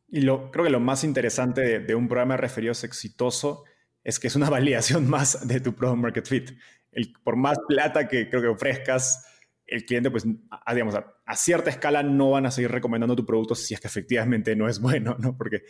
Y 0.09 0.21
lo, 0.21 0.51
creo 0.51 0.65
que 0.65 0.71
lo 0.71 0.79
más 0.79 1.03
interesante 1.03 1.61
de, 1.61 1.79
de 1.79 1.95
un 1.95 2.07
programa 2.07 2.35
de 2.35 2.41
referidos 2.41 2.83
exitoso 2.83 3.63
es 4.07 4.19
que 4.19 4.27
es 4.27 4.35
una 4.35 4.49
validación 4.57 5.07
más 5.07 5.47
de 5.47 5.59
tu 5.59 5.75
product 5.75 6.01
market 6.01 6.25
fit. 6.25 6.51
El, 6.91 7.13
por 7.23 7.35
más 7.35 7.59
plata 7.67 8.07
que 8.07 8.29
creo 8.29 8.41
que 8.41 8.47
ofrezcas, 8.47 9.25
el 9.67 9.85
cliente, 9.85 10.09
pues, 10.09 10.25
a, 10.49 10.73
digamos, 10.73 10.95
a, 10.95 11.35
cierta 11.35 11.69
escala 11.69 12.01
no 12.01 12.31
van 12.31 12.45
a 12.45 12.51
seguir 12.51 12.71
recomendando 12.71 13.17
tu 13.17 13.25
producto 13.25 13.53
si 13.53 13.73
es 13.73 13.81
que 13.81 13.87
efectivamente 13.87 14.55
no 14.55 14.69
es 14.69 14.79
bueno, 14.81 15.17
¿no? 15.19 15.35
Porque 15.37 15.63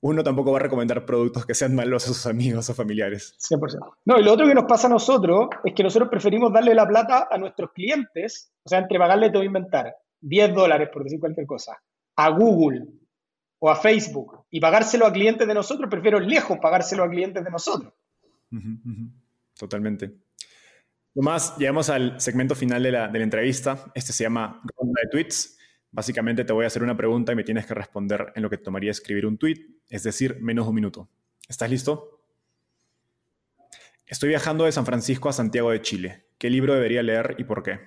uno 0.00 0.24
tampoco 0.24 0.50
va 0.50 0.58
a 0.58 0.62
recomendar 0.62 1.04
productos 1.04 1.44
que 1.46 1.54
sean 1.54 1.76
malos 1.76 2.04
a 2.04 2.08
sus 2.08 2.26
amigos 2.26 2.68
o 2.70 2.74
familiares. 2.74 3.36
100%. 3.38 3.78
No, 4.06 4.18
y 4.18 4.24
lo 4.24 4.32
otro 4.32 4.48
que 4.48 4.54
nos 4.54 4.64
pasa 4.64 4.86
a 4.86 4.90
nosotros 4.90 5.48
es 5.62 5.74
que 5.74 5.82
nosotros 5.82 6.08
preferimos 6.10 6.52
darle 6.52 6.74
la 6.74 6.88
plata 6.88 7.28
a 7.30 7.38
nuestros 7.38 7.70
clientes, 7.72 8.52
o 8.64 8.68
sea, 8.68 8.78
entre 8.78 8.98
pagarle, 8.98 9.30
voy 9.30 9.42
a 9.42 9.44
inventar, 9.44 9.94
10 10.22 10.54
dólares, 10.54 10.88
por 10.92 11.04
decir 11.04 11.20
cualquier 11.20 11.46
cosa, 11.46 11.78
a 12.16 12.30
Google 12.30 13.01
o 13.64 13.70
a 13.70 13.76
Facebook 13.76 14.44
y 14.50 14.58
pagárselo 14.58 15.06
a 15.06 15.12
clientes 15.12 15.46
de 15.46 15.54
nosotros, 15.54 15.88
prefiero 15.88 16.18
lejos 16.18 16.58
pagárselo 16.60 17.04
a 17.04 17.08
clientes 17.08 17.44
de 17.44 17.48
nosotros. 17.48 17.92
Totalmente. 19.56 20.12
Tomás, 21.14 21.56
llegamos 21.58 21.88
al 21.88 22.20
segmento 22.20 22.56
final 22.56 22.82
de 22.82 22.90
la, 22.90 23.06
de 23.06 23.20
la 23.20 23.24
entrevista. 23.24 23.92
Este 23.94 24.12
se 24.12 24.24
llama 24.24 24.60
Ronda 24.76 25.00
de 25.04 25.08
Tweets. 25.10 25.58
Básicamente 25.92 26.44
te 26.44 26.52
voy 26.52 26.64
a 26.64 26.66
hacer 26.66 26.82
una 26.82 26.96
pregunta 26.96 27.30
y 27.30 27.36
me 27.36 27.44
tienes 27.44 27.64
que 27.64 27.74
responder 27.74 28.32
en 28.34 28.42
lo 28.42 28.50
que 28.50 28.58
tomaría 28.58 28.90
escribir 28.90 29.26
un 29.26 29.38
tweet, 29.38 29.64
es 29.88 30.02
decir, 30.02 30.38
menos 30.40 30.64
de 30.64 30.70
un 30.70 30.74
minuto. 30.74 31.08
¿Estás 31.48 31.70
listo? 31.70 32.24
Estoy 34.04 34.30
viajando 34.30 34.64
de 34.64 34.72
San 34.72 34.86
Francisco 34.86 35.28
a 35.28 35.32
Santiago 35.32 35.70
de 35.70 35.82
Chile. 35.82 36.24
¿Qué 36.36 36.50
libro 36.50 36.74
debería 36.74 37.04
leer 37.04 37.36
y 37.38 37.44
por 37.44 37.62
qué? 37.62 37.78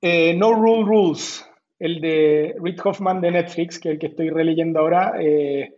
Eh, 0.00 0.34
no 0.34 0.54
Rule 0.54 0.86
Rules, 0.86 1.44
el 1.80 2.00
de 2.00 2.54
Reid 2.62 2.78
Hoffman 2.84 3.20
de 3.20 3.32
Netflix, 3.32 3.80
que 3.80 3.88
el 3.88 3.98
que 3.98 4.08
estoy 4.08 4.30
releyendo 4.30 4.78
ahora. 4.78 5.14
Eh, 5.18 5.74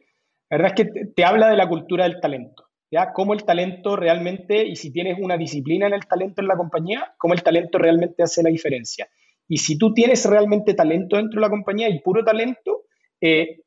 la 0.51 0.59
verdad 0.59 0.75
es 0.77 0.85
que 0.85 1.05
te 1.07 1.25
habla 1.25 1.49
de 1.49 1.57
la 1.57 1.69
cultura 1.69 2.05
del 2.05 2.21
talento. 2.21 2.67
¿ya? 2.91 3.13
Cómo 3.13 3.33
el 3.33 3.45
talento 3.45 3.97
realmente, 3.97 4.67
y 4.67 4.77
si 4.77 4.93
tienes 4.93 5.17
una 5.19 5.39
disciplina 5.39 5.87
en 5.87 5.95
el 5.95 6.07
talento 6.07 6.43
en 6.43 6.49
la 6.49 6.57
compañía, 6.57 7.15
cómo 7.17 7.33
el 7.33 7.43
talento 7.43 7.79
realmente 7.79 8.23
hace 8.23 8.43
la 8.43 8.51
diferencia. 8.51 9.09
Y 9.49 9.59
si 9.59 9.79
tú 9.79 9.95
tienes 9.95 10.27
realmente 10.27 10.75
talento 10.75 11.17
dentro 11.17 11.41
de 11.41 11.47
la 11.47 11.51
compañía 11.51 11.89
y 11.89 12.01
puro 12.01 12.25
talento, 12.25 12.83
eh, 13.21 13.61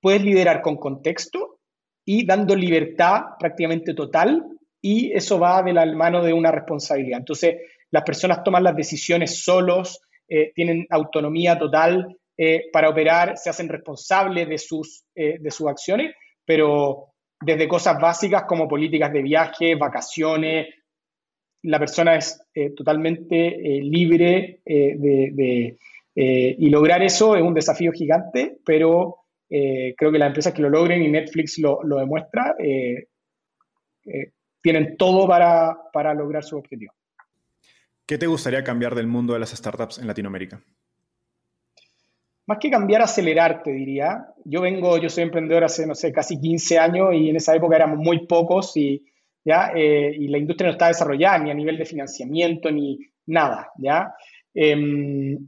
puedes 0.00 0.22
liderar 0.22 0.62
con 0.62 0.76
contexto 0.76 1.60
y 2.04 2.26
dando 2.26 2.56
libertad 2.56 3.20
prácticamente 3.38 3.94
total 3.94 4.44
y 4.80 5.12
eso 5.12 5.38
va 5.38 5.62
de 5.62 5.74
la 5.74 5.84
mano 5.94 6.24
de 6.24 6.32
una 6.32 6.50
responsabilidad. 6.50 7.18
Entonces, 7.18 7.56
las 7.90 8.02
personas 8.02 8.42
toman 8.42 8.64
las 8.64 8.74
decisiones 8.74 9.44
solos, 9.44 10.00
eh, 10.30 10.52
tienen 10.54 10.86
autonomía 10.88 11.58
total 11.58 12.16
eh, 12.38 12.70
para 12.72 12.88
operar, 12.88 13.36
se 13.36 13.50
hacen 13.50 13.68
responsables 13.68 14.48
de 14.48 14.56
sus, 14.56 15.04
de 15.14 15.50
sus 15.50 15.66
acciones, 15.68 16.14
pero 16.46 17.10
desde 17.38 17.68
cosas 17.68 18.00
básicas 18.00 18.44
como 18.44 18.66
políticas 18.66 19.12
de 19.12 19.22
viaje, 19.22 19.74
vacaciones, 19.74 20.68
la 21.62 21.78
persona 21.78 22.16
es 22.16 22.40
eh, 22.54 22.70
totalmente 22.70 23.36
eh, 23.36 23.82
libre 23.82 24.60
eh, 24.64 24.96
de, 24.96 25.76
y 26.14 26.68
lograr 26.68 27.02
eso 27.02 27.34
es 27.36 27.42
un 27.42 27.54
desafío 27.54 27.92
gigante, 27.92 28.58
pero 28.64 29.16
creo 29.48 30.12
que 30.12 30.18
las 30.18 30.26
empresas 30.26 30.52
que 30.52 30.60
lo 30.60 30.68
logren 30.68 31.02
y 31.02 31.08
Netflix 31.08 31.58
lo, 31.58 31.82
lo 31.82 31.96
demuestra, 31.96 32.54
tienen 34.60 34.96
todo 34.98 35.26
para, 35.26 35.78
para 35.92 36.12
lograr 36.12 36.44
su 36.44 36.58
objetivo. 36.58 36.92
¿Qué 38.10 38.18
te 38.18 38.26
gustaría 38.26 38.64
cambiar 38.64 38.96
del 38.96 39.06
mundo 39.06 39.34
de 39.34 39.38
las 39.38 39.50
startups 39.50 39.98
en 39.98 40.08
Latinoamérica? 40.08 40.60
Más 42.44 42.58
que 42.58 42.68
cambiar, 42.68 43.02
acelerarte, 43.02 43.70
diría. 43.70 44.26
Yo 44.44 44.62
vengo, 44.62 44.98
yo 44.98 45.08
soy 45.08 45.22
emprendedor 45.22 45.62
hace, 45.62 45.86
no 45.86 45.94
sé, 45.94 46.10
casi 46.10 46.40
15 46.40 46.76
años 46.76 47.14
y 47.14 47.30
en 47.30 47.36
esa 47.36 47.54
época 47.54 47.76
éramos 47.76 47.98
muy 47.98 48.26
pocos 48.26 48.76
y 48.76 49.06
¿ya? 49.44 49.70
Eh, 49.76 50.12
y 50.18 50.26
la 50.26 50.38
industria 50.38 50.66
no 50.66 50.72
está 50.72 50.88
desarrollada 50.88 51.38
ni 51.38 51.52
a 51.52 51.54
nivel 51.54 51.78
de 51.78 51.84
financiamiento 51.84 52.68
ni 52.72 52.98
nada, 53.26 53.70
¿ya? 53.78 54.12
Em, 54.54 55.38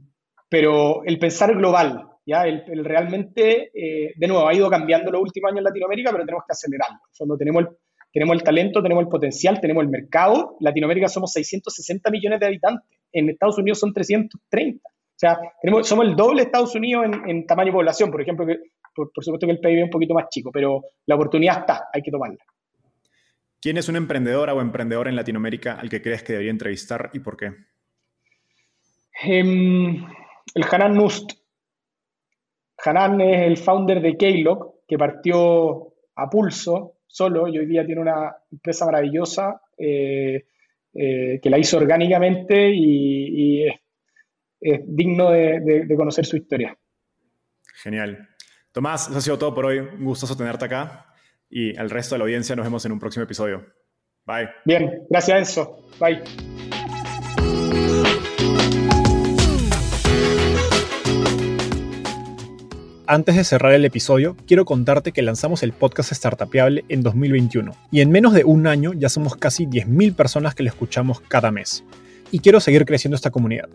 pero 0.47 1.03
el 1.03 1.19
pensar 1.19 1.53
global, 1.57 2.11
¿ya? 2.25 2.47
El, 2.47 2.85
realmente, 2.85 3.71
eh, 3.73 4.13
de 4.15 4.27
nuevo, 4.29 4.47
ha 4.47 4.53
ido 4.53 4.69
cambiando 4.69 5.11
los 5.11 5.21
últimos 5.21 5.49
años 5.49 5.57
en 5.57 5.65
Latinoamérica, 5.65 6.11
pero 6.13 6.23
tenemos 6.23 6.45
que 6.47 6.53
acelerarlo. 6.53 6.99
Cuando 7.17 7.35
tenemos 7.35 7.63
el, 7.63 7.69
tenemos 8.13 8.35
el 8.35 8.43
talento, 8.43 8.83
tenemos 8.83 9.03
el 9.03 9.09
potencial, 9.09 9.59
tenemos 9.59 9.83
el 9.83 9.89
mercado. 9.89 10.55
Latinoamérica 10.59 11.07
somos 11.07 11.31
660 11.33 12.11
millones 12.11 12.39
de 12.39 12.45
habitantes. 12.45 12.87
En 13.11 13.29
Estados 13.29 13.57
Unidos 13.57 13.79
son 13.79 13.91
330. 13.91 14.87
O 14.87 14.91
sea, 15.15 15.39
tenemos, 15.61 15.87
somos 15.87 16.05
el 16.05 16.15
doble 16.15 16.41
de 16.41 16.45
Estados 16.45 16.75
Unidos 16.75 17.05
en, 17.25 17.47
tamaño 17.47 17.67
de 17.67 17.73
población. 17.73 18.11
Por 18.11 18.21
ejemplo, 18.21 18.45
por, 18.93 19.11
por, 19.11 19.23
supuesto 19.23 19.47
que 19.47 19.53
el 19.53 19.59
PIB 19.59 19.79
es 19.79 19.83
un 19.85 19.89
poquito 19.89 20.13
más 20.13 20.29
chico, 20.29 20.51
pero 20.51 20.83
la 21.07 21.15
oportunidad 21.15 21.61
está, 21.61 21.89
hay 21.91 22.03
que 22.03 22.11
tomarla. 22.11 22.37
¿Quién 23.59 23.77
es 23.77 23.89
una 23.89 23.97
emprendedora 23.97 24.53
o 24.53 24.61
emprendedor 24.61 25.07
en 25.07 25.15
Latinoamérica 25.15 25.79
al 25.79 25.89
que 25.89 26.01
crees 26.01 26.21
que 26.21 26.33
debería 26.33 26.51
entrevistar 26.51 27.09
y 27.13 27.19
por 27.19 27.35
qué? 27.35 27.51
Em, 29.23 30.05
el 30.53 30.65
Hanan 30.69 30.93
Nust. 30.93 31.31
Hanan 32.85 33.21
es 33.21 33.41
el 33.41 33.57
founder 33.57 34.01
de 34.01 34.17
Keylog, 34.17 34.85
que 34.87 34.97
partió 34.97 35.93
a 36.15 36.29
pulso, 36.29 36.97
solo, 37.13 37.47
y 37.47 37.59
hoy 37.59 37.67
día 37.67 37.85
tiene 37.85 38.01
una 38.01 38.35
empresa 38.51 38.87
maravillosa 38.87 39.61
eh, 39.77 40.47
eh, 40.95 41.39
que 41.39 41.49
la 41.49 41.59
hizo 41.59 41.77
orgánicamente 41.77 42.71
y, 42.73 43.67
es, 43.67 44.81
digno 44.87 45.29
de, 45.29 45.85
de, 45.85 45.95
conocer 45.95 46.25
su 46.25 46.37
historia. 46.37 46.75
Genial. 47.83 48.29
Tomás, 48.71 49.09
eso 49.09 49.17
ha 49.19 49.21
sido 49.21 49.37
todo 49.37 49.53
por 49.53 49.65
hoy. 49.67 49.77
Un 49.77 50.05
gustoso 50.05 50.35
tenerte 50.35 50.65
acá 50.65 51.05
y 51.49 51.77
al 51.77 51.91
resto 51.91 52.15
de 52.15 52.19
la 52.19 52.23
audiencia 52.23 52.55
nos 52.55 52.65
vemos 52.65 52.83
en 52.85 52.93
un 52.93 52.99
próximo 52.99 53.25
episodio. 53.25 53.63
Bye. 54.25 54.49
Bien, 54.65 55.05
gracias 55.09 55.37
Enzo. 55.37 55.85
Bye. 55.99 56.23
Antes 63.13 63.35
de 63.35 63.43
cerrar 63.43 63.73
el 63.73 63.85
episodio, 63.85 64.35
quiero 64.47 64.65
contarte 64.65 65.11
que 65.11 65.21
lanzamos 65.21 65.61
el 65.61 65.71
podcast 65.71 66.11
Startupiable 66.11 66.83
en 66.89 67.03
2021 67.03 67.71
y 67.91 68.01
en 68.01 68.09
menos 68.09 68.33
de 68.33 68.43
un 68.43 68.65
año 68.65 68.91
ya 68.93 69.07
somos 69.07 69.35
casi 69.35 69.67
10.000 69.67 70.15
personas 70.15 70.55
que 70.55 70.63
lo 70.63 70.69
escuchamos 70.69 71.19
cada 71.19 71.51
mes. 71.51 71.83
Y 72.31 72.39
quiero 72.39 72.59
seguir 72.59 72.85
creciendo 72.85 73.15
esta 73.15 73.29
comunidad. 73.29 73.69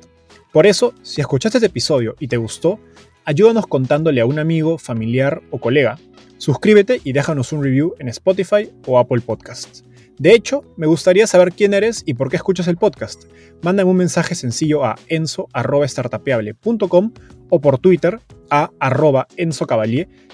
Por 0.51 0.67
eso, 0.67 0.93
si 1.03 1.21
escuchaste 1.21 1.59
este 1.59 1.69
episodio 1.69 2.17
y 2.19 2.27
te 2.27 2.37
gustó, 2.37 2.81
ayúdanos 3.25 3.69
contándole 3.69 4.21
a 4.21 4.27
un 4.27 4.41
amigo, 4.41 4.77
familiar 4.77 5.41
o 5.53 5.61
colega 5.61 5.99
Suscríbete 6.39 7.01
y 7.05 7.13
déjanos 7.13 7.53
un 7.53 7.63
review 7.63 7.95
en 8.01 8.09
Spotify 8.09 8.73
o 8.87 8.99
Apple 8.99 9.21
Podcasts. 9.21 9.85
De 10.19 10.33
hecho, 10.33 10.65
me 10.77 10.89
gustaría 10.89 11.29
saber 11.29 11.53
quién 11.53 11.75
eres 11.75 12.03
y 12.07 12.15
por 12.15 12.31
qué 12.31 12.37
escuchas 12.37 12.67
el 12.67 12.77
podcast. 12.77 13.27
Mándame 13.63 13.91
un 13.91 13.97
mensaje 13.97 14.35
sencillo 14.35 14.85
a 14.85 14.97
enzo.startapeable.com 15.09 17.13
o 17.51 17.61
por 17.61 17.79
Twitter 17.79 18.21
a 18.51 18.71
arroba 18.81 19.27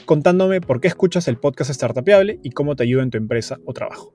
contándome 0.05 0.61
por 0.61 0.81
qué 0.81 0.89
escuchas 0.89 1.29
el 1.29 1.39
podcast 1.39 1.71
Startapeable 1.73 2.41
y 2.43 2.51
cómo 2.51 2.77
te 2.77 2.85
ayuda 2.85 3.03
en 3.03 3.11
tu 3.11 3.19
empresa 3.19 3.59
o 3.65 3.73
trabajo. 3.73 4.15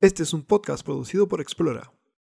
Este 0.00 0.22
es 0.22 0.32
un 0.32 0.44
podcast 0.44 0.84
producido 0.84 1.26
por 1.26 1.40
Explora. 1.40 1.90